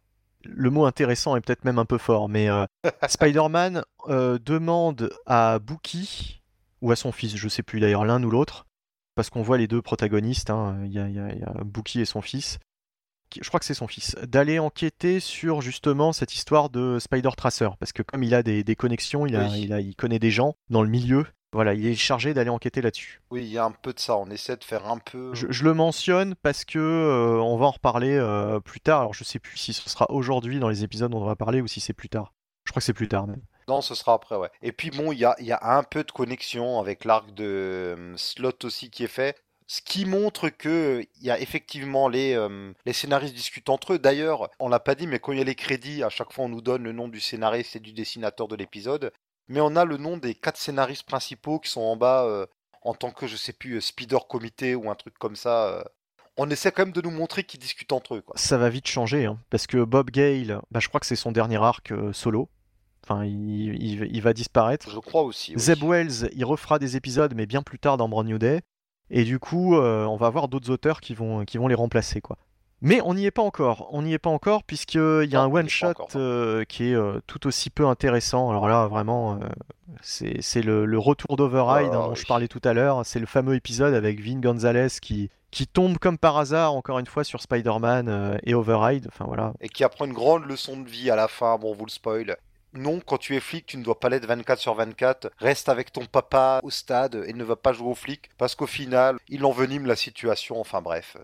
[0.44, 2.66] le mot intéressant est peut-être même un peu fort, mais euh,
[3.08, 6.42] Spider-Man euh, demande à Bookie,
[6.82, 8.66] ou à son fils, je sais plus d'ailleurs, l'un ou l'autre,
[9.16, 12.60] parce qu'on voit les deux protagonistes, hein, il y, a, y, Bookie et son fils,
[13.42, 17.70] je crois que c'est son fils, d'aller enquêter sur justement cette histoire de Spider Tracer,
[17.80, 21.26] parce que comme il a des, connexions, il, il connaît des gens dans le milieu,
[21.54, 23.22] voilà, il est chargé d'aller enquêter là-dessus.
[23.32, 24.18] Oui, il y a un peu de ça.
[24.18, 25.34] On essaie de faire un peu.
[25.34, 29.02] Je, le mentionne parce que euh, on va en reparler euh, plus tard.
[29.02, 31.62] Alors je sais plus si ce sera aujourd'hui dans les épisodes dont on va parler
[31.62, 32.34] ou si c'est plus tard.
[32.66, 33.42] Je crois que c'est plus tard même.
[33.70, 34.50] Non, ce sera après, ouais.
[34.62, 37.46] Et puis bon, il y a, y a, un peu de connexion avec l'arc de
[37.46, 39.38] euh, Slot aussi qui est fait.
[39.70, 42.38] Ce qui montre que il y a effectivement les,
[42.86, 44.00] les scénaristes discutent entre eux.
[44.00, 46.46] D'ailleurs, on l'a pas dit, mais quand il y a les crédits, à chaque fois
[46.46, 49.12] on nous donne le nom du scénariste et du dessinateur de l'épisode
[49.48, 52.46] mais on a le nom des quatre scénaristes principaux qui sont en bas euh,
[52.82, 55.68] en tant que, je sais plus, euh, speeder comité ou un truc comme ça.
[55.68, 55.84] Euh.
[56.38, 58.22] On essaie quand même de nous montrer qu'ils discutent entre eux.
[58.22, 58.36] Quoi.
[58.38, 61.32] Ça va vite changer, hein, parce que Bob Gale, bah, je crois que c'est son
[61.32, 62.50] dernier arc solo.
[63.04, 64.90] Enfin, il, va disparaître.
[64.92, 65.54] Je crois aussi.
[65.56, 68.62] Zeb Wells, il refera des épisodes, mais bien plus tard dans Brand New Day.
[69.10, 72.38] Et du coup, on va avoir d'autres auteurs qui vont, qui vont les remplacer, quoi.
[72.82, 73.90] Mais on n'y est pas encore.
[73.92, 77.20] On n'y est pas encore puisqu'il y a un one shot euh, qui est euh,
[77.26, 78.50] tout aussi peu intéressant.
[78.50, 79.48] Alors là, vraiment, euh,
[80.02, 83.06] c'est le, retour d'Override hein, dont je parlais tout à l'heure.
[83.06, 87.06] C'est le fameux épisode avec Vin Gonzalez qui qui tombe comme par hasard encore une
[87.06, 89.08] fois sur Spider-Man et Override.
[89.08, 89.54] Enfin voilà.
[89.62, 91.58] Et qui apprend une grande leçon de vie à la fin.
[91.58, 92.36] Bon, vous le spoil.
[92.74, 95.32] Non, quand tu es flic, tu ne dois pas l'être 24 sur 24.
[95.40, 98.68] Reste avec ton papa au stade et ne va pas jouer au flic parce qu'au
[98.68, 100.60] final, il envenime la situation.
[100.60, 101.18] Enfin bref.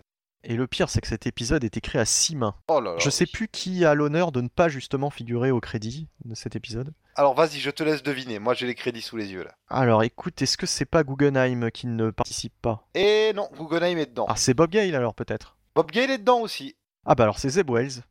[0.45, 2.55] Et le pire, c'est que cet épisode est écrit à six mains.
[2.67, 5.61] Oh là là, je sais plus qui a l'honneur de ne pas justement figurer au
[5.61, 6.93] crédit de cet épisode.
[7.15, 8.39] Alors vas-y, je te laisse deviner.
[8.39, 9.55] Moi, j'ai les crédits sous les yeux là.
[9.69, 12.87] Alors écoute, est-ce que c'est pas Guggenheim qui ne participe pas?
[12.93, 14.25] Eh non, Guggenheim est dedans.
[14.27, 15.55] Ah, c'est Bob Gale alors peut-être?
[15.75, 16.75] Bob Gale est dedans aussi.
[17.05, 18.01] Ah bah alors c'est Zeb Wells.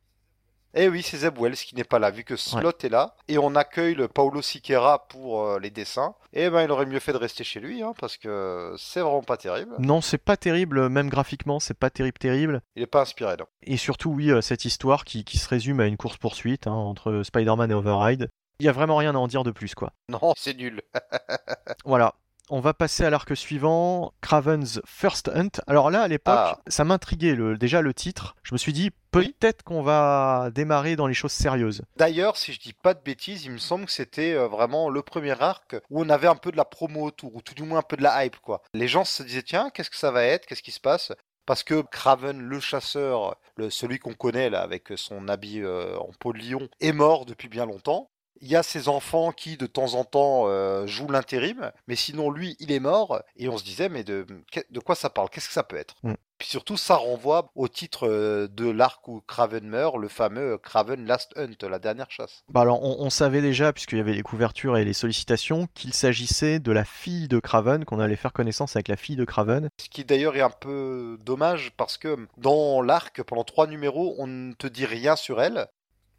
[0.75, 3.15] Eh oui, c'est Zeb Wells qui n'est pas là, vu que Slot est là.
[3.27, 6.15] Et on accueille le Paolo Siqueira pour euh, les dessins.
[6.33, 9.01] Et eh ben, il aurait mieux fait de rester chez lui, hein, parce que c'est
[9.01, 9.75] vraiment pas terrible.
[9.77, 12.61] Non, c'est pas terrible, même graphiquement, c'est pas terrible, terrible.
[12.75, 13.45] Il est pas inspiré, non.
[13.61, 17.69] Et surtout, oui, euh, cette histoire qui, se résume à une course-poursuite hein, entre Spider-Man
[17.69, 18.29] et Override.
[18.59, 19.93] Il y a vraiment rien à en dire de plus, quoi.
[20.09, 20.81] Non, c'est nul.
[21.85, 22.15] voilà.
[22.55, 25.49] On va passer à l'arc suivant, Craven's First Hunt.
[25.65, 26.59] Alors là, à l'époque, ah.
[26.67, 28.35] ça m'intriguait le, déjà le titre.
[28.43, 31.81] Je me suis dit, peut-être qu'on va démarrer dans les choses sérieuses.
[31.97, 35.01] D'ailleurs, si je dis pas de bêtises, il me semble que c'était euh, vraiment le
[35.01, 37.79] premier arc où on avait un peu de la promo autour, ou tout du moins
[37.79, 38.61] un peu de la hype, quoi.
[38.75, 40.45] Les gens se disaient, tiens, qu'est-ce que ça va être?
[40.45, 41.11] Qu'est-ce qui se passe?
[41.47, 43.35] Parce que Craven, le chasseur,
[43.69, 47.49] celui qu'on connaît là avec son habit euh, en peau de lion, est mort depuis
[47.49, 48.11] bien longtemps
[48.41, 52.29] il y a ces enfants qui de temps en temps euh, jouent l'intérim, mais sinon
[52.29, 54.25] lui il est mort et on se disait mais de,
[54.69, 55.29] de quoi ça parle?
[55.29, 55.95] Qu'est-ce que ça peut être?
[56.03, 56.13] Mm.
[56.37, 61.05] Puis surtout ça renvoie au titre euh, de l'arc où Craven meurt, le fameux Craven
[61.05, 62.43] Last Hunt, la dernière chasse.
[62.49, 66.59] Bah alors on, savait déjà puisqu'il y avait les couvertures et les sollicitations qu'il s'agissait
[66.59, 69.69] de la fille de Craven, qu'on allait faire connaissance avec la fille de Craven.
[69.79, 74.27] Ce qui d'ailleurs est un peu dommage parce que dans l'arc pendant trois numéros on
[74.27, 75.67] ne te dit rien sur elle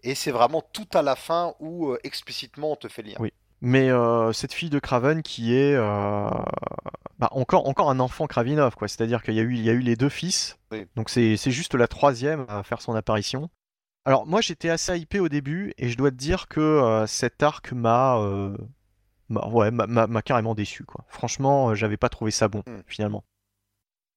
[0.04, 3.16] et c'est vraiment tout à la fin où euh, explicitement on te fait lire.
[3.18, 3.32] Oui.
[3.60, 6.28] Mais euh, cette fille de Craven qui est euh,
[7.18, 8.88] bah, encore, encore un enfant Kravinov, quoi.
[8.88, 10.58] C'est-à-dire qu'il y, a eu, il y a eu les deux fils.
[10.96, 13.48] Donc c'est juste la troisième à faire son apparition.
[14.04, 17.72] Alors moi j'étais assez hypé au début et je dois te dire que cet arc
[17.72, 18.18] m'a
[19.30, 20.84] ouais, m'a carrément déçu.
[20.84, 21.06] Quoi.
[21.08, 22.82] Franchement, j'avais pas trouvé ça bon hmm.
[22.86, 23.24] finalement.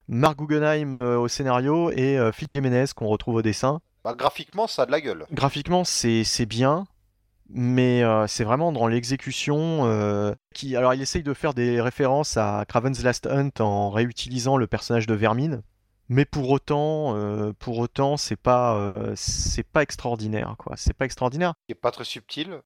[0.09, 3.79] Mark Guggenheim au scénario et Phil Jiménez qu'on retrouve au dessin.
[4.07, 5.25] Bah, graphiquement, ça a de la gueule.
[5.33, 6.87] Graphiquement, c'est bien,
[7.49, 12.37] mais euh, c'est vraiment dans l'exécution euh, qui alors il essaye de faire des références
[12.37, 15.61] à Craven's Last Hunt en réutilisant le personnage de Vermine
[16.07, 20.77] mais pour autant euh, pour autant c'est pas c'est pas extraordinaire quoi.
[20.77, 21.53] C'est pas extraordinaire.
[21.67, 22.61] Il est pas très subtil.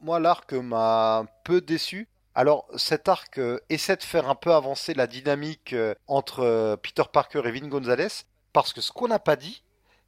[0.00, 2.08] Moi l'arc m'a un peu déçu.
[2.36, 5.74] Alors cet arc essaie de faire un peu avancer la dynamique
[6.06, 9.63] entre Peter Parker et Vin Gonzalez parce que ce qu'on n'a pas dit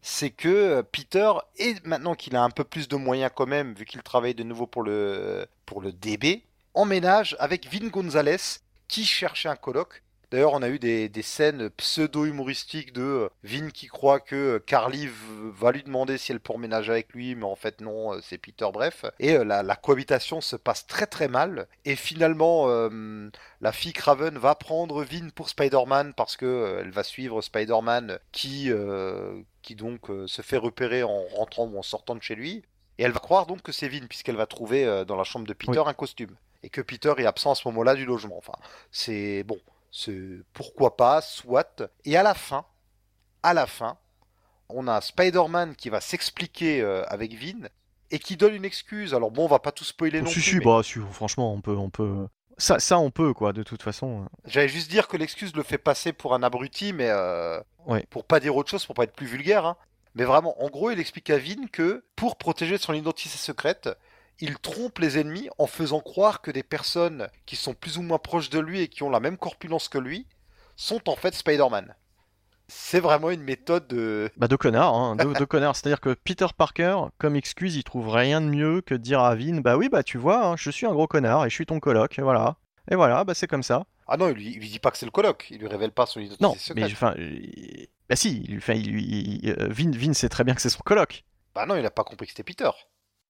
[0.08, 3.74] c'est que euh, Peter, et maintenant qu'il a un peu plus de moyens quand même,
[3.74, 9.04] vu qu'il travaille de nouveau pour le, pour le DB, emménage avec Vin Gonzalez, qui
[9.04, 14.18] cherchait un coloc, D'ailleurs, on a eu des, scènes pseudo-humoristiques de euh, Vin qui croit
[14.18, 15.08] que euh, Carly
[15.54, 18.38] va lui demander si elle peut emménager avec lui, mais en fait non, euh, c'est
[18.38, 19.04] Peter, bref.
[19.20, 21.68] Et la, cohabitation se passe très très mal.
[21.84, 22.66] Et finalement,
[23.60, 28.70] la fille Craven va prendre Vin pour Spider-Man parce que elle va suivre Spider-Man qui,
[29.62, 32.64] qui donc se fait repérer en rentrant ou en sortant de chez lui.
[32.98, 35.52] Et elle va croire donc que c'est Vin, puisqu'elle va trouver dans la chambre de
[35.52, 36.34] Peter un costume.
[36.62, 38.38] Et que Peter est absent à ce moment-là du logement.
[38.38, 38.54] Enfin,
[38.90, 39.58] c'est bon.
[39.98, 41.82] C'est pourquoi pas, soit.
[42.04, 42.66] Et à la fin,
[43.42, 43.96] à la fin,
[44.68, 47.68] on a Spider-Man qui va s'expliquer euh, avec Vin
[48.10, 49.14] et qui donne une excuse.
[49.14, 50.42] Alors bon, on va pas tout spoiler non si, plus.
[50.42, 52.26] Si, bah, si, franchement, on peut, on peut.
[52.58, 54.26] Ça, ça, on peut quoi, de toute façon.
[54.44, 57.58] J'allais juste dire que l'excuse le fait passer pour un abruti, mais euh,
[58.10, 59.64] pour pas dire autre chose, pour pas être plus vulgaire.
[59.64, 59.78] Hein.
[60.14, 63.88] Mais vraiment, en gros, il explique à Vin que pour protéger son identité secrète,
[64.40, 68.18] il trompe les ennemis en faisant croire que des personnes qui sont plus ou moins
[68.18, 70.26] proches de lui et qui ont la même corpulence que lui
[70.76, 71.94] sont en fait Spider-Man.
[72.68, 74.28] C'est vraiment une méthode de...
[74.36, 75.76] Bah de connard, hein, de, connard.
[75.76, 79.36] C'est-à-dire que Peter Parker, comme excuse, il trouve rien de mieux que de dire à
[79.36, 81.66] Vin, bah oui, bah tu vois, hein, je suis un gros connard et je suis
[81.66, 82.56] ton coloc, et voilà.
[82.90, 83.86] Et voilà, bah c'est comme ça.
[84.08, 86.06] Ah non, il lui, lui dit pas que c'est le coloc, il lui révèle pas
[86.06, 87.14] son identité non, mais enfin...
[88.08, 91.24] Bah si, il, il, euh, Vin, Vin sait très bien que c'est son coloc.
[91.54, 92.70] Bah non, il a pas compris que c'était Peter.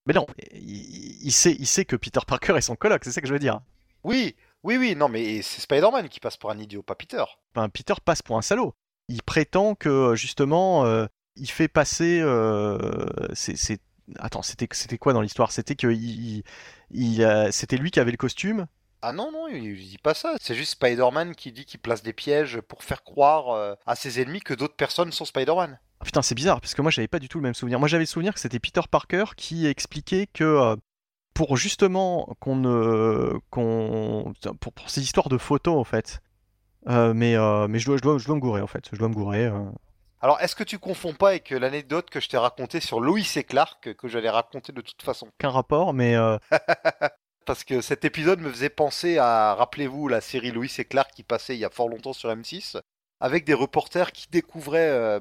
[0.06, 3.26] Mais non, il, sait, il sait que Peter Parker est son coloc, c'est ça que
[3.26, 3.60] je veux dire.
[4.04, 7.24] Oui, oui, oui, non, mais c'est Spider-Man qui passe pour un idiot, pas Peter.
[7.54, 8.74] Enfin, Peter passe pour un salaud.
[9.08, 11.06] Il prétend que justement, euh,
[11.36, 12.20] il fait passer.
[12.20, 12.78] Euh,
[13.34, 13.80] c'est,
[14.20, 15.50] Attends, c'était, c'était quoi dans l'histoire?
[15.50, 16.44] C'était que il,
[16.92, 18.66] il, c'était lui qui avait le costume.
[19.02, 20.34] Ah non, non, il, dit pas ça.
[20.40, 24.20] C'est juste Spider-Man qui dit qu'il place des pièges pour faire croire euh, à ses
[24.20, 25.78] ennemis que d'autres personnes sont Spider-Man.
[26.00, 27.78] Ah, putain, c'est bizarre, parce que moi j'avais pas du tout le même souvenir.
[27.78, 30.76] Moi j'avais le souvenir que c'était Peter Parker qui expliquait que euh,
[31.34, 33.38] pour justement qu'on ne.
[33.50, 36.20] qu'on pour, ces histoires de photos en fait.
[36.88, 38.88] Euh, mais euh, mais je, dois, je, dois, je dois me gourer en fait.
[38.92, 39.50] Je dois me gourer.
[40.20, 43.44] Alors, est-ce que tu confonds pas avec l'anecdote que je t'ai racontée sur Lois et
[43.44, 45.28] Clark, que j'allais raconter de toute façon?
[45.38, 46.16] Qu'un rapport, mais.
[47.46, 51.22] Parce que cet épisode me faisait penser à, rappelez-vous, la série Lois et Clark qui
[51.22, 52.76] passait il y a fort longtemps sur M6,
[53.20, 55.20] avec des reporters qui découvraient, euh,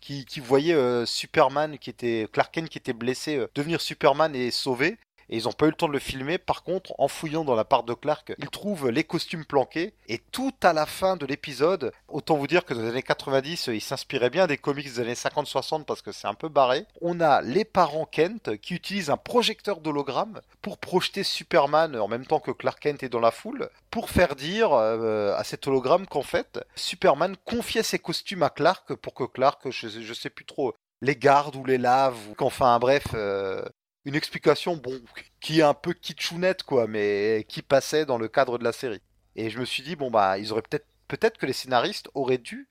[0.00, 4.34] qui, qui, voyaient euh, Superman, qui était Clark Kent, qui était blessé, euh, devenir Superman
[4.36, 4.96] et sauver
[5.28, 6.38] et ils n'ont pas eu le temps de le filmer.
[6.38, 10.18] Par contre, en fouillant dans la part de Clark, ils trouvent les costumes planqués et
[10.18, 13.80] tout à la fin de l'épisode, autant vous dire que dans les années 90, ils
[13.80, 16.86] s'inspiraient bien des comics des années 50-60 parce que c'est un peu barré.
[17.00, 22.26] On a les parents Kent qui utilisent un projecteur d'hologramme pour projeter Superman en même
[22.26, 26.06] temps que Clark Kent est dans la foule pour faire dire euh, à cet hologramme
[26.06, 30.44] qu'en fait, Superman confiait ses costumes à Clark pour que Clark, je, je sais plus
[30.44, 33.64] trop, les garde ou les lave, ou qu'enfin, bref, euh,
[34.06, 34.98] une explication, bon,
[35.40, 39.02] qui est un peu kitschounette, quoi, mais qui passait dans le cadre de la série.
[39.34, 42.38] Et je me suis dit, bon, bah, ils auraient peut-être, peut-être que les scénaristes auraient
[42.38, 42.68] dû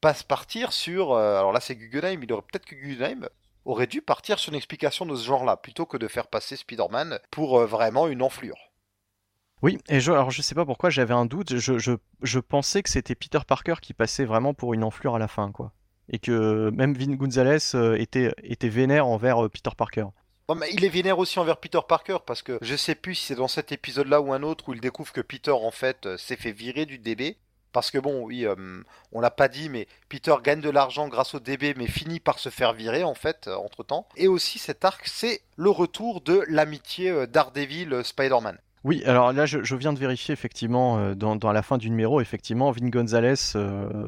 [0.00, 3.26] pas partir sur, euh, alors là c'est Guggenheim, il aurait peut-être que Guggenheim
[3.64, 7.18] aurait dû partir sur une explication de ce genre-là, plutôt que de faire passer Spider-Man
[7.30, 8.58] pour euh, vraiment une enflure.
[9.62, 12.82] Oui, et je, alors je sais pas pourquoi j'avais un doute, je, je, je pensais
[12.82, 15.72] que c'était Peter Parker qui passait vraiment pour une enflure à la fin, quoi.
[16.10, 20.06] Et que même Vin Gonzalez euh, était, était vénère envers Peter Parker
[20.72, 23.48] il est vénère aussi envers Peter Parker parce que je sais plus si c'est dans
[23.48, 26.52] cet épisode-là ou un autre où il découvre que Peter en fait euh, s'est fait
[26.52, 27.36] virer du DB.
[27.72, 28.54] Parce que bon, oui, euh,
[29.10, 32.38] on l'a pas dit, mais Peter gagne de l'argent grâce au DB, mais finit par
[32.38, 34.06] se faire virer en fait euh, entre temps.
[34.16, 38.58] Et aussi cet arc, c'est le retour de l'amitié Daredevil-Spider-Man.
[38.84, 42.70] Oui, alors là, je, viens de vérifier effectivement dans, dans, la fin du numéro, effectivement,
[42.70, 43.56] Vin Gonzalez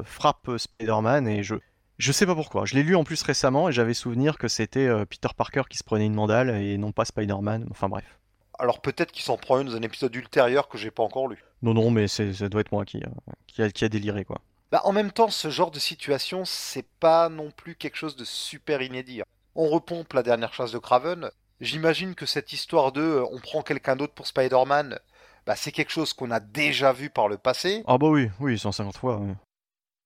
[0.05, 1.55] frappe Spider-Man et je,
[1.97, 2.65] je sais pas pourquoi.
[2.65, 5.77] Je l'ai lu en plus récemment et j'avais souvenir que c'était euh, Peter Parker qui
[5.77, 7.67] se prenait une mandale et non pas Spider-Man.
[7.71, 8.19] Enfin bref.
[8.59, 11.43] Alors peut-être qu'il s'en prend une dans un épisode ultérieur que j'ai pas encore lu.
[11.61, 14.41] Non, non, mais ça doit être moi qui, euh, qui, a, qui, a, déliré quoi.
[14.71, 18.25] Bah, en même temps, ce genre de situation, c'est pas non plus quelque chose de
[18.25, 19.21] super inédit.
[19.55, 21.31] On repompe la dernière chasse de Craven.
[21.61, 24.99] J'imagine que cette histoire de euh, on prend quelqu'un d'autre pour Spider-Man,
[25.47, 27.83] bah, c'est quelque chose qu'on a déjà vu par le passé.
[27.87, 29.21] Ah bah oui, oui, 150 fois.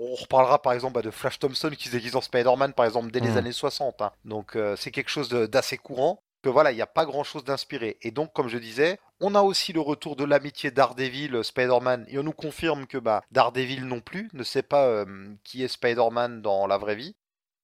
[0.03, 3.11] On reparlera par exemple bah, de Flash Thompson qui se déguise en Spider-Man par exemple
[3.11, 3.37] dès les hmm.
[3.37, 4.01] années 60.
[4.01, 4.11] Hein.
[4.25, 6.23] Donc euh, c'est quelque chose d'assez courant.
[6.41, 7.99] Que voilà, il n'y a pas grand chose d'inspiré.
[8.01, 12.07] Et donc, comme je disais, on a aussi le retour de l'amitié Daredevil, euh, Spider-Man,
[12.09, 15.05] et on nous confirme que bah, Daredevil non plus ne sait pas euh,
[15.43, 17.15] qui est Spider-Man dans la vraie vie.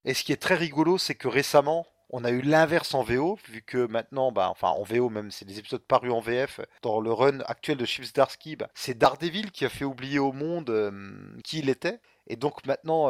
[0.05, 3.39] Et ce qui est très rigolo, c'est que récemment, on a eu l'inverse en VO,
[3.49, 6.61] vu que maintenant, bah, enfin en VO même, c'est des épisodes parus en VF.
[6.83, 10.33] Dans le run actuel de Chips Darsky, bah, c'est Daredevil qui a fait oublier au
[10.33, 10.93] monde
[11.43, 11.99] qui il était.
[12.27, 13.09] Et donc maintenant,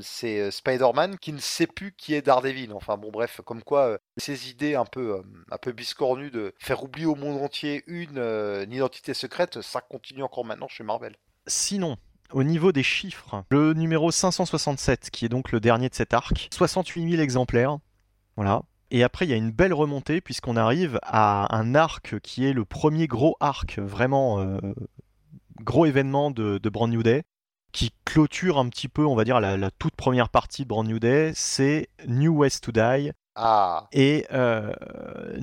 [0.00, 2.72] c'est euh, Spider-Man qui ne sait plus qui est Daredevil.
[2.72, 6.82] Enfin bon, bref, comme quoi euh, ces idées un peu, un peu biscornues de faire
[6.82, 8.16] oublier au monde entier une,
[8.70, 11.16] identité secrète, ça continue encore maintenant chez Marvel.
[11.46, 11.96] Sinon,
[12.32, 16.48] Au niveau des chiffres, le numéro 567, qui est donc le dernier de cet arc,
[16.50, 17.78] 68 000 exemplaires.
[18.36, 18.62] Voilà.
[18.90, 22.52] Et après, il y a une belle remontée, puisqu'on arrive à un arc qui est
[22.52, 24.58] le premier gros arc, vraiment euh,
[25.60, 27.24] gros événement de, Brand New Day,
[27.76, 30.98] qui clôture un petit peu, on va dire, la, toute première partie de Brand New
[30.98, 31.32] Day.
[31.34, 33.12] C'est New West to Die.
[33.34, 33.86] Ah.
[33.92, 34.72] Et euh,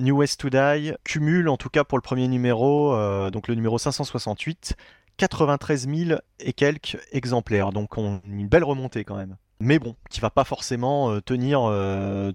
[0.00, 3.54] New West to Die cumule, en tout cas pour le premier numéro, euh, donc le
[3.54, 4.74] numéro 568,
[5.16, 7.70] 93 000 et quelques exemplaires.
[7.70, 9.36] Donc on, une belle remontée quand même.
[9.60, 11.60] Mais bon, qui va pas forcément euh, tenir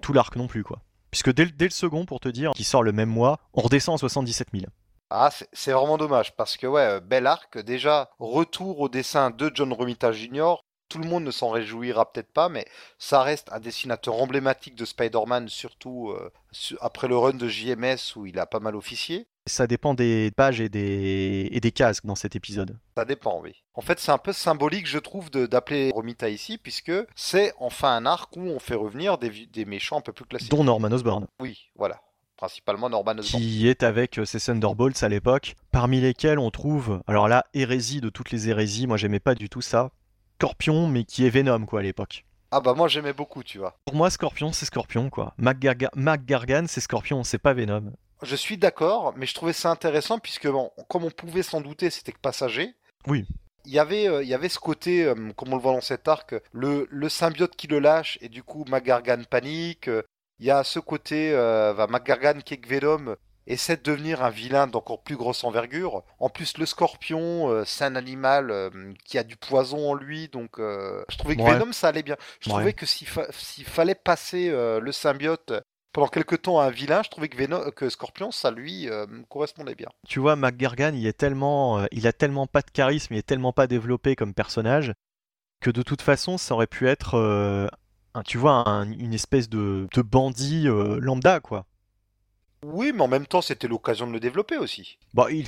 [0.02, 0.80] tout l'arc non plus, quoi.
[1.12, 3.98] Puisque dès, le second, pour te dire, qui sort le même mois, on redescend à
[3.98, 4.66] 77 000.
[5.10, 7.58] Ah, c'est vraiment dommage, parce que ouais, euh, bel arc.
[7.58, 10.56] Déjà, retour au dessin de John Romita Jr.,
[10.88, 12.66] tout le monde ne s'en réjouira peut-être pas, mais
[12.98, 16.16] ça reste un dessinateur emblématique de Spider-Man, surtout
[16.82, 20.62] après le run de JMS où il a pas mal officié ça dépend des pages
[20.62, 22.78] et des, et des cases dans cet épisode.
[22.96, 23.64] Ça dépend, oui.
[23.74, 28.06] En fait, c'est un peu symbolique, je trouve, d'appeler Romita ici, puisque c'est enfin un
[28.06, 30.52] arc où on fait revenir des, des méchants un peu plus classiques.
[30.52, 31.28] Dont Norman Osborn.
[31.42, 32.02] Oui, voilà
[32.40, 33.44] principalement Norman Osborn.
[33.44, 38.00] Qui est avec euh, ses Thunderbolts à l'époque, parmi lesquels on trouve, alors là, hérésie
[38.00, 39.92] de toutes les hérésies, moi j'aimais pas du tout ça,
[40.38, 42.24] Scorpion, mais qui est Venom quoi à l'époque.
[42.52, 43.76] Ah bah moi j'aimais beaucoup, tu vois.
[43.84, 45.34] Pour moi, Scorpion, c'est Scorpion quoi.
[45.38, 47.92] Mac, Gargan, c'est Scorpion, c'est pas Venom.
[48.24, 51.90] Je suis d'accord, mais je trouvais ça intéressant puisque, bon, comme on pouvait s'en douter,
[51.90, 52.74] c'était que passager.
[53.06, 53.26] Oui.
[53.66, 55.82] Il y avait, euh, il y avait ce côté, euh, comme on le voit dans
[55.82, 59.90] cet arc, le, le symbiote qui le lâche et du coup McGargan panique.
[59.90, 60.04] Euh,
[60.40, 63.16] il y a ce côté, va McGargan qui est Venom
[63.48, 66.04] essaie de devenir un vilain d'encore plus grosse envergure.
[66.20, 68.72] En plus, le scorpion, c'est un animal
[69.06, 72.18] qui a du poison en lui, donc je trouvais que Venom ça allait bien.
[72.42, 75.54] Je trouvais que s'il fallait passer le symbiote
[75.92, 79.76] pendant quelques temps un vilain, je trouvais que, Venom, que Scorpion, ça lui euh, correspondait
[79.76, 79.90] bien.
[80.08, 83.28] Tu vois, McGargan, il est tellement, euh, il a tellement pas de charisme, il est
[83.28, 84.94] tellement pas développé comme personnage
[85.62, 87.68] que de toute façon, ça aurait pu être, euh,
[88.14, 91.66] un, tu vois, une espèce de, de bandit lambda, quoi.
[92.66, 94.98] Oui, mais en même temps, c'était l'occasion de le développer aussi.
[95.14, 95.48] Bah, il,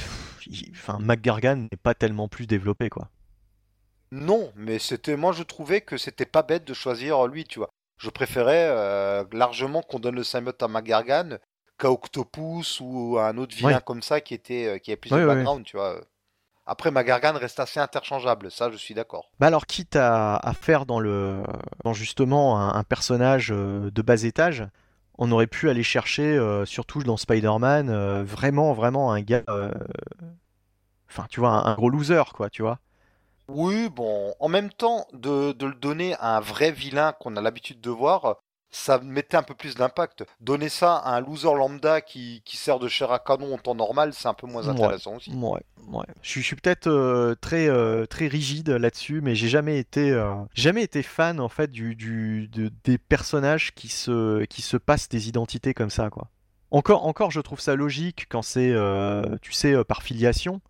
[0.72, 3.10] enfin, McGargan n'est pas tellement plus développé, quoi.
[4.14, 7.70] Non, mais c'était, moi, je trouvais que c'était pas bête de choisir lui, tu vois
[8.02, 11.38] je préférais euh, largement qu'on donne le symbiote à McGargan
[11.78, 15.12] qu'à Octopus ou à un autre vilain comme ça qui était euh, qui avait plus
[15.12, 16.02] de background, tu vois.
[16.66, 19.32] Après, McGargan reste assez interchangeable, ça je suis d'accord.
[19.40, 21.42] Bah alors, quitte à, faire dans le
[21.84, 24.66] dans justement un, personnage euh, de bas étage,
[25.18, 29.44] on aurait pu aller chercher, surtout dans Spider-Man, vraiment vraiment un gars,
[31.10, 32.80] enfin tu vois, un, gros loser quoi, tu vois.
[33.54, 37.82] Oui, bon, en même temps, de, le donner à un vrai vilain qu'on a l'habitude
[37.82, 38.38] de voir,
[38.72, 40.24] ça mettait un peu plus d'impact.
[40.40, 44.14] Donner ça à un loser lambda qui, sert de chair à canon en temps normal,
[44.14, 45.32] c'est un peu moins intéressant aussi.
[45.32, 46.06] Ouais, ouais.
[46.22, 50.84] Je, suis, peut-être euh, très, euh, très rigide là-dessus, mais j'ai jamais été, euh, jamais
[50.84, 52.50] été fan en fait du, du
[52.84, 56.28] des personnages qui se, qui se passent des identités comme ça, quoi.
[56.74, 58.74] Encore, encore, je trouve ça logique quand c'est,
[59.42, 60.62] tu sais, par filiation.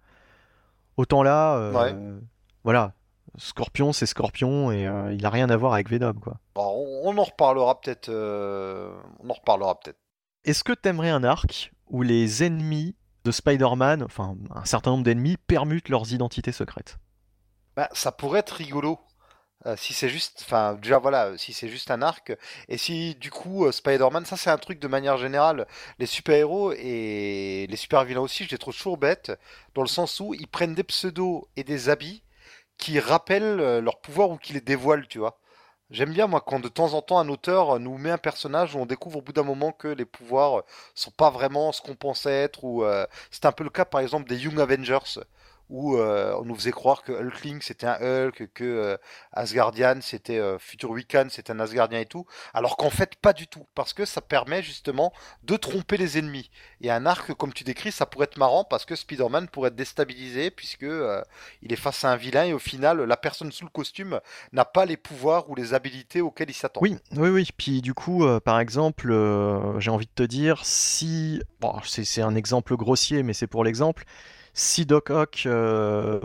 [0.97, 1.71] Autant là,
[2.63, 2.93] voilà,
[3.37, 6.37] Scorpion, c'est Scorpion et euh, il a rien à voir avec Venom, quoi.
[6.55, 8.09] on, en reparlera peut-être.
[8.09, 9.99] Euh, on en reparlera peut-être.
[10.43, 15.37] Est-ce que t'aimerais un arc où les ennemis de Spider-Man, enfin un certain nombre d'ennemis,
[15.37, 16.97] permutent leurs identités secrètes?
[17.75, 18.99] Bah, ça pourrait être rigolo.
[19.67, 22.35] Euh, si c'est juste, enfin déjà voilà, si c'est juste un arc,
[22.67, 25.67] et si du coup Spider-Man, ça c'est un truc de manière générale,
[25.99, 29.31] les super-héros et les super-vilains aussi, je les trouve toujours bêtes,
[29.75, 32.23] dans le sens où ils prennent des pseudos et des habits
[32.81, 35.37] qui rappellent euh, leur pouvoir ou qui les dévoilent, tu vois.
[35.91, 38.79] J'aime bien, moi, quand de temps en temps un auteur nous met un personnage où
[38.79, 40.63] on découvre au bout d'un moment que les pouvoirs
[40.95, 44.01] sont pas vraiment ce qu'on pensait être, ou euh, c'est un peu le cas, par
[44.01, 45.19] exemple, des Young Avengers,
[45.71, 48.97] où euh, on nous faisait croire que Hulkling c'était un Hulk, que euh,
[49.31, 53.47] Asgardian c'était euh, Future Wiccan c'était un Asgardien et tout, alors qu'en fait pas du
[53.47, 56.51] tout, parce que ça permet justement de tromper les ennemis.
[56.81, 59.75] Et un arc comme tu décris, ça pourrait être marrant parce que Spider-Man pourrait être
[59.75, 60.85] déstabilisé puisque
[61.61, 64.19] il est face à un vilain et au final la personne sous le costume
[64.51, 66.81] n'a pas les pouvoirs ou les habilités auxquels il s'attend.
[66.81, 67.47] Oui, oui, oui.
[67.55, 69.07] Puis du coup, par exemple,
[69.79, 74.03] j'ai envie de te dire si, bon, c'est un exemple grossier, mais c'est pour l'exemple
[74.53, 76.19] si Doc Ock euh,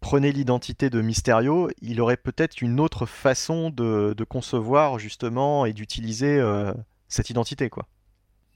[0.00, 6.38] prenait l'identité de Mysterio, il aurait peut-être une autre façon de, concevoir justement et d'utiliser
[6.38, 6.72] euh,
[7.08, 7.86] cette identité, quoi.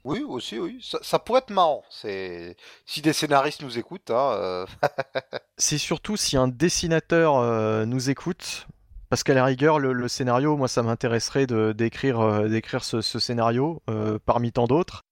[0.03, 0.79] Oui, aussi, oui.
[1.01, 1.83] Ça, pourrait être marrant.
[1.89, 4.09] C'est si des scénaristes nous écoutent.
[4.09, 4.65] Hein, euh.
[5.57, 8.67] c'est surtout si un dessinateur nous écoute,
[9.09, 13.81] parce qu'à la rigueur, le, scénario, moi, ça m'intéresserait d'écrire d'écrire ce, scénario
[14.25, 15.06] parmi tant d'autres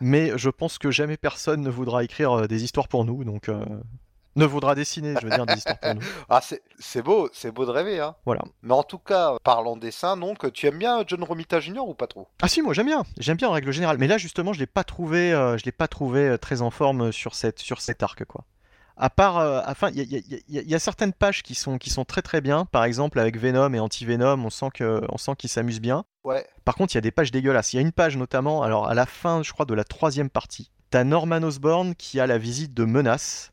[0.00, 3.48] mais je pense que jamais personne ne voudra écrire euh, des histoires pour nous, donc.
[3.48, 3.64] Euh.
[4.36, 6.00] ne vaudra dessiner, je veux dire, des histoires pour nous.
[6.28, 6.40] Ah,
[6.78, 8.14] c'est beau, c'est beau de rêver, hein.
[8.24, 8.42] Voilà.
[8.62, 11.80] Mais en tout cas, parlant dessin, donc, tu aimes bien John Romita Jr.
[11.80, 12.28] ou pas trop?
[12.42, 13.98] Ah si, moi j'aime bien, j'aime bien en règle générale.
[13.98, 17.12] Mais là justement, je l'ai pas trouvé, euh, je l'ai pas trouvé très en forme
[17.12, 18.44] sur cette, sur cet arc quoi.
[19.02, 21.42] À part, euh, enfin, il y, a- y a- y a- y a certaines pages
[21.42, 22.66] qui sont, qui sont très très bien.
[22.66, 26.04] Par exemple, avec Venom et Anti-Venom, on sent que, on sent qu'ils s'amusent bien.
[26.22, 26.46] Ouais.
[26.66, 27.72] Par contre, il y a des pages dégueulasses.
[27.72, 30.28] Il y a une page notamment, alors à la fin, je crois, de la troisième
[30.28, 30.70] partie.
[30.90, 33.52] T'as Norman Osborn qui a la visite de Menace.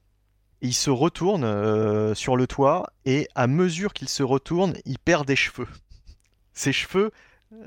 [0.62, 4.98] Et il se retourne euh, sur le toit et à mesure qu'il se retourne, il
[5.00, 5.68] perd des cheveux.
[6.54, 7.12] Ses cheveux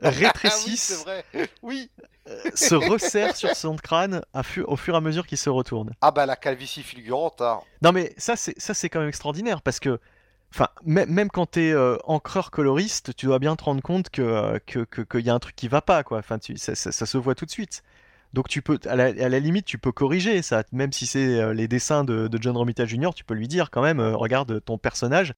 [0.02, 1.24] Ah oui, rétrécissent, vrai.
[1.62, 1.90] Oui.
[2.28, 5.48] euh, se resserrent sur son crâne à fu- au fur et à mesure qu'il se
[5.51, 5.93] retourne.
[6.01, 7.61] Ah bah la calvitie fulgurante, hein.
[7.82, 9.98] Non mais ça c'est ça c'est quand même extraordinaire parce que
[10.52, 14.59] enfin même quand t'es euh, encreur coloriste, tu dois bien te rendre compte que euh,
[14.66, 16.19] que que- qu'il y a un truc qui va pas quoi.
[16.19, 17.82] Enfin tu, ça, ça- ça se voit tout de suite.
[18.35, 21.40] Donc tu peux à la, à la limite tu peux corriger ça même si c'est
[21.40, 23.11] euh, les dessins de, de John Romita Jr.
[23.16, 25.32] Tu peux lui dire quand même regarde ton personnage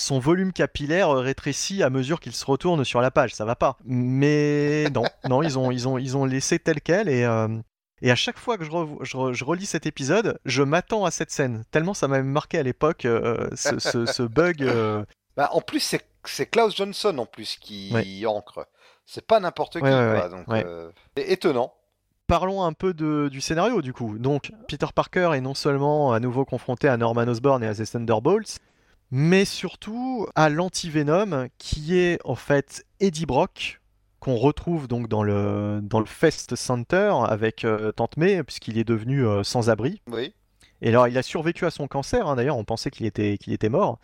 [0.00, 3.54] son volume capillaire euh, rétrécit à mesure qu'il se retourne sur la page, ça va
[3.56, 3.76] pas.
[3.84, 7.48] Mais non, non, ils ont, ils ont, ils ont laissé tel quel et, euh,
[8.02, 11.10] et à chaque fois que je, je, re- je relis cet épisode, je m'attends à
[11.10, 11.64] cette scène.
[11.70, 14.62] Tellement ça m'avait marqué à l'époque euh, ce, ce- ce bug.
[14.62, 15.04] euh,
[15.36, 18.26] Bah, en plus, c'est c'est Klaus Johnson en plus qui Ouais.
[18.26, 18.66] ancre.
[19.06, 20.24] C'est pas n'importe qui, Ouais, ouais, quoi.
[20.24, 20.30] ouais,
[20.62, 21.72] Donc, euh, étonnant.
[22.26, 24.18] Parlons un peu de- du scénario du coup.
[24.18, 27.90] Donc Peter Parker est non seulement à nouveau confronté à Norman Osborn et à The
[27.90, 28.58] Thunderbolts,
[29.10, 33.80] mais surtout à l'anti-Venom qui est en fait Eddie Brock
[34.20, 38.84] qu'on retrouve donc dans le, dans le Fest Center avec euh, Tante May puisqu'il est
[38.84, 40.02] devenu euh, sans-abri.
[40.10, 40.34] Oui.
[40.82, 43.52] Et alors il a survécu à son cancer, hein, d'ailleurs on pensait qu'il était, qu'il
[43.52, 43.98] était mort.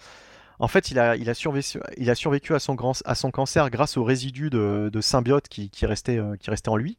[0.59, 3.31] En fait, il a, il a, survécu, il a survécu à son, grand, à son
[3.31, 6.97] cancer grâce aux résidus de, de symbiote qui, qui, restait, euh, qui restait en lui.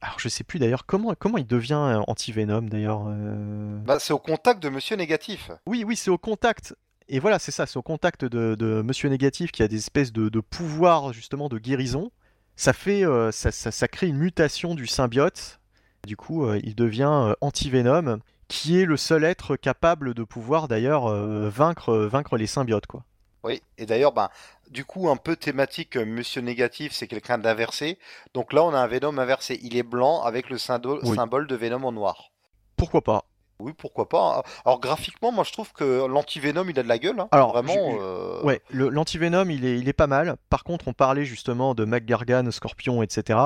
[0.00, 3.04] Alors je sais plus d'ailleurs comment, comment il devient anti-Venom d'ailleurs.
[3.08, 3.78] euh.
[3.84, 5.50] Bah, c'est au contact de Monsieur Négatif.
[5.66, 6.76] Oui, oui, c'est au contact.
[7.08, 10.28] Et voilà, c'est ça, au contact de, de Monsieur Négatif qui a des espèces de,
[10.28, 12.10] de pouvoirs justement de guérison.
[12.56, 15.60] Ça fait, euh, ça, ça, ça crée une mutation du symbiote.
[16.06, 18.18] Du coup, euh, il devient euh, anti-Venom,
[18.48, 21.08] qui est le seul être capable de pouvoir d'ailleurs
[21.50, 23.04] vaincre, vaincre les symbiotes, quoi.
[23.44, 23.62] Oui.
[23.78, 24.28] Et d'ailleurs, ben,
[24.70, 27.98] du coup, un peu thématique, Monsieur Négatif, c'est quelqu'un d'inversé.
[28.34, 29.60] Donc là, on a un Venom inversé.
[29.62, 31.14] Il est blanc avec le Oui.
[31.14, 32.30] symbole de Venom en noir.
[32.76, 33.24] Pourquoi pas
[33.58, 34.38] Oui, pourquoi pas.
[34.38, 34.42] hein.
[34.64, 37.18] Alors graphiquement, moi je trouve que l'anti-Venom il a de la gueule.
[37.20, 37.28] hein.
[37.32, 37.72] Alors, vraiment.
[37.72, 40.36] je- euh, Ouais, l'antivenom, il est, il est pas mal.
[40.50, 43.38] Par contre, on parlait justement de McGargan, Scorpion, etc.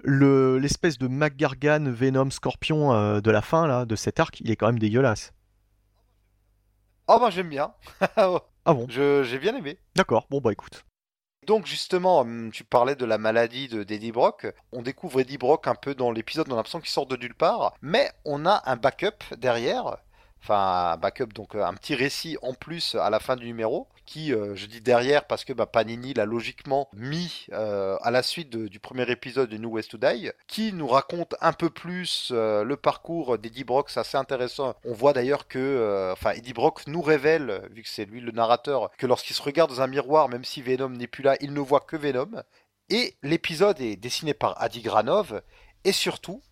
[0.00, 4.50] Le, l'espèce de McGargan, Venom, Scorpion euh, de la fin là, de cet arc, il
[4.50, 5.32] est quand même dégueulasse.
[7.06, 7.72] Ah bah j'aime bien.
[8.64, 8.86] Ah bon?
[8.90, 9.78] J'ai bien aimé.
[9.96, 10.84] D'accord, bon bah écoute.
[11.48, 14.46] Donc justement, hum, tu parlais de la maladie de- d'Eddie Brock.
[14.70, 17.34] On découvre Eddie Brock un peu dans l'épisode, on a l'impression qu'il sort de nulle
[17.34, 17.72] part.
[17.80, 19.96] Mais on a un backup derrière.
[20.42, 24.32] Enfin, backup, donc euh, un petit récit en plus à la fin du numéro, qui,
[24.32, 28.56] euh, je dis derrière parce que bah, Panini l'a logiquement mis euh, à la suite
[28.56, 32.76] du premier épisode de New West to Die, qui nous raconte un peu plus le
[32.76, 34.74] parcours d'Eddie Brock, c'est assez intéressant.
[34.84, 38.90] On voit d'ailleurs que, enfin, Eddie Brock nous révèle, vu que c'est lui le narrateur,
[38.96, 41.60] que lorsqu'il se regarde dans un miroir, même si Venom n'est plus là, il ne
[41.60, 42.42] voit que Venom.
[42.90, 45.42] Et l'épisode est dessiné par Adi Granov,
[45.84, 46.42] et surtout,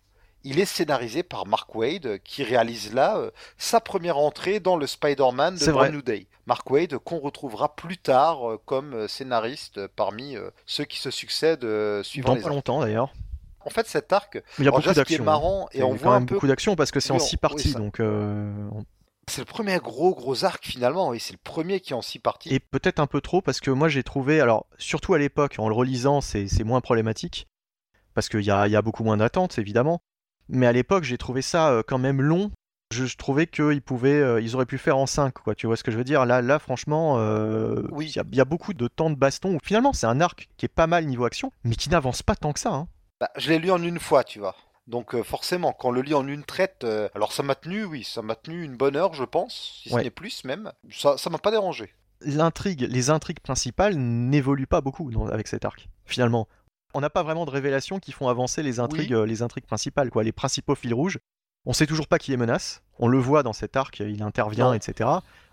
[0.47, 4.87] il est scénarisé par Mark Wade, qui réalise là euh, sa première entrée dans le
[4.87, 5.91] Spider-Man de Brand.
[5.91, 6.27] New Day.
[6.45, 11.67] Mark Wade, qu'on retrouvera plus tard euh, comme euh, scénariste parmi ceux qui se succèdent
[12.03, 12.53] suivant Dans les pas ans.
[12.53, 13.11] longtemps d'ailleurs.
[13.65, 15.21] En fait, cet arc, Il y a beaucoup d'action.
[15.21, 15.25] hein.
[15.25, 16.99] marrant, et Il y on a voit quand un même peu, beaucoup d'action parce que
[17.01, 18.85] c'est en six oui, parties, ça- donc on-
[19.29, 22.17] c'est le premier gros gros arc finalement, et c'est le premier qui est en six
[22.19, 22.47] parties.
[22.53, 25.67] et peut-être un peu trop parce que moi j'ai trouvé, alors surtout à l'époque, en
[25.67, 27.45] le relisant, c'est moins problématique
[28.13, 29.99] parce qu'il y a, il y a beaucoup moins d'attentes évidemment.
[30.49, 32.51] Mais à l'époque, j'ai trouvé ça euh, quand même long.
[32.93, 35.55] Je, je trouvais qu'ils pouvaient, euh, ils auraient pu faire en 5, quoi.
[35.55, 36.25] Tu vois ce que je veux dire?
[36.25, 38.05] Là, là, franchement, euh, Oui.
[38.09, 39.55] il y, a- il y a beaucoup de temps de baston.
[39.55, 42.35] où Finalement, c'est un arc qui est pas mal niveau action, mais qui n'avance pas
[42.35, 42.73] tant que ça.
[42.73, 42.87] hein.
[43.19, 44.55] Bah, je l'ai lu en une fois, tu vois.
[44.87, 47.83] Donc euh, forcément, quand on le lit en une traite, euh, alors ça m'a tenu,
[47.83, 49.99] oui, ça m'a tenu une bonne heure, je pense, si Ouais.
[49.99, 50.71] ce n'est plus même.
[50.89, 51.93] Ça, ça m'a pas dérangé.
[52.21, 55.89] L'intrigue, les intrigues principales n'évoluent pas beaucoup dans- avec cet arc.
[56.05, 56.47] Finalement,
[56.93, 60.09] on n'a pas vraiment de révélations qui font avancer les intrigues, euh, les intrigues principales,
[60.09, 60.23] quoi.
[60.23, 61.19] Les principaux fils rouges.
[61.65, 62.81] On sait toujours pas qui est menace.
[62.99, 64.73] On le voit dans cet arc, il intervient, Non.
[64.73, 65.09] etc.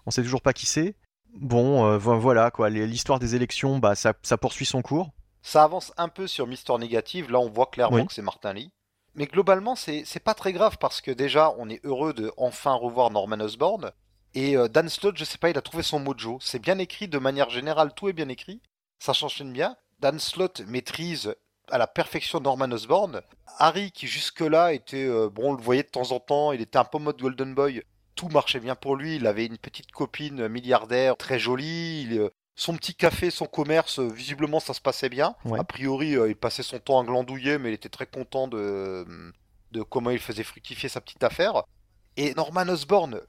[0.06, 0.94] On sait toujours pas qui c'est.
[1.36, 2.70] Bon, euh, vo- voilà quoi.
[2.70, 5.10] Les- L'histoire des élections, bah ça, ça poursuit son cours.
[5.42, 8.06] Ça avance un peu sur Mister Négative, là on voit clairement Oui.
[8.06, 8.70] que c'est Martin Lee.
[9.16, 12.72] Mais globalement, c'est c'est pas très grave parce que déjà, on est heureux de enfin
[12.74, 13.90] revoir Norman Osborn.
[14.34, 16.38] Et euh, Dan Slott, je sais pas, il a trouvé son mojo.
[16.40, 18.60] C'est bien écrit de manière générale, tout est bien écrit.
[19.00, 19.76] Ça s'enchaîne bien.
[20.00, 21.34] Dan Slott maîtrise
[21.70, 23.20] à la perfection Norman Osborn.
[23.58, 26.78] Harry, qui jusque-là était, euh, bon, on le voyait de temps en temps, il était
[26.78, 27.82] un peu mode Golden Boy.
[28.14, 29.16] tout marchait bien pour lui.
[29.16, 32.18] Il avait une petite copine milliardaire très jolie.
[32.54, 35.34] son petit café, son commerce, visiblement ça se passait bien.
[35.56, 39.06] A priori, il passait son temps à glandouiller, mais il était très content de,
[39.72, 41.64] de comment il faisait fructifier sa petite affaire.
[42.16, 43.20] Et Norman Osborn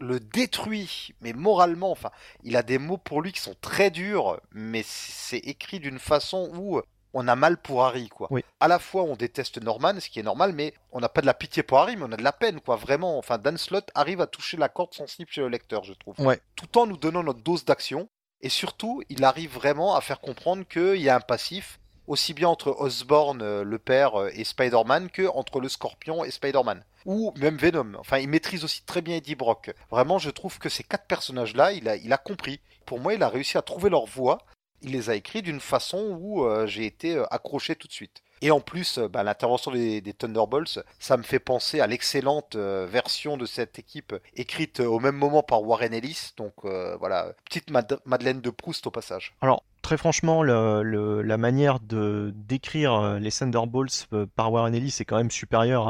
[0.00, 2.10] le détruit, mais moralement, enfin,
[2.42, 6.50] il a des mots pour lui qui sont très durs, mais c'est écrit d'une façon
[6.54, 6.80] où
[7.12, 8.28] on a mal pour Harry, quoi.
[8.30, 8.44] Oui.
[8.60, 11.26] À la fois, on déteste Norman, ce qui est normal, mais on n'a pas de
[11.26, 12.76] la pitié pour Harry, mais on a de la peine, quoi.
[12.76, 16.14] Vraiment, enfin, Dan Slott arrive à toucher la corde sensible chez le lecteur, je trouve.
[16.20, 16.40] Ouais.
[16.54, 18.08] Tout en nous donnant notre dose d'action,
[18.42, 21.79] et surtout, il arrive vraiment à faire comprendre qu'il y a un passif,
[22.10, 26.32] aussi bien entre Osborn, euh, le père, euh, et Spider-Man, que entre le Scorpion et
[26.32, 26.84] Spider-Man.
[27.06, 27.92] Ou même Venom.
[28.00, 29.70] Enfin, il maîtrise aussi très bien Eddie Brock.
[29.92, 32.60] Vraiment, je trouve que ces quatre personnages-là, il a, compris.
[32.84, 34.38] Pour moi, il a réussi à trouver leur voix.
[34.82, 38.22] Il les a écrits d'une façon où euh, j'ai été accroché tout de suite.
[38.42, 43.46] Et en plus, bah, l'intervention des, Thunderbolts, ça me fait penser à l'excellente version de
[43.46, 46.32] cette équipe écrite au même moment par Warren Ellis.
[46.36, 47.70] Donc voilà, petite
[48.06, 49.34] Madeleine de Proust au passage.
[49.42, 55.04] Alors, très franchement, la manière de décrire euh, les Thunderbolts euh, par Warren Ellis est
[55.04, 55.88] quand même supérieure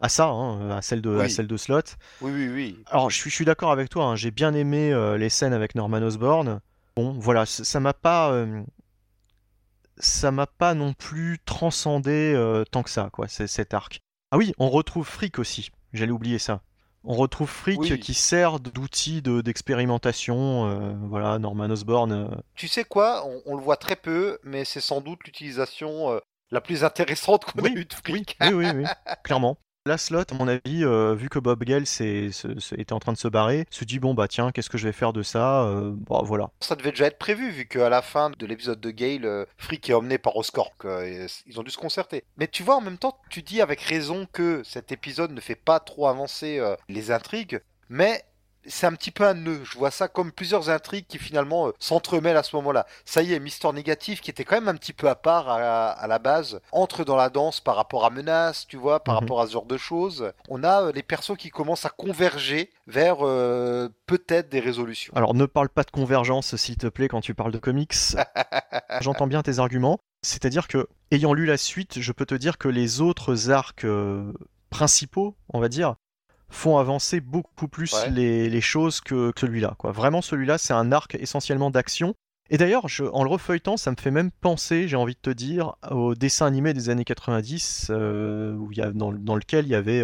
[0.00, 1.82] à, ça, hein, à, celle de, celle de Slot.
[2.20, 2.78] Oui, oui, oui.
[2.86, 5.98] Alors, je suis, d'accord avec toi, hein, j'ai bien aimé euh, les scènes avec Norman
[5.98, 6.60] Osborn.
[6.96, 8.32] Bon, voilà, ça m'a pas.
[9.98, 12.34] Ça m'a pas non plus transcendé
[12.70, 14.00] tant que ça, quoi, cet arc.
[14.30, 16.60] Ah oui, on retrouve Freak aussi, j'allais oublier ça.
[17.04, 20.68] On retrouve Freak qui sert d'outil d'expérimentation.
[20.68, 22.12] Euh, voilà, Norman Osborn.
[22.12, 22.28] Euh.
[22.54, 26.18] Tu sais quoi on, le voit très peu, mais c'est sans doute l'utilisation euh,
[26.50, 28.36] la plus intéressante qu'on ait eue de Freak.
[28.42, 28.84] oui, oui, oui,
[29.24, 29.56] clairement.
[29.86, 33.28] La slot, à mon avis, euh, vu que Bob Gale était en train de se
[33.28, 36.22] barrer, se dit bon bah tiens, qu'est-ce que je vais faire de ça euh, Bon
[36.22, 36.50] voilà.
[36.60, 39.88] Ça devait déjà être prévu vu qu'à la fin de l'épisode de Gale, euh, Frick
[39.88, 40.74] est emmené par Oscorp.
[41.46, 42.24] ils ont dû se concerter.
[42.36, 45.54] Mais tu vois, en même temps, tu dis avec raison que cet épisode ne fait
[45.54, 48.22] pas trop avancer les intrigues, mais
[48.68, 49.60] c'est un petit peu un nœud.
[49.64, 52.86] Je vois ça comme plusieurs intrigues qui finalement euh, s'entremêlent à ce moment-là.
[53.04, 56.06] Ça y est, Mister Négatif, qui était quand même un petit peu à part à,
[56.06, 59.20] la base, entre dans la danse par rapport à Menace, tu vois, par mhm.
[59.20, 60.32] rapport à ce genre de choses.
[60.48, 65.12] On a euh, les persos qui commencent à converger vers euh, peut-être des résolutions.
[65.16, 67.94] Alors ne parle pas de convergence, s'il te plaît, quand tu parles de comics.
[69.00, 69.98] J'entends bien tes arguments.
[70.22, 73.86] C'est-à-dire que, ayant lu la suite, je peux te dire que les autres arcs
[74.70, 75.94] principaux, on va dire,
[76.50, 79.74] font avancer beaucoup plus les, choses que, celui-là.
[79.78, 79.92] Quoi.
[79.92, 82.14] Vraiment, celui-là, c'est un arc essentiellement d'action.
[82.50, 85.74] Et d'ailleurs, en le refeuilletant, ça me fait même penser, j'ai envie de te dire,
[85.90, 90.02] au dessin animé des années 90, euh, où y a, dans, lequel il y avait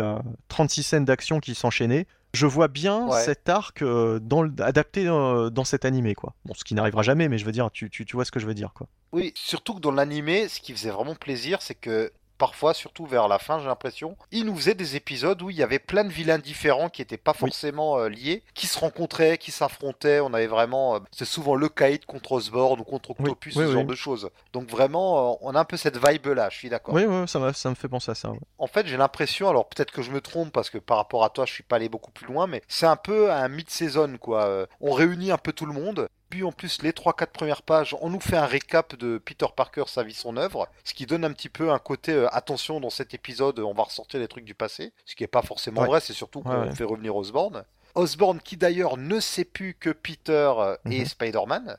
[0.49, 2.07] 36 euh, scènes d'action qui s'enchaînaient.
[2.35, 6.35] Je vois bien cet arc euh, dans adapté dans cet animé, quoi.
[6.45, 8.41] Bon, ce qui n'arrivera jamais, mais je veux dire, tu, tu, tu vois ce que
[8.41, 8.89] je veux dire, quoi.
[9.12, 12.12] Oui, surtout que dans l'animé, ce qui faisait vraiment plaisir, c'est que
[12.45, 15.62] parfois, surtout vers la fin, j'ai l'impression, il nous faisait des épisodes où il y
[15.62, 19.51] avait plein de vilains différents qui n'étaient pas forcément euh, liés, qui se rencontraient, qui
[19.51, 20.21] s'affrontaient.
[20.21, 23.87] On avait vraiment, euh, c'est souvent le Kaïd contre Osborne ou contre Octopus, ce genre
[23.87, 24.29] de choses.
[24.53, 26.51] Donc vraiment, euh, on a un peu cette vibe là.
[26.51, 26.93] Je suis d'accord.
[26.93, 28.31] Oui, oui, ça, ça me fait penser à ça.
[28.59, 31.31] En fait, j'ai l'impression, alors peut-être que je me trompe parce que par rapport à
[31.31, 34.66] toi, je suis pas allé beaucoup plus loin, mais c'est un peu un mid-saison quoi.
[34.83, 36.11] on réunit un peu tout le monde
[36.43, 40.02] en plus les 3-4 premières pages, on nous fait un récap de Peter Parker, sa
[40.02, 43.15] vie, son œuvre, ce qui donne un petit peu un côté euh, attention dans cet
[43.15, 46.12] épisode, on va ressortir les trucs du passé, ce qui n'est pas forcément vrai, c'est
[46.12, 47.65] surtout qu'on fait revenir Osborn.
[47.94, 51.06] Osborn qui d'ailleurs ne sait plus que Peter euh, est mhm.
[51.06, 51.77] Spider-Man,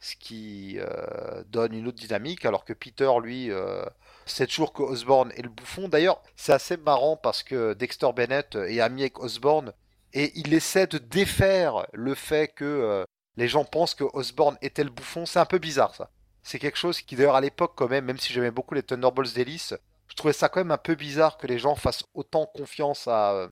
[0.00, 3.50] ce qui euh, donne une autre dynamique, alors que Peter, lui,
[4.26, 5.88] sait toujours que Osborn est le bouffon.
[5.88, 9.72] D'ailleurs, c'est assez marrant parce que Dexter Bennett est ami avec Osborn
[10.12, 13.06] et il essaie de défaire le fait que
[13.36, 15.26] les gens pensent que Osborne était le bouffon.
[15.26, 16.10] C'est un peu bizarre ça.
[16.42, 19.34] C'est quelque chose qui d'ailleurs à l'époque quand même, même si j'aimais beaucoup les Thunderbolts
[19.34, 19.74] d'Hélice,
[20.08, 23.32] je trouvais ça quand même un peu bizarre que les gens fassent autant confiance à,
[23.32, 23.48] euh,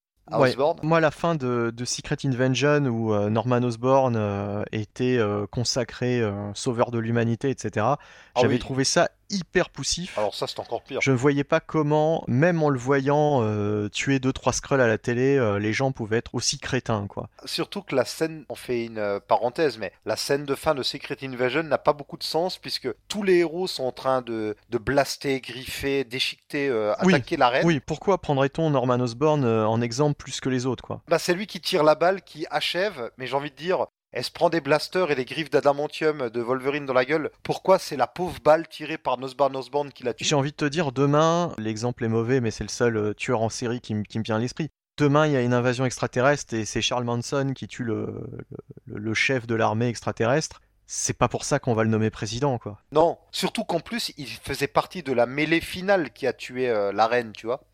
[0.83, 6.23] moi, la fin de, Secret Invention, où euh, Norman Osborn euh, était euh, consacré
[6.55, 7.99] sauveur de l'humanité, etc., ah
[8.41, 10.17] j'avais trouvé ça hyper poussif.
[10.19, 11.01] Alors ça, c'est encore pire.
[11.03, 13.43] Je ne voyais pas comment, même en le voyant
[13.91, 17.29] tuer deux trois Skrulls à la télé, les gens pouvaient être aussi crétins, quoi.
[17.45, 21.17] Surtout que la scène, on fait une parenthèse, mais la scène de fin de Secret
[21.23, 24.79] Invasion n'a pas beaucoup de sens puisque tous les héros sont en train de, de
[24.79, 27.67] blaster, griffer, déchiqueter, attaquer la reine.
[27.67, 31.03] Oui, pourquoi prendrait-on Norman Osborn en exemple plus que les autres, quoi?
[31.09, 34.23] Bah, c'est lui qui tire la balle, qui achève, mais j'ai envie de dire, elle
[34.23, 37.31] se prend des blasters et des griffes d'adamantium de Wolverine dans la gueule.
[37.43, 40.57] Pourquoi c'est la pauvre balle tirée par Nosbarn Osborn qui la tue J'ai envie de
[40.57, 43.95] te dire, demain, l'exemple est mauvais, mais c'est le seul euh, tueur en série qui,
[43.95, 44.71] me vient à l'esprit.
[44.99, 48.47] Demain, il y a une invasion extraterrestre et c'est Charles Manson qui tue le,
[48.87, 50.61] le, chef de l'armée extraterrestre.
[50.87, 52.79] C'est pas pour ça qu'on va le nommer président, quoi.
[52.93, 56.93] Non, surtout qu'en plus, il faisait partie de la mêlée finale qui a tué euh,
[56.93, 57.65] la reine, tu vois.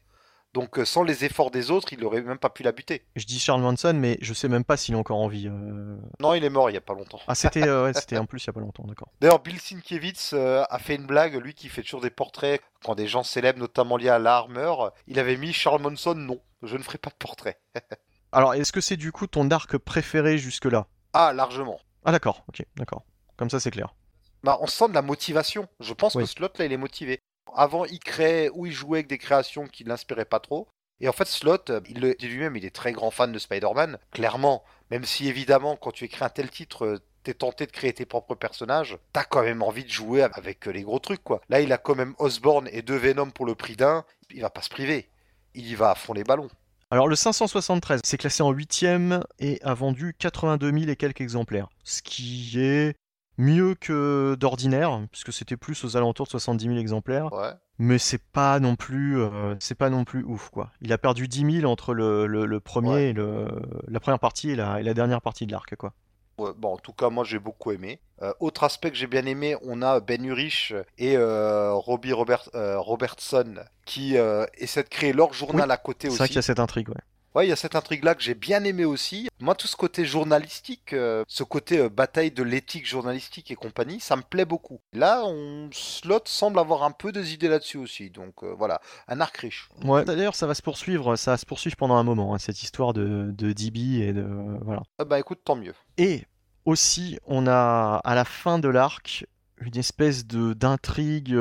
[0.52, 3.04] Donc euh, sans les efforts des autres, il aurait même pas pu la buter.
[3.14, 5.46] Je dis Charles Manson, mais je sais même pas s'il est encore en vie.
[5.46, 5.96] euh.
[6.18, 7.20] Non, il est mort il y a pas longtemps.
[7.28, 9.12] Ah, c'était euh, ouais, c'était en plus il y a pas longtemps, d'accord.
[9.20, 12.96] D'ailleurs, Bill Sienkiewicz euh, a fait une blague, lui qui fait toujours des portraits quand
[12.96, 14.92] des gens célèbres, notamment liés à l'art, meurent.
[15.06, 17.60] Il avait mis Charles Manson, non, je ne ferai pas de portrait.
[18.32, 20.86] Alors, est-ce que c'est du coup ton arc préféré jusque-là?
[21.12, 21.78] Ah, largement.
[22.04, 23.04] Ah, d'accord, ok, d'accord.
[23.36, 23.94] Comme ça, c'est clair.
[24.42, 25.68] Bah, on sent de la motivation.
[25.80, 26.24] Je pense Oui.
[26.24, 27.20] que Slot, là, il est motivé.
[27.54, 30.68] Avant, il créait ou il jouait avec des créations qui ne l'inspiraient pas trop.
[31.00, 33.98] Et en fait, Slot, il le dit lui-même, il est très grand fan de Spider-Man,
[34.10, 34.62] clairement.
[34.90, 38.34] Même si, évidemment, quand tu écris un tel titre, t'es tenté de créer tes propres
[38.34, 41.40] personnages, t'as quand même envie de jouer avec les gros trucs, quoi.
[41.48, 44.04] Là, il a quand même Osborn et deux Venom pour le prix d'un.
[44.30, 45.08] Il va pas se priver.
[45.54, 46.48] Il y va à fond les ballons.
[46.90, 51.68] Alors, le 573, c'est classé en 8ème et a vendu 82 000 et quelques exemplaires.
[51.84, 52.96] Ce qui est
[53.38, 57.32] mieux que d'ordinaire, puisque c'était plus aux alentours de 70 000 exemplaires.
[57.32, 57.52] Ouais.
[57.78, 60.70] Mais c'est pas non plus, euh, c'est pas non plus ouf quoi.
[60.82, 63.04] Il a perdu 10 000 entre le, le- le premier Ouais.
[63.08, 63.46] et le,
[63.88, 65.94] la première partie et la, et la dernière partie de l'arc quoi.
[66.36, 68.00] Ouais, bon, en tout cas, moi j'ai beaucoup aimé.
[68.22, 72.48] Euh, autre aspect que j'ai bien aimé, on a Ben Urich et euh, Robbie Robert,
[72.54, 73.54] Robertson
[73.86, 74.16] qui
[74.58, 76.28] essaient de créer leur journal à côté C'est vrai aussi.
[76.32, 76.94] qu'il y a cette intrigue ouais.
[77.36, 79.28] Ouais, il y a cette intrigue-là que j'ai bien aimé aussi.
[79.38, 84.00] Moi, tout ce côté journalistique, euh, ce côté euh, bataille de l'éthique journalistique et compagnie,
[84.00, 84.80] ça me plaît beaucoup.
[84.92, 88.10] Là, on Slot semble avoir un peu des idées là-dessus aussi.
[88.10, 89.68] Donc euh, voilà, un arc riche.
[89.84, 90.04] Ouais.
[90.04, 92.92] D'ailleurs ça va se poursuivre, ça va se poursuivre pendant un moment hein, cette histoire
[92.92, 94.26] de, de DB et de
[94.62, 94.82] voilà.
[94.98, 95.74] Ah bah écoute, tant mieux.
[95.98, 96.24] Et
[96.64, 99.24] aussi, on a à la fin de l'arc
[99.60, 101.36] une espèce de d'intrigue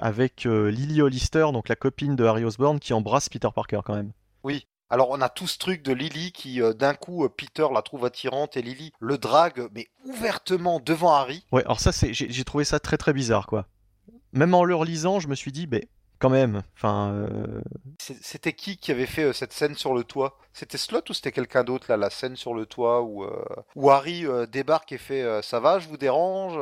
[0.00, 4.10] avec Lily Hollister, donc la copine de Harry Osborn, qui embrasse Peter Parker quand même.
[4.44, 4.66] Oui.
[4.90, 7.82] Alors on a tout ce truc de Lily qui euh, d'un coup euh, Peter la
[7.82, 11.44] trouve attirante et Lily le drague mais ouvertement devant Harry.
[11.50, 13.66] Ouais, alors ça, c'est, j'ai, j'ai trouvé ça très très bizarre, quoi.
[14.32, 15.88] Même en le relisant, je me suis dit, mais
[16.18, 17.60] quand même, enfin, euh,
[17.98, 20.38] C'est- C'était qui qui avait fait euh, cette scène sur le toit?
[20.52, 23.44] C'était Slot ou c'était quelqu'un d'autre là, la scène sur le toit où, euh,
[23.76, 26.56] où Harry débarque et fait ça va, je vous dérange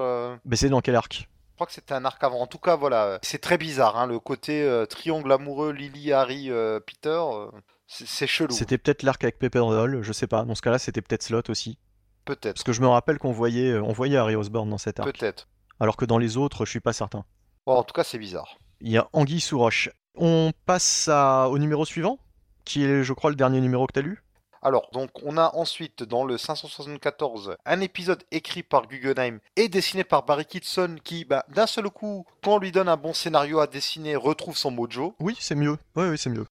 [0.44, 1.28] mais c'est dans quel arc?
[1.62, 2.40] Crois que c'était un arc avant.
[2.40, 6.50] En tout cas, voilà, c'est très bizarre hein, le côté euh, triangle amoureux Lily, Harry,
[6.50, 7.08] euh, Peter.
[7.32, 7.50] euh,
[7.86, 8.52] c'est chelou.
[8.54, 10.44] C'était peut-être l'arc avec Pepper Doll, je sais pas.
[10.44, 11.78] Dans ce cas-là, c'était peut-être Slot aussi.
[12.24, 15.12] Peut-être, Parce que je me rappelle qu'on voyait, on voyait Harry Osborn dans cet arc.
[15.12, 15.48] peut-être.
[15.80, 17.24] Alors que dans les autres, je suis pas certain.
[17.66, 18.58] Bon, en tout cas, c'est bizarre.
[18.80, 19.90] Il y a Anguille sous roche.
[20.16, 22.18] On passe à- au numéro suivant,
[22.64, 24.22] qui est, je crois, le dernier numéro que t'as lu?
[24.62, 30.04] Alors, donc, on a ensuite, dans le 574, un épisode écrit par Guggenheim et dessiné
[30.04, 33.58] par Barry Kitson qui, bah, d'un seul coup, quand on lui donne un bon scénario
[33.60, 35.14] à dessiner, retrouve son mojo.
[35.20, 35.76] Oui, c'est mieux.
[35.96, 36.46] Oui, oui, c'est mieux.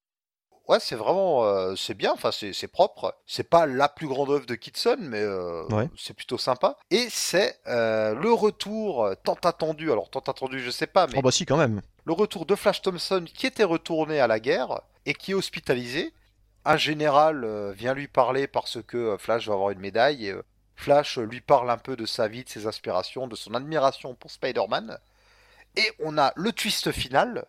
[0.68, 3.14] Ouais, c'est vraiment, euh, c'est bien, enfin, c'est c'est propre.
[3.26, 5.90] C'est pas la plus grande œuvre de Kitson, mais euh, Ouais.
[5.98, 6.78] c'est plutôt sympa.
[6.92, 11.22] Et c'est euh, le retour tant attendu, alors tant attendu, je sais pas, mais Oh
[11.22, 11.82] bah si, quand même.
[12.06, 16.14] le retour de Flash Thompson qui était retourné à la guerre et qui est hospitalisé.
[16.66, 20.32] Un général euh, vient lui parler parce que euh, Flash va avoir une médaille et
[20.32, 20.44] euh,
[20.76, 24.30] Flash lui parle un peu de sa vie, de ses aspirations, de son admiration pour
[24.32, 24.98] Spider-Man.
[25.76, 27.46] Et on a le twist final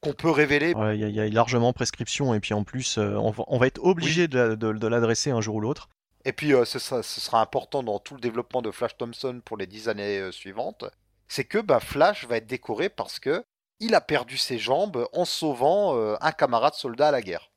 [0.00, 0.74] qu'on peut révéler.
[0.74, 3.30] Ouais, Il y, a- il y a largement prescription, et puis en plus, euh, on,
[3.30, 5.88] va, on va être obligé de, la- de- de l'adresser un jour ou l'autre.
[6.24, 9.40] Et puis euh, ce, sera, ce sera important dans tout le développement de Flash Thompson
[9.44, 10.84] pour les dix années euh, suivantes.
[11.28, 13.44] C'est que bah, Flash va être décoré parce que
[13.80, 17.50] il a perdu ses jambes en sauvant un camarade soldat à la guerre.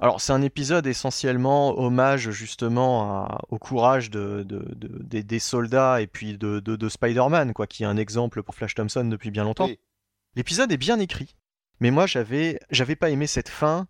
[0.00, 6.00] Alors, c'est un épisode essentiellement hommage justement à- au courage de, de- de- des, soldats
[6.00, 9.30] et puis de, de- de Spider-Man, quoi, qui est un exemple pour Flash Thompson depuis
[9.30, 9.66] bien longtemps.
[9.66, 9.78] Oui.
[10.36, 11.34] L'épisode est bien écrit,
[11.80, 13.88] mais moi j'avais j'avais pas aimé cette fin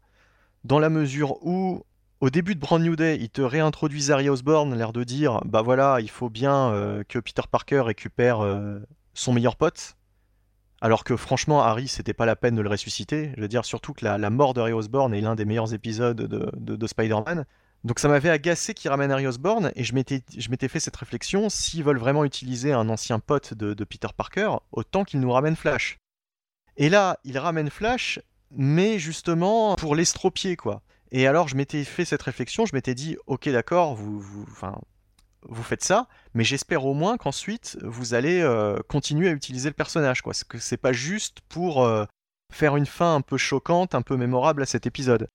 [0.64, 1.82] dans la mesure où
[2.20, 5.60] au début de Brand New Day, ils te réintroduisent Harry Osborn, l'air de dire bah
[5.62, 8.80] voilà, il faut bien euh, que Peter Parker récupère euh,
[9.14, 9.98] son meilleur pote.
[10.80, 13.32] Alors que franchement, Harry, c'était pas la peine de le ressusciter.
[13.36, 16.16] Je veux dire, surtout que la, mort de Harry Osborn est l'un des meilleurs épisodes
[16.16, 17.44] de, de- de Spider-Man.
[17.84, 21.84] Donc ça m'avait agacé qu'ils ramènent Harry Osborn, et je m'étais fait cette réflexion, s'ils
[21.84, 25.98] veulent vraiment utiliser un ancien pote de, Peter Parker, autant qu'ils nous ramènent Flash.
[26.76, 30.82] Et là, ils ramènent Flash, mais justement pour l'estropier, quoi.
[31.10, 34.20] Et alors, je m'étais fait cette réflexion, je m'étais dit, ok, d'accord, vous,
[35.49, 39.75] vous faites ça, mais j'espère au moins qu'ensuite, vous allez euh, continuer à utiliser le
[39.75, 40.33] personnage, quoi.
[40.33, 42.05] Parce que c'est pas juste pour euh,
[42.53, 45.29] faire une fin un peu choquante, un peu mémorable à cet épisode.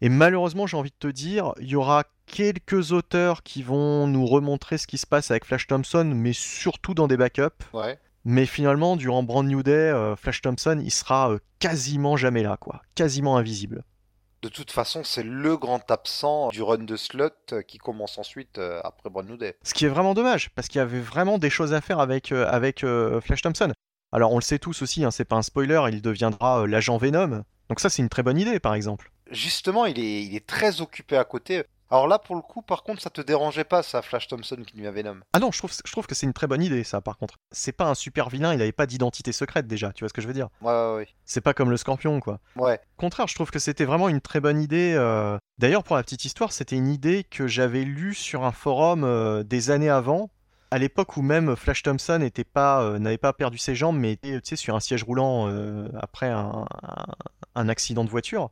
[0.00, 4.26] Et malheureusement, j'ai envie de te dire, il y aura quelques auteurs qui vont nous
[4.26, 7.64] remontrer ce qui se passe avec Flash Thompson, mais surtout dans des backups.
[7.72, 7.98] Ouais.
[8.24, 12.82] Mais finalement, durant Brand New Day, euh, Flash Thompson, il sera quasiment jamais là, quoi.
[12.94, 13.84] Quasiment invisible.
[14.44, 18.58] De toute façon, c'est le grand absent du run de Slot euh, qui commence ensuite
[18.58, 19.56] euh, après Brand New Day.
[19.62, 22.30] Ce qui est vraiment dommage, parce qu'il y avait vraiment des choses à faire avec,
[22.30, 23.72] euh, avec euh, Flash Thompson.
[24.12, 27.42] Alors on le sait tous aussi, hein, c'est pas un spoiler, il deviendra l'agent Venom.
[27.70, 29.10] Donc ça, c'est une très bonne idée, par exemple.
[29.30, 31.64] Justement, il est, il est très occupé à côté.
[31.94, 34.76] Alors là, pour le coup, par contre, ça te dérangeait pas, ça, Flash Thompson qui
[34.76, 36.82] lui avait Venom Ah non, je trouve, je trouve que c'est une très bonne idée,
[36.82, 37.36] ça, par contre.
[37.52, 40.20] C'est pas un super vilain, il avait pas d'identité secrète déjà, tu vois ce que
[40.20, 41.08] je veux dire Ouais, ouais, ouais.
[41.24, 42.40] C'est pas comme le scorpion, quoi.
[42.56, 42.80] Ouais.
[42.98, 44.92] Au contraire, je trouve que c'était vraiment une très bonne idée.
[44.96, 45.38] euh.
[45.58, 49.44] D'ailleurs, pour la petite histoire, c'était une idée que j'avais lue sur un forum euh,
[49.44, 50.30] des années avant,
[50.72, 54.18] à l'époque où même Flash Thompson n'était pas, euh, n'avait pas perdu ses jambes, mais
[54.20, 58.50] était sur un siège roulant euh, après un accident de voiture.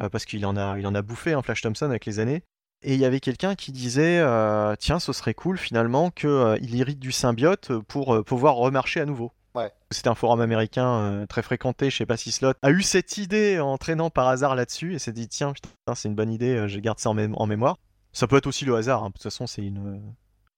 [0.00, 2.42] Euh, parce qu'il en a, il en a bouffé, un Flash Thompson, avec les années.
[2.82, 6.98] Et il y avait quelqu'un qui disait euh, Tiens, ce serait cool finalement qu'il hérite
[6.98, 9.32] du symbiote pour euh, pouvoir remarcher à nouveau.
[9.54, 9.70] Ouais.
[9.92, 13.18] C'était un forum américain euh, très fréquenté, je sais pas si Slot a eu cette
[13.18, 16.56] idée en traînant par hasard là-dessus et s'est dit Tiens, putain, c'est une bonne idée,
[16.56, 17.76] euh, je garde ça en, mé- en mémoire.
[18.12, 20.02] Ça peut être aussi le hasard, hein, de toute façon, c'est une.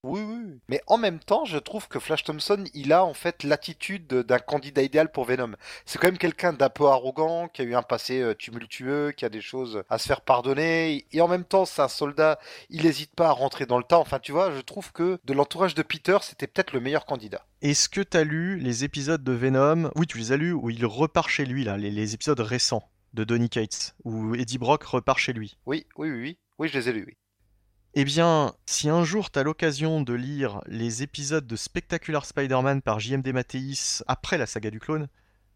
[0.03, 0.61] Oui, oui, oui.
[0.69, 4.39] Mais en même temps, je trouve que Flash Thompson, il a en fait l'attitude d'un
[4.39, 5.53] candidat idéal pour Venom.
[5.85, 9.25] C'est quand même quelqu'un d'un peu arrogant, qui a eu un passé euh, tumultueux, qui
[9.25, 11.07] a des choses à se faire pardonner.
[11.13, 12.39] Et en même temps, c'est un soldat,
[12.71, 13.99] il n'hésite pas à rentrer dans le tas.
[13.99, 17.45] Enfin, tu vois, je trouve que de l'entourage de Peter, c'était peut-être le meilleur candidat.
[17.63, 19.91] Est-ce que t'as lu les épisodes de Venom?
[19.97, 22.89] Oui, tu les as lus, où il repart chez lui, là, les, les épisodes récents
[23.15, 25.57] de Donny Cates, où Eddie Brock repart chez lui.
[25.67, 26.39] Oui, oui, oui, oui.
[26.59, 27.17] Oui, je les ai lus, oui.
[27.99, 32.83] Eh bien, si un jour tu as l'occasion de lire les épisodes de Spectacular Spider-Man
[32.83, 33.33] par J.M.D.
[33.33, 35.09] Mathéis après la saga du clone,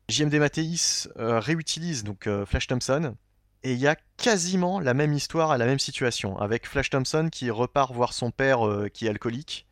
[0.09, 0.39] J.M.D.
[0.39, 3.15] Mathéis euh, réutilise donc euh, Flash Thompson,
[3.63, 7.29] et il y a quasiment la même histoire à la même situation, avec Flash Thompson
[7.31, 9.67] qui repart voir son père euh, qui est alcoolique,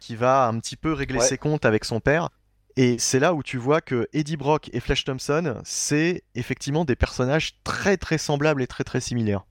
[0.00, 1.24] qui va un petit peu régler Ouais.
[1.24, 2.30] ses comptes avec son père.
[2.74, 6.96] Et c'est là où tu vois que Eddie Brock et Flash Thompson, c'est effectivement des
[6.96, 9.44] personnages très très semblables et très très similaires.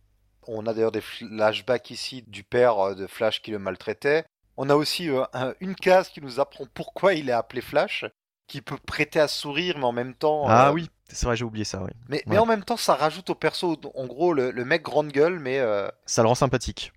[0.48, 4.26] On a d'ailleurs des flashbacks ici du père euh, de Flash qui le maltraitait.
[4.58, 8.06] On a aussi euh, un- une case qui nous apprend pourquoi il est appelé Flash,
[8.48, 10.46] qui peut prêter à sourire, mais en même temps.
[10.48, 11.92] Ah euh, oui, c'est vrai, j'ai oublié ça, oui.
[12.10, 15.40] Mais, en même temps, ça rajoute au perso, en gros, le, le mec grande gueule,
[15.40, 16.92] mais euh, Ça le rend sympathique.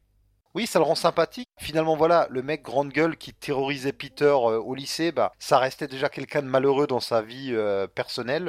[0.54, 1.48] oui, ça le rend sympathique.
[1.60, 5.86] Finalement, voilà, le mec grande gueule qui terrorisait Peter euh, au lycée, bah, ça restait
[5.88, 8.48] déjà quelqu'un de malheureux dans sa vie euh, personnelle,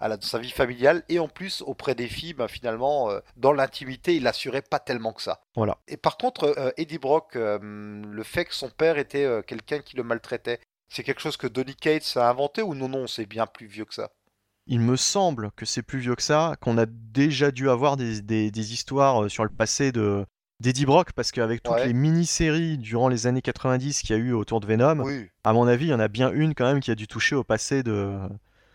[0.00, 3.20] à la- dans sa vie familiale, et en plus, auprès des filles, bah, finalement, euh,
[3.36, 5.40] dans l'intimité, il assurait pas tellement que ça.
[5.56, 5.76] Voilà.
[5.88, 9.80] Et par contre, euh, Eddie Brock, euh, le fait que son père était euh, quelqu'un
[9.80, 10.60] qui le maltraitait,
[10.92, 13.84] c'est quelque chose que Donny Cates a inventé ou non, non, c'est bien plus vieux
[13.84, 14.10] que ça?
[14.66, 18.22] Il me semble que c'est plus vieux que ça, qu'on a déjà dû avoir des,
[18.22, 20.24] des- des histoires euh, sur le passé de
[20.60, 21.86] d'Eddie Brock, parce qu'avec toutes Ouais.
[21.86, 25.26] les mini-séries durant les années 90 qu'il y a eu autour de Venom, Oui.
[25.42, 27.34] à mon avis, il y en a bien une quand même qui a dû toucher
[27.34, 28.18] au passé de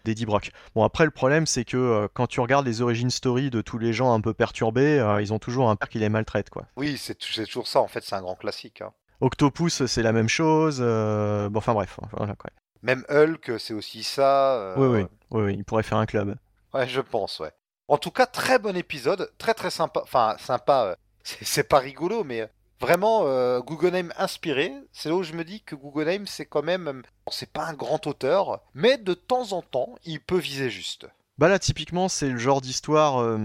[0.06, 0.52] d'Eddie Brock.
[0.76, 3.77] Bon, après, le problème, c'est que euh, quand tu regardes les origines story de tous
[3.77, 6.65] les gens un peu perturbés, euh, ils ont toujours un père qui les maltraite, quoi.
[6.77, 8.82] Oui, c'est toujours ça, en fait, c'est un grand classique.
[8.82, 8.94] hein.
[9.22, 10.80] Octopus, c'est la même chose.
[10.82, 12.49] euh, Bon, enfin bref, enfin, voilà, quoi.
[12.82, 14.76] Même Hulk, c'est aussi ça.
[14.77, 16.36] Oui, oui, oui, oui, il pourrait faire un club.
[16.73, 17.52] Ouais, je pense, ouais.
[17.88, 20.02] En tout cas, très bon épisode, très très sympa.
[20.03, 22.48] Enfin, sympa, c'est pas rigolo, mais
[22.80, 24.73] vraiment euh, Guggenheim inspiré.
[24.91, 28.06] C'est là où je me dis que Guggenheim, c'est quand même, c'est pas un grand
[28.07, 31.07] auteur, mais de temps en temps, il peut viser juste.
[31.38, 33.38] Bah là, typiquement, c'est le genre d'histoire, euh,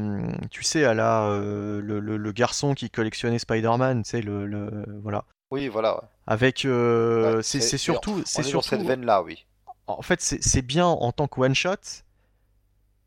[0.51, 4.47] tu sais, à la euh, le, le- le garçon qui collectionnait Spider-Man, tu sais, le,
[4.47, 5.24] le- voilà.
[5.51, 5.97] Oui, voilà.
[5.97, 6.09] ouais.
[6.27, 9.44] Avec, euh, Ouais, c'est surtout, c'est est dans cette surtout, veine-là, oui.
[9.89, 11.77] en fait, c'est bien en tant que one shot,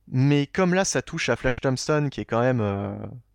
[0.07, 2.61] mais comme là, ça touche à Flash Thompson, qui est quand même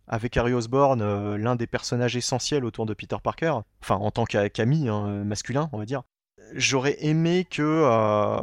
[0.09, 4.25] avec Harry Osborn euh, l'un des personnages essentiels autour de Peter Parker, enfin en tant
[4.25, 6.03] qu'a- qu'ami hein, masculin, on va dire.
[6.55, 8.39] J'aurais aimé que euh,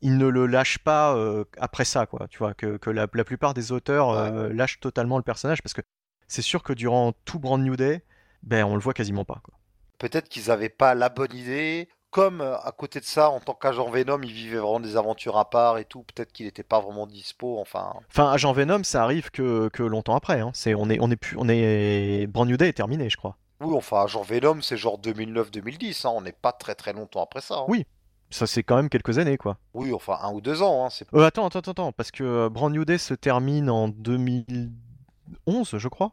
[0.00, 2.26] il ne le lâche pas euh, après ça, quoi.
[2.28, 5.74] Tu vois, que, que la, la plupart des auteurs euh, lâchent totalement le personnage, parce
[5.74, 5.82] que
[6.28, 8.02] c'est sûr que durant tout Brand New Day,
[8.42, 9.40] ben on le voit quasiment pas.
[9.42, 9.54] Quoi.
[9.98, 11.88] Peut-être qu'ils avaient pas la bonne idée.
[12.12, 15.36] Comme euh, à côté de ça, en tant qu'agent Venom, il vivait vraiment des aventures
[15.38, 16.02] à part et tout.
[16.04, 17.58] Peut-être qu'il n'était pas vraiment dispo.
[17.58, 20.38] Enfin, Enfin, Agent Venom, ça arrive que, que longtemps après.
[20.40, 20.50] Hein.
[20.54, 23.36] C'est, on est, on est plus, on est Brand New Day est terminé, je crois.
[23.60, 26.06] oui, enfin, agent Venom, c'est genre 2009-2010.
[26.06, 27.56] hein, On n'est pas très très longtemps après ça.
[27.60, 27.64] hein.
[27.68, 27.86] Oui.
[28.30, 29.56] Ça, c'est quand même quelques années, quoi.
[29.74, 30.84] Oui, enfin, un ou deux ans.
[30.84, 33.88] hein, c'est Euh, attends, attends, attends, parce que euh, Brand New Day se termine en
[33.88, 36.12] 2011, je crois.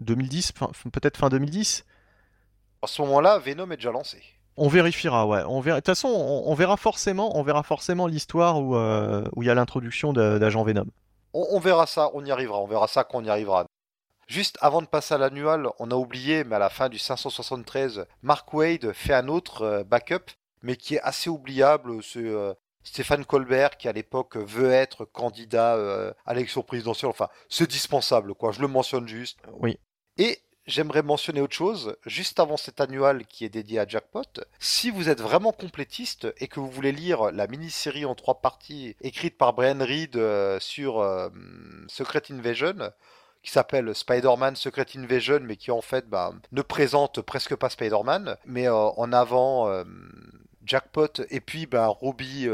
[0.00, 1.84] 2010, fin- fin- peut-être fin 2010.
[2.82, 4.22] À ce moment-là, Venom est déjà lancé.
[4.56, 5.42] On vérifiera, ouais.
[5.46, 5.76] On verra...
[5.76, 9.46] De toute façon, on, on verra forcément, on verra forcément l'histoire où euh, où il
[9.46, 10.86] y a l'introduction d'Agent Venom.
[11.32, 12.60] On, on verra ça, on y arrivera.
[12.60, 13.66] On verra ça quand on y arrivera.
[14.26, 18.06] Juste avant de passer à l'annual, on a oublié, mais à la fin du 573,
[18.22, 20.30] Mark Wade fait un autre euh, backup,
[20.62, 22.02] mais qui est assez oubliable.
[22.02, 22.52] C'est euh,
[22.82, 27.10] Stéphane Colbert qui à l'époque veut être candidat à l'élection présidentielle.
[27.10, 28.52] Enfin, c'est dispensable, quoi.
[28.52, 29.38] Je le mentionne juste.
[29.60, 29.78] Oui.
[30.16, 30.38] Et
[30.70, 34.22] j'aimerais mentionner autre chose, juste avant cet annual qui est dédié à Jackpot.
[34.58, 38.96] Si vous êtes vraiment complétiste et que vous voulez lire la mini-série en trois parties
[39.00, 41.28] écrite par Brian Reed euh, sur euh,
[41.88, 42.92] Secret Invasion,
[43.42, 48.36] qui s'appelle Spider-Man Secret Invasion, mais qui en fait bah, ne présente presque pas Spider-Man,
[48.46, 49.84] mais euh, en avant
[50.64, 52.48] Jackpot et puis bah, Robbie,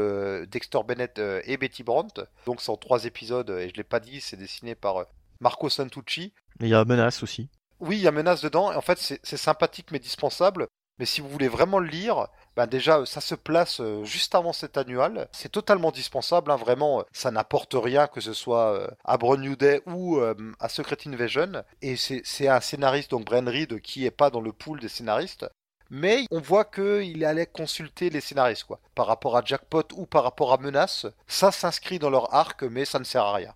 [0.49, 2.23] Dexter Bennett et Betty Brandt.
[2.45, 5.05] Donc c'est en trois épisodes, et je l'ai pas dit, c'est dessiné par
[5.39, 6.33] Marco Santucci.
[6.61, 7.49] Il y a Menace aussi.
[7.79, 8.75] Oui, il y a Menace dedans.
[8.75, 10.67] En fait, c'est sympathique mais dispensable.
[10.99, 14.51] Mais si vous voulez vraiment le lire, ben déjà, ça se place euh, juste avant
[14.51, 15.27] cet annual.
[15.31, 17.03] C'est totalement dispensable, hein, vraiment.
[17.11, 19.55] Ça n'apporte rien, que ce soit euh, à Brand New
[19.85, 21.63] ou euh, à Secret Invasion.
[21.83, 25.45] Et c'est un scénariste, donc Bren Reed, qui est pas dans le pool des scénaristes.
[25.91, 28.79] Mais on voit qu'il allait consulter les scénaristes, quoi.
[28.95, 31.05] Par rapport à Jackpot ou par rapport à Menace.
[31.27, 33.53] Ça s'inscrit dans leur arc, mais ça ne sert à rien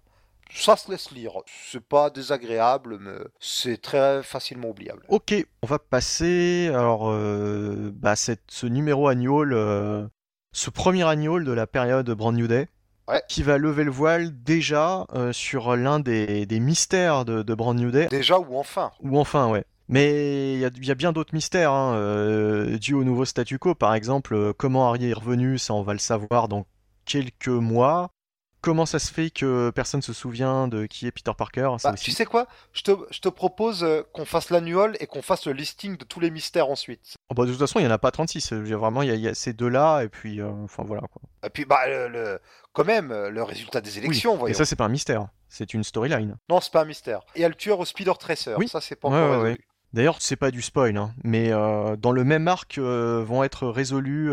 [0.53, 1.33] ça se laisse lire.
[1.69, 5.03] C'est pas désagréable, mais c'est très facilement oubliable.
[5.07, 10.07] Ok, on va passer alors euh, bah, ce numéro annual, euh,
[10.51, 12.67] ce premier annual de la période Brand New Day.
[13.27, 18.07] Qui va lever le voile déjà euh, sur l'un des, mystères de, Brand New Day.
[18.07, 19.65] Déjà ou enfin Ou enfin, ouais.
[19.89, 23.75] Mais il y, a bien d'autres mystères, hein, dû au nouveau statu quo.
[23.75, 26.65] Par exemple, comment Harry est revenu, ça on va le savoir dans
[27.03, 28.11] quelques mois
[28.61, 32.11] comment ça se fait que personne se souvient de qui est Peter Parker bah, Tu
[32.11, 32.47] sais quoi?
[32.73, 36.29] Je te, propose euh, qu'on fasse l'annual et qu'on fasse le listing de tous les
[36.29, 37.15] mystères ensuite.
[37.29, 38.53] Oh, bah, de toute façon, il n'y en a pas 36.
[38.53, 41.01] Vraiment, il y, a ces deux-là, et puis, euh, enfin voilà.
[41.01, 41.21] Quoi.
[41.43, 42.39] Et puis, bah, le,
[42.73, 44.51] quand même, euh, le résultat des élections, oui.
[44.51, 45.27] Et ça, c'est pas un mystère.
[45.49, 46.37] C'est une storyline.
[46.49, 47.21] Non, c'est pas un mystère.
[47.35, 48.55] Et il y a le tueur au Speeder Tracer.
[48.57, 48.67] Oui.
[48.67, 49.57] Ça, c'est pas encore ouais,
[49.93, 54.31] D'ailleurs, c'est pas du spoil, hein, mais dans le même arc vont être résolus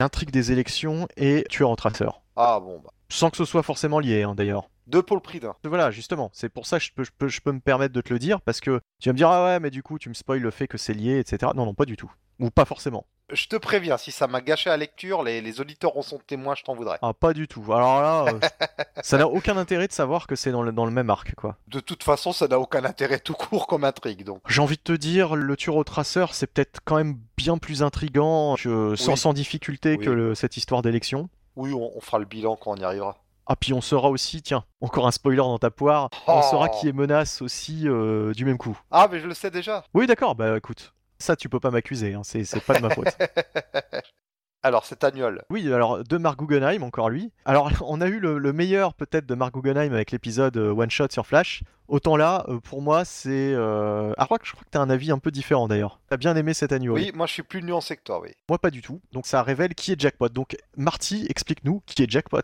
[0.00, 2.22] l'intrigue des élections et tueur en traceur.
[2.36, 4.68] Ah bon, bah sans que ce soit forcément lié hein, d'ailleurs.
[4.86, 5.54] Deux pour le prix d'un.
[5.64, 8.18] Voilà, justement, c'est pour ça que je peux, je, peux, me permettre de te le
[8.18, 10.40] dire, parce que tu vas me dire, ah ouais, mais du coup, tu me spoil
[10.40, 11.52] le fait que c'est lié, etc.
[11.54, 12.10] Non, non, pas du tout.
[12.40, 13.06] Ou pas forcément.
[13.30, 16.64] Je te préviens, si ça m'a gâché la lecture, les, auditeurs en sont témoins, je
[16.64, 16.98] t'en voudrais.
[17.00, 17.72] Ah, pas du tout.
[17.72, 18.40] Alors là, euh,
[19.02, 21.56] ça n'a aucun intérêt de savoir que c'est dans le, dans le même arc, quoi.
[21.68, 24.40] De toute façon, ça n'a aucun intérêt tout court comme intrigue, donc.
[24.48, 27.82] J'ai envie de te dire, le tueur au traceur, c'est peut-être quand même bien plus
[27.82, 31.30] intrigant, que, sans, difficulté que cette histoire d'élection.
[31.56, 33.22] Oui, on fera le bilan quand on y arrivera.
[33.46, 36.76] Ah, puis on saura aussi, tiens, encore un spoiler dans ta poire, on saura oh.
[36.78, 38.78] qui est menace aussi euh, du même coup.
[38.90, 39.84] Ah, mais je le sais déjà.
[39.94, 43.08] Oui, d'accord, bah écoute, ça tu peux pas m'accuser, hein, c'est pas de ma faute.
[44.62, 45.44] Alors, c'est annual.
[45.50, 47.32] Oui, alors de Mark Guggenheim, encore lui.
[47.44, 51.08] Alors, on a eu le, meilleur peut-être de Mark Guggenheim avec l'épisode euh, One Shot
[51.10, 51.62] sur Flash.
[51.88, 53.54] Autant là, euh, pour moi, c'est.
[53.54, 56.00] Ah, je crois que, je crois que t'as un avis un peu différent d'ailleurs.
[56.08, 56.94] T'as bien aimé cet annual.
[56.94, 58.30] Oui, moi je suis plus nuancé que toi, oui.
[58.48, 59.00] Moi pas du tout.
[59.12, 60.28] Donc ça révèle qui est Jackpot.
[60.28, 62.40] Donc, Marty, explique-nous qui est Jackpot.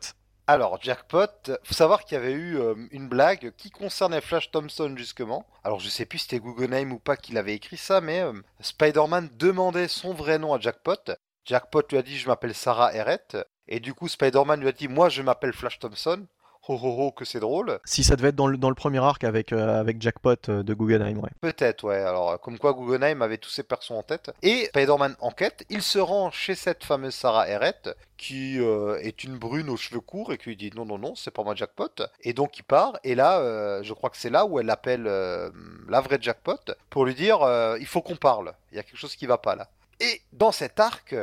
[0.50, 1.26] Alors, Jackpot,
[1.62, 5.44] faut savoir qu'il y avait eu euh, une blague qui concernait Flash Thompson justement.
[5.62, 8.32] Alors, je sais plus si c'était Guggenheim ou pas qui l'avait écrit ça, mais euh,
[8.60, 11.12] Spider-Man demandait son vrai nom à Jackpot.
[11.48, 13.38] Jackpot lui a dit Je m'appelle Sarah Herrett.
[13.68, 16.26] Et du coup, Spider-Man lui a dit Moi, je m'appelle Flash Thompson
[16.68, 17.78] oh, oh, oh, que c'est drôle.
[17.84, 20.62] Si ça devait être dans le, dans le premier arc avec, euh, avec Jackpot euh,
[20.62, 21.30] de Guggenheim, ouais.
[21.40, 21.96] Peut-être, ouais.
[21.96, 24.30] Alors, euh, comme quoi Guggenheim avait tous ses persos en tête.
[24.42, 29.70] Et Spider-Man enquête, il se rend chez cette fameuse Sarah Herrett, qui est une brune
[29.70, 32.02] aux cheveux courts, et qui lui dit non, non, non, c'est pas moi Jackpot.
[32.22, 36.00] Et donc il part, et là, je crois que c'est là où elle appelle la
[36.00, 36.58] vraie Jackpot
[36.90, 37.38] pour lui dire
[37.78, 38.52] il faut qu'on parle.
[38.72, 39.68] Il y a quelque chose qui va pas là.
[40.00, 41.14] Et dans cet arc,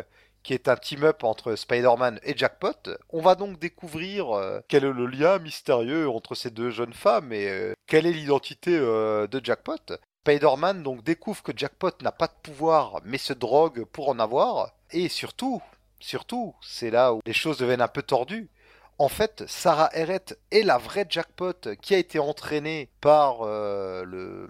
[0.45, 2.97] qui est un team-up entre Spider-Man et Jackpot.
[3.09, 7.33] On va donc découvrir euh, quel est le lien mystérieux entre ces deux jeunes femmes
[7.33, 9.97] et euh, quelle est l'identité euh, de Jackpot.
[10.21, 14.75] Spider-Man donc découvre que Jackpot n'a pas de pouvoir mais se drogue pour en avoir.
[14.91, 15.63] Et surtout,
[15.99, 18.49] surtout, c'est là où les choses deviennent un peu tordues,
[18.97, 24.47] en fait, Sarah Herrett est la vraie jackpot qui a été entraînée par euh,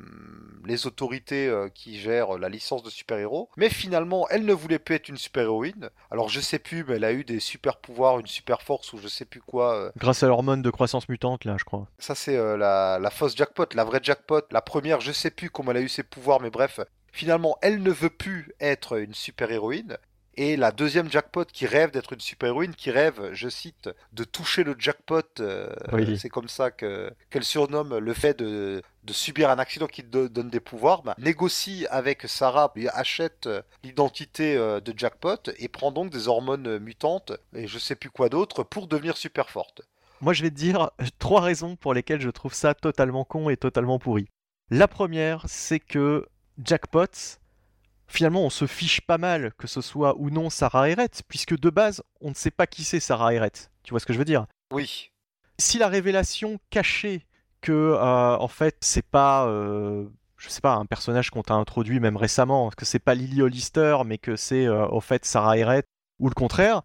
[0.65, 3.49] les autorités euh, qui gèrent la licence de super-héros.
[3.57, 5.89] Mais finalement, elle ne voulait pas être une super-héroïne.
[6.11, 9.25] Alors je sais plus, mais elle a eu des super-pouvoirs, une super-force ou je sais
[9.25, 9.75] plus quoi.
[9.75, 9.91] Euh.
[9.97, 11.87] Grâce à l'hormone de croissance mutante, là, je crois.
[11.99, 14.41] Ça, c'est la, la fausse jackpot, la vraie jackpot.
[14.51, 16.79] La première, je sais plus comment elle a eu ses pouvoirs, mais bref,
[17.11, 19.97] finalement, elle ne veut plus être une super-héroïne.
[20.37, 24.63] Et la deuxième jackpot qui rêve d'être une super-héroïne, qui rêve, je cite, de toucher
[24.63, 25.21] le jackpot.
[25.39, 25.69] Euh,
[26.17, 30.49] c'est comme ça que qu'elle surnomme le fait de, de subir un accident qui donne
[30.49, 31.03] des pouvoirs.
[31.03, 33.47] Bah, négocie avec Sarah, lui achète
[33.83, 38.29] l'identité euh, de jackpot et prend donc des hormones mutantes et je sais plus quoi
[38.29, 39.81] d'autre pour devenir super forte.
[40.21, 43.57] Moi, je vais te dire trois raisons pour lesquelles je trouve ça totalement con et
[43.57, 44.27] totalement pourri.
[44.69, 46.25] La première, c'est que
[46.63, 47.05] Jackpot,
[48.07, 51.69] finalement, on se fiche pas mal que ce soit ou non Sarah Herrett, puisque de
[51.69, 53.71] base, on ne sait pas qui c'est Sarah Herrett.
[53.83, 54.45] Tu vois ce que je veux dire?
[54.71, 55.11] Oui.
[55.57, 57.25] Si la révélation cachait
[57.61, 60.05] que, euh, en fait, c'est pas, euh,
[60.37, 63.97] je sais pas, un personnage qu'on t'a introduit même récemment, que c'est pas Lily Hollister,
[64.05, 65.85] mais que c'est au fait Sarah Everett,
[66.19, 66.83] ou le contraire,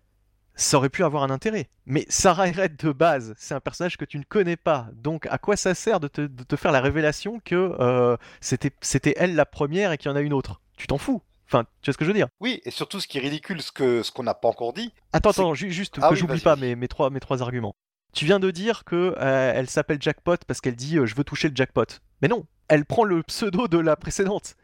[0.60, 1.68] ça aurait pu avoir un intérêt.
[1.86, 4.88] Mais Sarah Everett de base, c'est un personnage que tu ne connais pas.
[4.94, 9.46] Donc à quoi ça sert de te, faire la révélation que euh, c'était elle la
[9.46, 10.60] première et qu'il y en a une autre?
[10.80, 11.20] Tu t'en fous.
[11.46, 12.28] Enfin, tu vois ce que je veux dire?
[12.40, 14.94] Oui, et surtout ce qui est ridicule, ce qu'on ce qu'on n'a pas encore dit.
[15.12, 17.74] Attends, attends, juste ah que j'oublie pas mes, mes, trois, mes trois arguments.
[18.14, 21.24] Tu viens de dire que euh, elle s'appelle Jackpot parce qu'elle dit euh, je veux
[21.24, 21.84] toucher le jackpot.
[22.22, 24.56] Mais non, elle prend le pseudo de la précédente.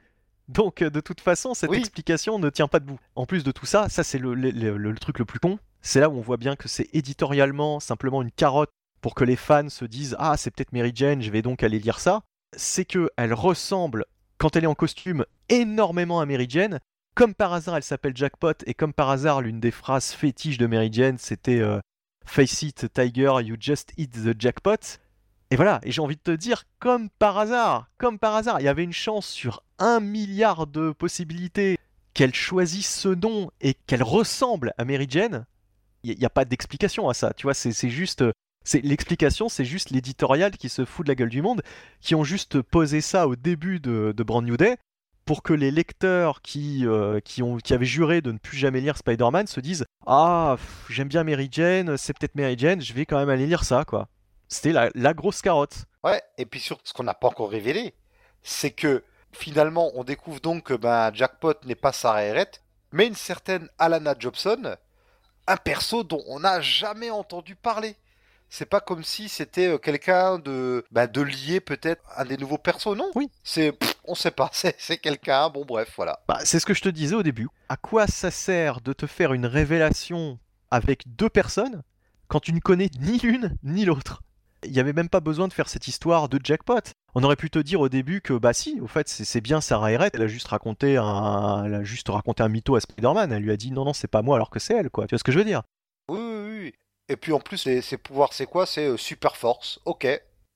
[0.49, 2.99] Donc de toute façon, cette explication ne tient pas debout.
[3.15, 6.09] En plus de tout ça, ça c'est le, le, truc le plus con, c'est là
[6.09, 8.71] où on voit bien que c'est éditorialement simplement une carotte
[9.01, 11.79] pour que les fans se disent Ah, c'est peut-être Mary Jane, je vais donc aller
[11.79, 12.23] lire ça.
[12.57, 14.07] C'est qu'elle ressemble,
[14.39, 16.81] quand elle est en costume, énormément à Mary Jane.
[17.15, 20.67] Comme par hasard, elle s'appelle Jackpot, et comme par hasard, l'une des phrases fétiches de
[20.67, 21.81] Mary Jane, c'était euh,
[22.27, 24.99] Face it, Tiger, you just hit the jackpot.
[25.51, 28.65] Et voilà, et j'ai envie de te dire, comme par hasard, comme par hasard, il
[28.65, 31.79] y avait une chance sur un milliard de possibilités
[32.13, 35.47] qu'elle choisisse ce nom et qu'elle ressemble à Mary Jane
[36.13, 37.33] il n'y a pas d'explication à ça.
[37.35, 38.25] Tu vois, c'est juste.
[38.67, 41.63] C'est l'explication, c'est juste l'éditorial qui se fout de la gueule du monde,
[42.01, 44.77] qui ont juste posé ça au début de, Brand New Day
[45.25, 49.47] pour que les lecteurs qui, euh, qui, avaient juré de ne plus jamais lire Spider-Man
[49.47, 50.57] se disent Ah,
[50.91, 53.85] j'aime bien Mary Jane, c'est peut-être Mary Jane, je vais quand même aller lire ça,
[53.85, 54.09] quoi.
[54.49, 55.85] C'était la, grosse carotte.
[56.03, 57.95] Ouais, et puis surtout, ce qu'on n'a pas encore révélé,
[58.43, 63.15] c'est que finalement, on découvre donc que ben, Jackpot n'est pas Sarah Everett, mais une
[63.15, 64.75] certaine Alana Jobson,
[65.47, 67.95] un perso dont on n'a jamais entendu parler.
[68.49, 72.59] C'est pas comme si c'était euh, quelqu'un de, bah, de lié peut-être un des nouveaux
[72.59, 73.11] persos, non?
[73.15, 73.31] Oui.
[73.43, 76.21] C'est, on sait pas, c'est quelqu'un, bon bref, voilà.
[76.29, 77.49] Bah, c'est ce que je te disais au début.
[77.69, 80.39] À quoi ça sert de te faire une révélation
[80.71, 81.83] avec deux personnes
[82.29, 84.23] quand tu ne connais ni l'une ni l'autre?
[84.65, 86.81] Il n'y avait même pas besoin de faire cette histoire de jackpot.
[87.15, 89.93] On aurait pu te dire au début que bah si, au fait c'est bien Sarah
[89.93, 93.33] Everett, elle a juste raconté un, elle a juste raconté un mytho à Spider-Man.
[93.33, 95.07] Elle lui a dit non non c'est pas moi alors que c'est elle quoi.
[95.07, 95.63] Tu vois ce que je veux dire?
[97.09, 98.67] Et puis en plus ses, pouvoirs c'est quoi?
[98.67, 99.79] C'est euh, super force.
[99.85, 100.07] Ok.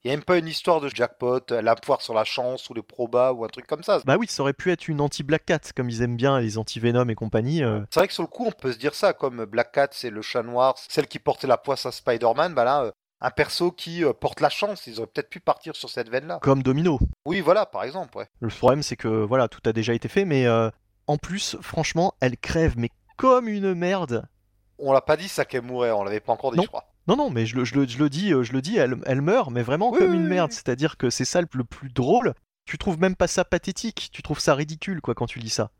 [0.03, 2.23] Il n'y a même pas une histoire de jackpot, elle a un pouvoir sur la
[2.23, 4.01] chance ou les probas ou un truc comme ça.
[4.03, 7.07] Bah oui, ça aurait pu être une anti-Black Cat, comme ils aiment bien les anti-Venom
[7.09, 7.63] et compagnie.
[7.63, 7.81] Euh.
[7.91, 10.09] C'est vrai que sur le coup, on peut se dire ça, comme Black Cat, c'est
[10.09, 12.91] le chat noir, celle qui portait la poisse à Spider-Man, bah là, euh,
[13.21, 14.87] un perso qui euh, porte la chance.
[14.87, 16.39] Ils auraient peut-être pu partir sur cette veine-là.
[16.41, 16.99] Comme Domino.
[17.25, 18.17] Oui, voilà, par exemple.
[18.17, 18.25] Ouais.
[18.39, 20.69] Le problème, c'est que voilà, tout a déjà été fait, mais euh,
[21.07, 24.27] en plus, franchement, elle crève, mais comme une merde.
[24.81, 26.85] On l'a pas dit ça qu'elle mourait, on l'avait pas encore dit, je crois.
[27.07, 29.49] Non, non, mais je le, je le, dis, euh, je le dis, elle, elle meurt,
[29.51, 30.51] mais vraiment comme une merde.
[30.51, 32.33] C'est-à-dire que c'est ça le plus drôle.
[32.65, 35.71] Tu trouves même pas ça pathétique, tu trouves ça ridicule, quoi, quand tu lis ça.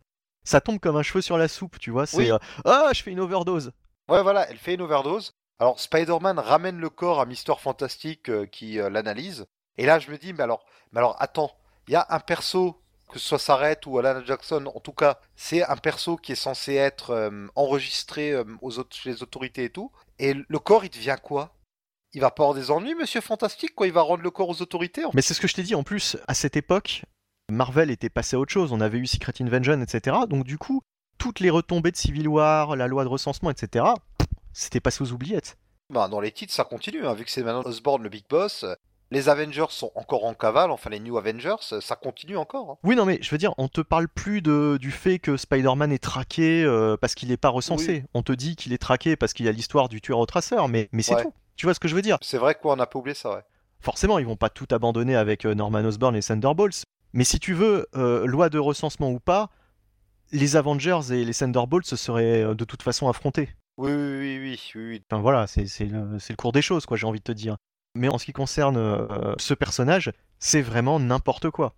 [0.43, 2.05] Ça tombe comme un cheveu sur la soupe, tu vois.
[2.05, 2.29] C'est
[2.65, 3.71] ah, je fais une overdose.
[4.09, 5.33] Ouais, voilà, elle fait une overdose.
[5.59, 9.45] Alors Spider-Man ramène le corps à Mister Fantastique euh, qui euh, l'analyse.
[9.77, 11.51] Et là je me dis, mais alors, mais alors attends,
[11.87, 12.80] il y a un perso,
[13.11, 16.35] que ce soit Sarrett ou Alana Jackson, en tout cas, c'est un perso qui est
[16.35, 19.91] censé être euh, enregistré aux chez les autorités et tout.
[20.19, 21.53] Et le corps, il devient quoi?
[22.13, 23.88] Il va pas avoir des ennuis, Monsieur Fantastique, quoi?
[23.88, 25.83] Il va rendre le corps aux autorités Mais c'est ce que je t'ai dit, en
[25.83, 27.03] plus, à cette époque,
[27.51, 30.17] Marvel était passé à autre chose, on avait eu Secret Invasion, etc.
[30.27, 30.81] Donc du coup,
[31.17, 33.85] toutes les retombées de Civil War, la loi de recensement, etc.,
[34.53, 35.57] c'était passé aux oubliettes.
[35.89, 38.65] Bah, dans les titres, ça continue, hein, vu que c'est maintenant Osborn le big boss.
[39.11, 42.71] Les Avengers sont encore en cavale, enfin les New Avengers, ça continue encore.
[42.71, 42.77] Hein.
[42.83, 45.91] Oui, non, mais je veux dire, on te parle plus de, du fait que Spider-Man
[45.91, 48.05] est traqué euh, parce qu'il n'est pas recensé.
[48.13, 50.69] On te dit qu'il est traqué parce qu'il y a l'histoire du tueur au traceur,
[50.69, 51.33] mais, mais c'est tout.
[51.57, 52.17] Tu vois ce que je veux dire?
[52.21, 53.41] C'est vrai qu'on n'a pas oublié ça, ouais.
[53.81, 56.83] Forcément, ils vont pas tout abandonner avec euh, Norman Osborn et Thunderbolts.
[57.11, 59.49] Mais si tu veux, euh, loi de recensement ou pas,
[60.31, 63.49] les Avengers et les Thunderbolts se seraient de toute façon affrontés.
[63.75, 65.03] Oui, oui, oui, oui.
[65.09, 67.57] Enfin voilà, c'est le, le, cours des choses, quoi, j'ai envie de te dire.
[67.95, 71.73] Mais en ce qui concerne euh, ce personnage, c'est vraiment n'importe quoi.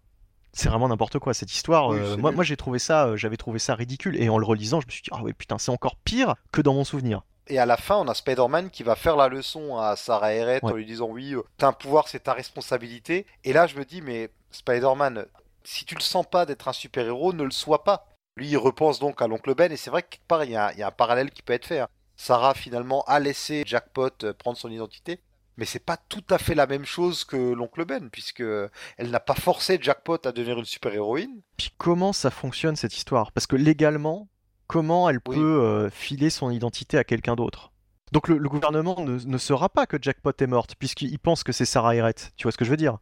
[0.54, 1.92] C'est vraiment n'importe quoi cette histoire.
[1.92, 4.82] Euh, moi, moi j'ai trouvé ça, euh, j'avais trouvé ça ridicule et en le relisant,
[4.82, 7.24] je me suis dit ah ouais putain c'est encore pire que dans mon souvenir.
[7.48, 10.64] Et à la fin, on a Spider-Man qui va faire la leçon à Sarah Everett
[10.64, 13.26] en lui disant oui, t'as un pouvoir, c'est ta responsabilité.
[13.44, 15.26] Et là, je me dis mais Spider-Man,
[15.64, 18.06] si tu le sens pas d'être un super héros, ne le sois pas.
[18.36, 20.56] Lui, il repense donc à l'oncle Ben, et c'est vrai que quelque part, il y,
[20.56, 21.80] a, un parallèle qui peut être fait.
[21.80, 21.88] Hein.
[22.16, 25.20] Sarah, finalement, a laissé Jackpot prendre son identité,
[25.58, 28.44] mais c'est pas tout à fait la même chose que l'oncle Ben, puisque
[28.98, 31.42] elle n'a pas forcé Jackpot à devenir une super-héroïne.
[31.58, 33.32] Puis comment ça fonctionne cette histoire?
[33.32, 34.28] Parce que légalement,
[34.68, 37.72] comment elle peut euh, filer son identité à quelqu'un d'autre?
[38.12, 41.66] Donc le, gouvernement ne, ne, saura pas que Jackpot est morte, puisqu'il pense que c'est
[41.66, 42.32] Sarah Everett.
[42.38, 43.00] Tu vois ce que je veux dire?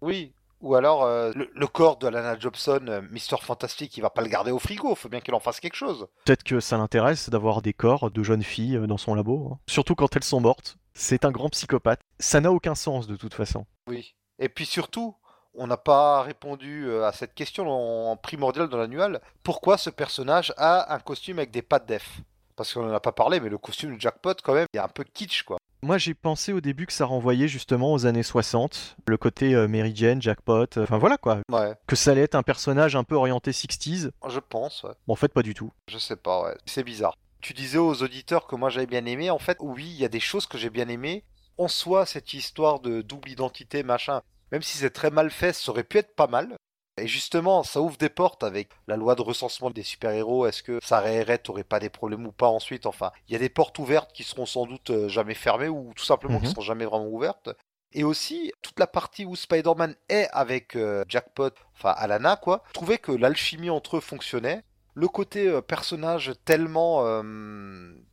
[0.00, 4.22] Oui, ou alors euh, le, corps de Lana Jobson, euh, Mister Fantastic, il va pas
[4.22, 6.08] le garder au frigo, faut bien qu'il en fasse quelque chose.
[6.24, 9.58] Peut-être que ça l'intéresse d'avoir des corps de jeunes filles euh, dans son labo, hein.
[9.68, 10.76] surtout quand elles sont mortes.
[11.00, 12.00] C'est un grand psychopathe.
[12.18, 13.66] Ça n'a aucun sens de toute façon.
[13.86, 14.16] Oui.
[14.40, 15.14] Et puis surtout,
[15.54, 19.20] on n'a pas répondu euh, à cette question en primordial dans l'annual.
[19.44, 22.20] Pourquoi ce personnage a un costume avec des pattes def?
[22.56, 24.82] Parce qu'on n'en a pas parlé, mais le costume de Jackpot, quand même, il est
[24.82, 25.58] un peu kitsch, quoi.
[25.82, 29.68] Moi, j'ai pensé au début que ça renvoyait justement aux années 60, le côté euh,
[29.68, 31.38] Mary Jane, Jackpot, euh, enfin voilà quoi.
[31.52, 34.10] Ouais, Que ça allait être un personnage un peu orienté 60s.
[34.28, 34.90] je pense, ouais.
[35.06, 35.70] Bon, en fait, pas du tout.
[35.88, 36.56] Je sais pas, ouais.
[36.66, 37.14] C'est bizarre.
[37.40, 39.30] Tu disais aux auditeurs que moi j'avais bien aimé.
[39.30, 41.24] En fait, oui, il y a des choses que j'ai bien aimé.
[41.56, 45.70] En soi, cette histoire de double identité, machin, même si c'est très mal fait, ça
[45.70, 46.56] aurait pu être pas mal.
[47.00, 50.46] Et justement, ça ouvre des portes avec la loi de recensement des super-héros.
[50.46, 52.86] Est-ce que ça réirait, t'aurais pas des problèmes ou pas ensuite?
[52.86, 55.92] Enfin, il y a des portes ouvertes qui seront sans doute euh, jamais fermées ou
[55.94, 56.50] tout simplement qui Mhm.
[56.50, 57.50] seront jamais vraiment ouvertes.
[57.92, 62.72] Et aussi, toute la partie où Spider-Man est avec euh, Jackpot, enfin Alana, quoi, je
[62.74, 64.62] trouvais que l'alchimie entre eux fonctionnait.
[64.98, 67.22] Le côté euh, personnage tellement, euh,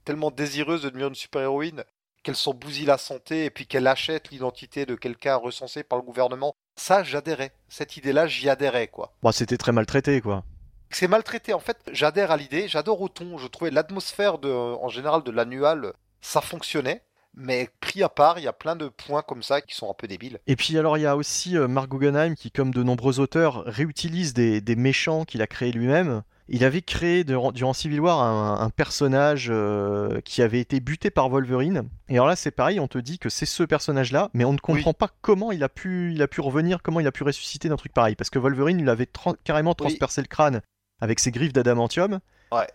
[0.03, 1.83] tellement désireuse de devenir une super-héroïne
[2.21, 6.05] qu'elle s'en bousille la santé et puis qu'elle achète l'identité de quelqu'un recensé par le
[6.05, 7.53] gouvernement, ça j'adhérais.
[7.69, 9.15] Cette idée-là, j'y adhérais, quoi.
[9.23, 10.43] Bon, c'était très maltraité quoi.
[10.91, 14.87] C'est maltraité, en fait, j'adhère à l'idée, j'adore au ton, je trouvais l'atmosphère de, en
[14.87, 15.91] général de l'annual,
[16.21, 17.01] ça fonctionnait,
[17.35, 19.93] mais pris à part, il y a plein de points comme ça qui sont un
[19.93, 20.39] peu débiles.
[20.47, 23.63] Et puis alors, il y a aussi euh, Mark Guggenheim qui, comme de nombreux auteurs,
[23.65, 26.23] réutilise des, des méchants qu'il a créés lui-même.
[26.47, 31.27] Il avait créé durant, Civil War un, un personnage euh, qui avait été buté par
[31.29, 31.89] Wolverine.
[32.07, 34.59] Et alors là, c'est pareil, on te dit que c'est ce personnage-là, mais on ne
[34.59, 37.67] comprend pas comment il a, pu, il a pu revenir, comment il a pu ressusciter
[37.67, 38.15] d'un truc pareil.
[38.15, 40.61] Parce que Wolverine lui avait tra- carrément transpercé le crâne
[41.01, 42.19] avec ses griffes d'adamantium.
[42.51, 42.67] Ouais.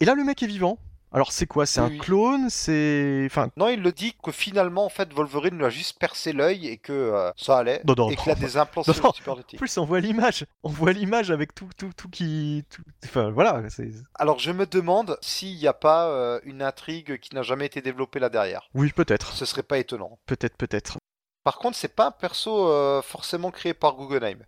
[0.00, 0.78] Et là, le mec est vivant.
[1.10, 1.64] Alors c'est quoi?
[1.64, 1.98] C'est Oui, un oui.
[1.98, 2.50] clone?
[2.50, 3.22] C'est...
[3.26, 6.68] Enfin, Non, il le dit que finalement, en fait, Wolverine lui a juste percé l'œil
[6.68, 9.12] et que euh, ça allait, Non, non, et qu'il a des implants Non.
[9.32, 10.44] En plus, on voit l'image.
[10.62, 12.64] On voit l'image avec tout, tout, tout qui...
[12.70, 13.62] tout- Enfin, voilà.
[14.16, 17.80] Alors, je me demande s'il n'y a pas euh, une intrigue qui n'a jamais été
[17.80, 18.68] développée là derrière.
[18.74, 19.32] Oui, peut-être.
[19.32, 20.18] Ce serait pas étonnant.
[20.26, 20.98] Peut-être, peut-être.
[21.44, 24.40] Par contre, c'est pas un perso euh, forcément créé par Guggenheim.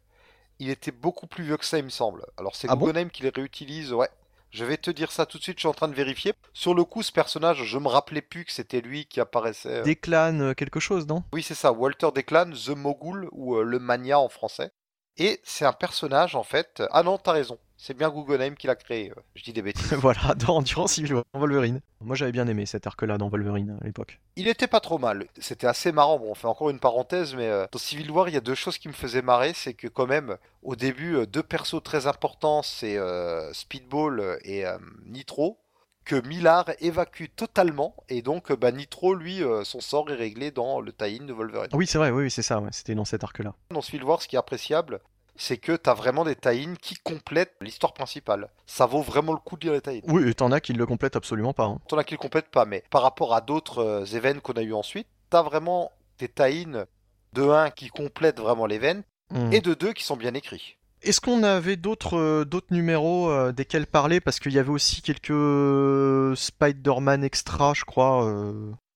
[0.59, 2.27] Il était beaucoup plus vieux que ça, il me semble.
[2.37, 2.85] Alors c'est Ah bon?
[2.85, 4.11] Guggenheim qui les réutilise, ouais.
[4.51, 6.33] Je vais te dire ça tout de suite, je suis en train de vérifier.
[6.53, 9.81] Sur le coup, ce personnage, je me rappelais plus que c'était lui qui apparaissait.
[9.81, 9.83] euh.
[9.83, 11.23] Déclane euh, quelque chose, non?
[11.33, 14.73] Oui, c'est ça, Walter Declan, The Mogul, ou euh, le Mania en français.
[15.19, 16.83] Et c'est un personnage, en fait...
[16.91, 19.11] Ah non, t'as raison, c'est bien Guggenheim qui l'a créé.
[19.11, 19.21] euh.
[19.35, 19.93] Je dis des bêtises.
[20.01, 21.81] Voilà, dans, durant Civil War, Wolverine.
[22.01, 24.19] Moi, j'avais bien aimé cet arc-là dans Wolverine à l'époque.
[24.37, 25.27] Il était pas trop mal.
[25.39, 26.19] C'était assez marrant.
[26.19, 28.55] Bon, on fait encore une parenthèse, mais euh, dans Civil War, il y a deux
[28.55, 29.53] choses qui me faisaient marrer.
[29.55, 34.65] C'est que quand même, au début, euh, deux persos très importants, c'est euh, Speedball et
[34.67, 35.59] euh, Nitro,
[36.05, 37.95] que Millard évacue totalement.
[38.09, 41.33] Et donc, euh, bah, Nitro, lui, euh, son sort est réglé dans le tie-in de
[41.33, 41.71] Wolverine.
[41.73, 43.55] Oui, c'est vrai, oui, oui, c'est ça, ouais, c'était dans cet arc-là.
[43.71, 45.01] Dans Civil War, ce qui est appréciable,
[45.37, 48.49] c'est que t'as vraiment des tie-in qui complètent l'histoire principale.
[48.67, 50.01] Ça vaut vraiment le coup de lire les tie-in.
[50.13, 51.65] Oui, et t'en as qui le complètent absolument pas.
[51.65, 51.79] hein.
[51.89, 54.63] T'en as qui le complètent pas, mais par rapport à d'autres euh, événements qu'on a
[54.63, 56.85] eu ensuite, t'as vraiment des tie-in
[57.33, 59.53] de 1 qui complètent vraiment l'événement Hmm.
[59.53, 60.77] et de 2 qui sont bien écrits.
[61.03, 64.21] Est-ce qu'on avait d'autres euh, d'autres numéros euh, desquels parler?
[64.21, 68.31] Parce qu'il y avait aussi quelques euh, Spider-Man extra, je crois.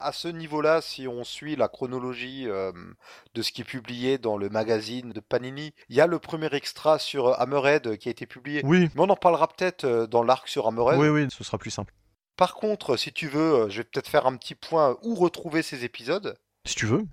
[0.00, 4.50] À ce niveau-là, si on suit la chronologie de ce qui est publié dans le
[4.50, 8.60] magazine de Panini, il y a le premier extra sur Hammerhead qui a été publié.
[8.64, 10.98] Oui, Mais on en parlera peut-être dans l'arc sur Hammerhead.
[10.98, 11.94] oui, oui, ce sera plus simple.
[12.36, 15.84] Par contre, si tu veux, je vais peut-être faire un petit point où retrouver ces
[15.84, 16.36] épisodes.
[16.66, 17.06] Si tu veux.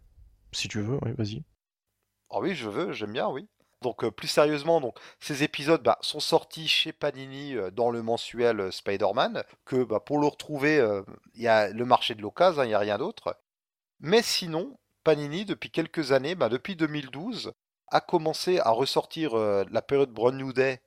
[0.52, 1.44] Si tu veux, oui, vas-y.
[2.30, 3.48] Ah oui, je veux, j'aime bien, oui.
[3.82, 8.04] Donc euh, plus sérieusement, donc ces épisodes bah, sont sortis chez Panini euh, dans le
[8.04, 9.44] mensuel euh, Spider-Man.
[9.66, 10.78] Que bah, pour le retrouver,
[11.36, 13.38] il y a le marché de l'occasion, il n'y a rien d'autre.
[14.00, 17.54] Mais sinon, Panini depuis quelques années, bah, depuis 2012,
[17.88, 20.82] a commencé à ressortir la période Brand New Day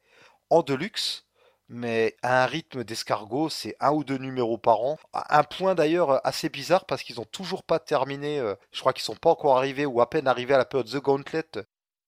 [0.50, 1.26] en deluxe.
[1.68, 4.98] Mais à un rythme d'escargot, c'est un ou deux numéros par an.
[5.12, 8.38] Un point d'ailleurs assez bizarre parce qu'ils n'ont toujours pas terminé.
[8.72, 11.02] je crois qu'ils sont pas encore arrivés ou à peine arrivés à la période The
[11.02, 11.64] Gauntlet.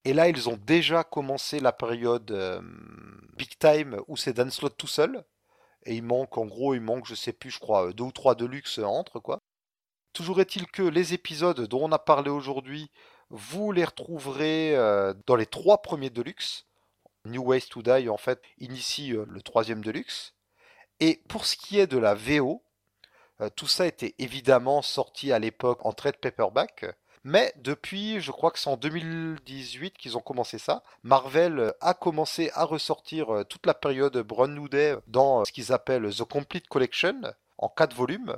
[0.07, 2.61] Et là, ils ont déjà commencé la période euh,
[3.37, 5.25] Big Time où c'est Dan Slott tout seul.
[5.85, 8.37] Et il manque, en gros, il manque, je sais plus, je crois, deux ou trois
[8.37, 9.41] Deluxe entre, quoi.
[10.13, 12.89] Toujours est-il que les épisodes dont on a parlé aujourd'hui,
[13.31, 16.67] vous les retrouverez euh, dans les trois premiers Deluxe.
[17.25, 20.35] New Ways to Die, en fait, initie euh, le troisième Deluxe.
[21.01, 22.63] Et pour ce qui est de la VO,
[23.41, 26.87] euh, tout ça était évidemment sorti à l'époque en trade paperback.
[27.29, 30.85] Mais depuis, je crois que c'est en 2018 qu'ils ont commencé ça.
[31.03, 35.51] Marvel a commencé à ressortir euh, toute la période Brand New Day dans euh, ce
[35.51, 37.21] qu'ils appellent The Complete Collection
[37.59, 38.37] en quatre volumes.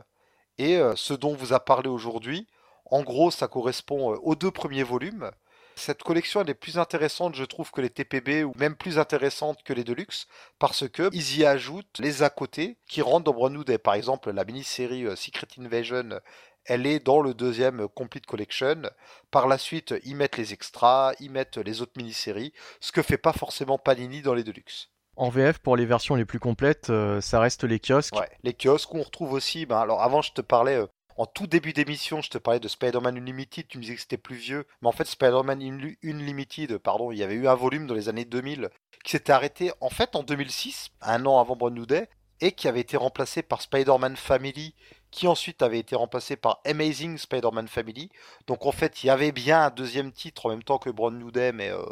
[0.57, 2.47] Et euh, ce dont on vous a parlé aujourd'hui,
[2.87, 5.31] en gros, ça correspond aux deux premiers volumes.
[5.77, 9.63] Cette collection elle est plus intéressante, je trouve, que les TPB ou même plus intéressante
[9.65, 10.27] que les Deluxe
[10.59, 13.77] parce que ils y ajoutent les à côté qui rentrent dans Brand New Day.
[13.77, 16.21] Par exemple, la mini-série Secret Invasion
[16.69, 18.83] elle est dans le deuxième Complete Collection.
[19.31, 23.19] Par la suite, ils mettent les extras, ils mettent les autres mini-séries, ce que fait
[23.19, 24.91] pas forcément Panini dans les Deluxe.
[25.17, 28.15] En VF, pour les versions les plus complètes, euh, ça reste les kiosques.
[28.15, 29.67] Ouais, les kiosques on retrouve aussi.
[29.67, 30.87] Ben, alors avant, je te parlais euh,
[31.17, 34.17] en tout début d'émission, je te parlais de Spider-Man Unlimited, tu me disais que c'était
[34.17, 35.61] plus vieux, mais en fait Spider-Man
[36.05, 38.71] Unlimited, pardon, il y avait eu un volume dans les années 2000
[39.03, 42.09] qui s'était arrêté en fait en 2006, un an avant Brand New Day,
[42.41, 44.75] et qui avait été remplacé par Spider-Man Family,
[45.11, 48.11] qui ensuite avait été remplacé par Amazing Spider-Man Family.
[48.47, 51.15] Donc en fait, il y avait bien un deuxième titre en même temps que Brand
[51.15, 51.83] New Day, mais euh,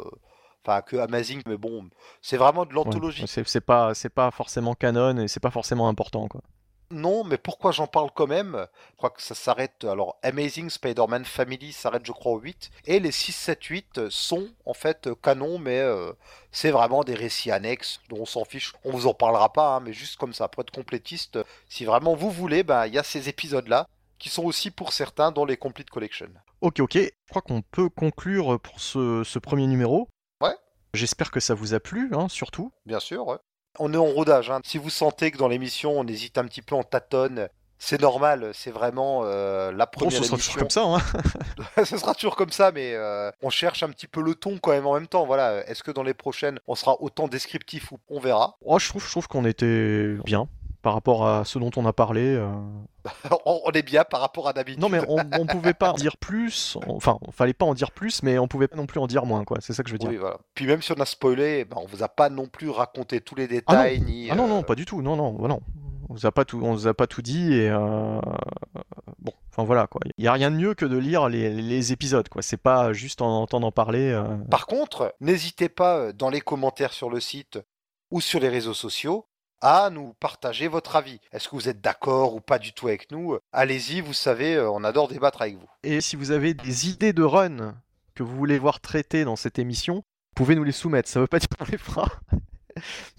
[0.65, 1.89] enfin que Amazing, mais bon,
[2.21, 3.25] c'est vraiment de l'anthologie.
[3.27, 6.41] c'est pas, c'est pas forcément canon et c'est pas forcément important quoi.
[6.89, 8.67] Non, mais pourquoi j'en parle quand même?
[8.91, 9.83] Je crois que ça s'arrête.
[9.83, 12.71] Alors, Amazing Spider-Man Family s'arrête, je crois, au 8.
[12.85, 16.13] Et les 6, 7, 8 sont en fait canon, mais euh,
[16.51, 18.73] c'est vraiment des récits annexes dont on s'en fiche.
[18.85, 22.15] On vous en parlera pas, hein, mais juste comme ça, pour être complétiste, si vraiment
[22.15, 23.87] vous voulez, bah, il y a ces épisodes-là
[24.17, 26.29] qui sont aussi pour certains dans les Complete Collection.
[26.61, 26.95] Ok, ok.
[26.95, 30.07] Je crois qu'on peut conclure pour ce, premier numéro.
[30.41, 30.55] Ouais.
[30.93, 32.71] J'espère que ça vous a plu, hein, surtout.
[32.85, 33.37] Bien sûr, ouais
[33.79, 34.49] on est en rodage.
[34.49, 34.59] Hein.
[34.63, 37.49] Si vous sentez que dans l'émission, on hésite un petit peu, en tâtonne,
[37.79, 40.83] c'est normal, c'est vraiment euh, la première bon, ce sera toujours comme ça.
[40.83, 41.85] Hein.
[41.85, 44.71] ce sera toujours comme ça, mais euh, on cherche un petit peu le ton quand
[44.71, 45.25] même en même temps.
[45.25, 48.89] Voilà, est-ce que dans les prochaines, on sera autant descriptif ou on verra oh, je
[48.89, 50.47] trouve, je trouve qu'on était bien
[50.87, 52.21] par rapport à ce dont on a parlé.
[52.37, 52.47] Euh.
[53.45, 54.81] on est bien par rapport à d'habitude.
[54.81, 56.77] Non, mais on, on pouvait pas en dire plus.
[56.87, 59.25] Enfin, on fallait pas en dire plus, mais on pouvait pas non plus en dire
[59.25, 59.57] moins, quoi.
[59.59, 60.09] C'est ça que je veux dire.
[60.09, 60.37] Oui, voilà.
[60.55, 63.35] Puis même si on a spoilé, ben, on vous a pas non plus raconté tous
[63.35, 63.97] les détails.
[63.97, 65.01] Ah non, ni, ah non, non, pas du tout.
[65.01, 65.59] Non, non, non.
[66.07, 68.21] On vous a pas tout, on vous a pas tout dit et euh...
[69.19, 69.99] bon, enfin voilà quoi.
[70.17, 72.41] Il y a rien de mieux que de lire les, les épisodes quoi.
[72.41, 74.11] C'est pas juste en entendant parler.
[74.11, 74.37] Euh...
[74.49, 77.59] Par contre, n'hésitez pas euh, dans les commentaires sur le site
[78.09, 79.25] ou sur les réseaux sociaux
[79.61, 81.19] à nous partager votre avis.
[81.31, 83.37] Est-ce que vous êtes d'accord ou pas du tout avec nous?
[83.51, 85.67] Allez-y, vous savez, euh, on adore débattre avec vous.
[85.83, 87.75] Et si vous avez des idées de run
[88.15, 91.09] que vous voulez voir traitées dans cette émission, vous pouvez nous les soumettre.
[91.09, 92.07] Ça veut pas dire qu'on les fera.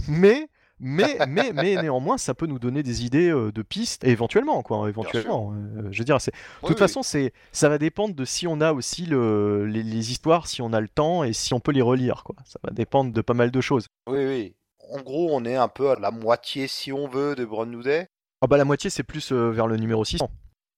[0.09, 0.49] mais
[0.81, 4.89] mais, mais, mais néanmoins, ça peut nous donner des idées euh, de pistes, éventuellement, quoi,
[4.89, 5.53] éventuellement.
[5.53, 6.33] Euh, je veux dire, c'est...
[6.63, 10.13] de toute façon, c'est, ça va dépendre de si on a aussi le, les, les,
[10.13, 12.37] histoires, si on a le temps et si on peut les relire, quoi.
[12.45, 13.89] Ça va dépendre de pas mal de choses.
[14.07, 14.55] Oui, oui
[14.91, 17.83] en gros, on est un peu à la moitié, si on veut, de Brand New
[17.83, 18.09] Day.
[18.41, 20.31] Ah bah la moitié, c'est plus euh, vers le numéro 600.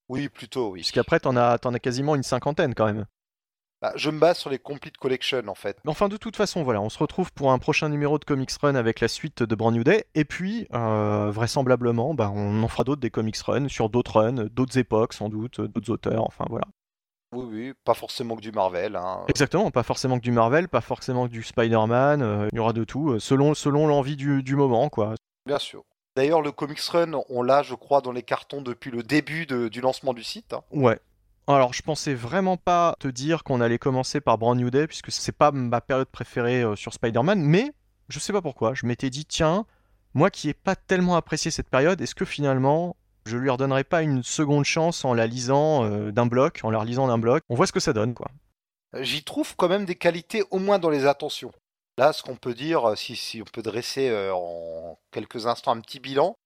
[0.08, 0.80] Oui, plutôt, oui.
[0.80, 3.06] Puisqu'après, t'en as, en as quasiment une cinquantaine quand même.
[3.82, 5.78] Bah, je me base sur les Complete Collection en fait.
[5.86, 8.74] Enfin, de toute façon, voilà, on se retrouve pour un prochain numéro de Comics Run
[8.74, 10.04] avec la suite de Brand New Day.
[10.14, 14.48] Et puis, euh, vraisemblablement, bah, on en fera d'autres des Comics Run sur d'autres runs,
[14.52, 16.66] d'autres époques sans doute, d'autres auteurs, enfin voilà.
[17.32, 18.96] Oui, oui, pas forcément que du Marvel.
[18.96, 19.24] Hein.
[19.28, 22.72] Exactement, pas forcément que du Marvel, pas forcément que du Spider-Man, euh, il y aura
[22.72, 25.14] de tout, euh, selon, selon l'envie du, du, moment, quoi.
[25.46, 25.84] Bien sûr.
[26.16, 29.68] D'ailleurs, le Comics Run, on l'a, je crois, dans les cartons depuis le début de,
[29.68, 30.52] du lancement du site.
[30.54, 30.62] Hein.
[30.72, 30.98] Ouais.
[31.46, 35.12] Alors, je pensais vraiment pas te dire qu'on allait commencer par Brand New Day, puisque
[35.12, 37.72] c'est pas ma période préférée euh, sur Spider-Man, mais
[38.08, 39.66] je sais pas pourquoi, je m'étais dit, tiens,
[40.14, 44.02] moi qui ai pas tellement apprécié cette période, est-ce que finalement je lui redonnerai pas
[44.02, 47.42] une seconde chance en la lisant euh, d'un bloc, en la relisant d'un bloc.
[47.48, 48.28] On voit ce que ça donne, quoi.
[49.00, 51.52] J'y trouve quand même des qualités, au moins dans les attentions.
[51.96, 55.72] Là, ce qu'on peut dire, euh, si, si, on peut dresser euh, en quelques instants
[55.72, 56.36] un petit bilan,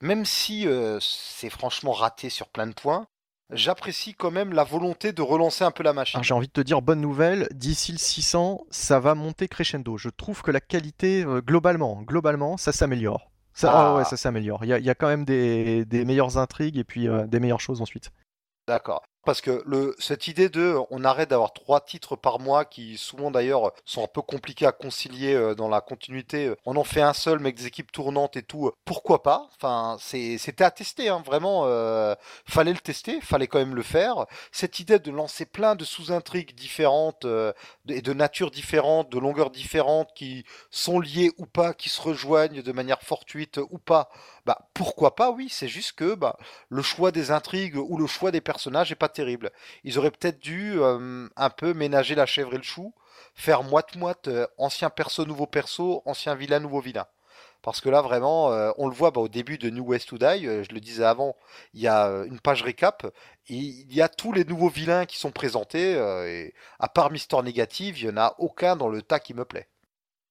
[0.00, 0.66] même si
[1.00, 3.06] c'est franchement raté sur plein de points,
[3.52, 6.20] j'apprécie quand même la volonté de relancer un peu la machine.
[6.24, 9.96] J'ai envie de te dire, bonne nouvelle, d'ici le 600, ça va monter crescendo.
[9.98, 13.31] Je trouve que la qualité, globalement, globalement, ça s'améliore.
[13.54, 13.96] Ça, ah.
[13.96, 14.64] ouais, ça s'améliore.
[14.64, 17.60] Il y, y, a quand même des, des meilleures intrigues et puis euh, des meilleures
[17.60, 18.10] choses ensuite.
[18.66, 19.02] D'accord.
[19.24, 19.64] Parce que
[19.98, 24.08] cette idée de on arrête d'avoir trois titres par mois qui souvent d'ailleurs sont un
[24.08, 26.52] peu compliqués à concilier euh, dans la continuité.
[26.66, 28.70] On en fait un seul mais avec des équipes tournantes et tout.
[28.84, 29.48] Pourquoi pas?
[29.56, 31.64] Enfin, c'était à tester, hein, vraiment.
[31.66, 32.14] Euh,
[32.46, 34.26] fallait le tester, fallait quand même le faire.
[34.50, 37.52] Cette idée de lancer plein de sous-intrigues différentes euh,
[37.88, 42.62] et de nature différente, de longueur différente, qui sont liées ou pas, qui se rejoignent
[42.62, 44.10] de manière fortuite ou pas.
[44.46, 45.30] Bah pourquoi pas?
[45.30, 46.36] Oui, c'est juste que bah,
[46.68, 49.50] le choix des intrigues ou le choix des personnages est pas terrible.
[49.84, 52.94] Ils auraient peut-être dû euh, un peu ménager la chèvre et le chou,
[53.34, 57.06] faire moite-moite euh, ancien perso, nouveau perso, ancien vilain, nouveau vilain.
[57.62, 60.18] Parce que là, vraiment, euh, on le voit bah, au début de New West to
[60.18, 61.36] Die, je le disais avant,
[61.74, 63.06] il y a une page récap,
[63.48, 67.40] et il y a tous les nouveaux vilains qui sont présentés, et à part Mister
[67.42, 69.68] Négative, il n'y en a aucun dans le tas qui me plaît.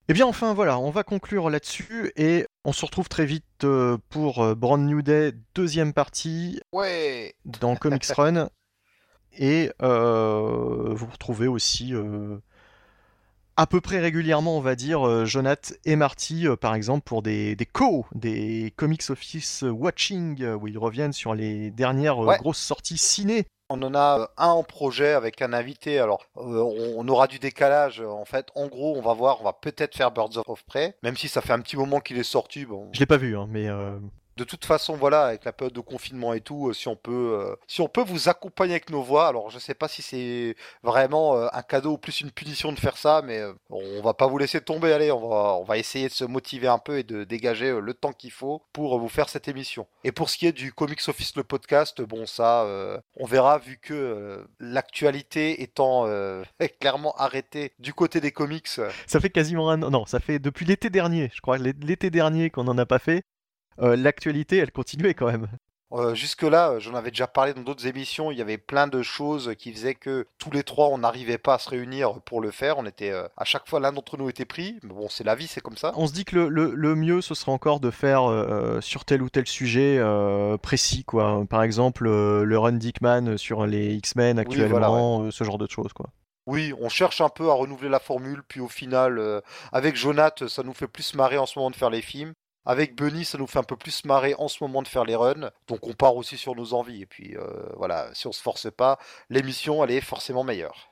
[0.07, 3.65] Et eh bien enfin voilà, on va conclure là-dessus et on se retrouve très vite
[4.09, 6.59] pour Brand New Day, deuxième partie.
[6.73, 8.49] Ouais Dans Comics Run.
[9.37, 12.37] Et euh, vous retrouvez aussi euh,
[13.57, 17.55] à peu près régulièrement, on va dire, euh, Jonath et Marty, par exemple, pour des,
[17.55, 22.37] des co, des Comics Office Watching, où ils reviennent sur les dernières Ouais.
[22.37, 23.45] grosses sorties ciné.
[23.73, 25.97] On en a un en projet avec un invité.
[25.99, 28.01] Alors, on, aura du décalage.
[28.01, 31.15] En fait, en gros, on va voir, on va peut-être faire Birds of Prey, même
[31.15, 32.65] si ça fait un petit moment qu'il est sorti.
[32.65, 33.97] Bon, Je l'ai pas vu, hein, mais euh,
[34.37, 37.37] de toute façon, voilà, avec la période de confinement et tout, euh, si on peut,
[37.39, 39.27] euh, si on peut vous accompagner avec nos voix.
[39.27, 42.79] Alors, je sais pas si c'est vraiment euh, un cadeau ou plus une punition de
[42.79, 44.93] faire ça, mais on va pas vous laisser tomber.
[44.93, 47.93] Allez, on va, on va essayer de se motiver un peu et de dégager le
[47.93, 49.85] temps qu'il faut pour vous faire cette émission.
[50.03, 52.65] Et pour ce qui est du Comics Office le podcast, bon, ça,
[53.17, 56.05] on verra vu que l'actualité étant
[56.79, 58.67] clairement arrêtée du côté des comics.
[58.67, 59.91] ça fait quasiment un an.
[59.91, 62.99] Non, ça fait depuis l'été dernier, je crois, l'é- l'été dernier qu'on en a pas
[62.99, 63.23] fait.
[63.79, 65.47] Euh, L'actualité, elle continuait quand même.
[65.93, 69.01] Euh, Jusque-là, euh, j'en avais déjà parlé dans d'autres émissions, il y avait plein de
[69.01, 72.49] choses qui faisaient que tous les trois, on n'arrivait pas à se réunir pour le
[72.51, 72.77] faire.
[72.77, 74.79] On était, euh, à chaque fois, l'un d'entre nous était pris.
[74.83, 75.91] Mais bon, c'est la vie, c'est comme ça.
[75.97, 79.03] On se dit que le, le- le mieux, ce serait encore de faire euh, sur
[79.03, 79.99] tel ou tel sujet
[80.61, 81.43] précis, quoi.
[81.49, 86.07] Par exemple, le run Dickman sur les X-Men actuellement, voilà, ce genre de choses, quoi.
[86.47, 89.41] Oui, on cherche un peu à renouveler la formule, puis au final, euh,
[89.71, 92.33] avec Jonath, ça nous fait plus marrer en ce moment de faire les films.
[92.65, 95.15] Avec Bunny, ça nous fait un peu plus marrer en ce moment de faire les
[95.15, 95.49] runs.
[95.67, 97.01] Donc on part aussi sur nos envies.
[97.01, 97.43] Et puis euh,
[97.77, 100.89] voilà, si on se force pas, l'émission, elle est forcément meilleure.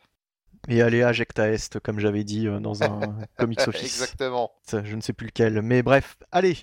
[0.68, 3.00] Et aller à Jecta Est, comme j'avais dit euh, dans un
[3.38, 3.84] Comics Office.
[3.84, 4.52] Exactement.
[4.72, 5.62] Je ne sais plus lequel.
[5.62, 6.58] Mais bref, allez,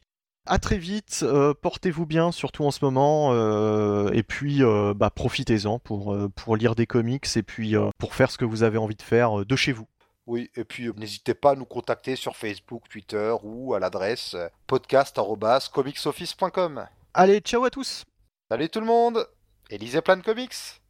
[0.44, 1.20] à très vite.
[1.22, 3.30] euh, Portez-vous bien, surtout en ce moment.
[3.32, 8.30] euh, et puis, euh, bah, profitez-en pour, pour lire des comics et puis pour faire
[8.30, 9.86] ce que vous avez envie de faire de chez vous.
[10.26, 14.34] Oui, et puis euh, n'hésitez pas à nous contacter sur Facebook, Twitter ou à l'adresse
[14.34, 16.86] euh, podcast.comicsoffice.com.
[17.14, 18.04] Allez, ciao à tous.
[18.50, 19.24] Salut tout le monde.
[19.70, 20.80] Et lisez plein de comics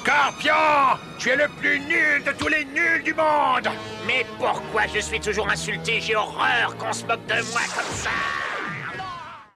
[0.00, 3.68] Scorpion Tu es le plus nul de tous les nuls du monde.
[4.06, 6.00] Mais pourquoi je suis toujours insulté?
[6.00, 8.10] J'ai horreur qu'on se moque de moi comme ça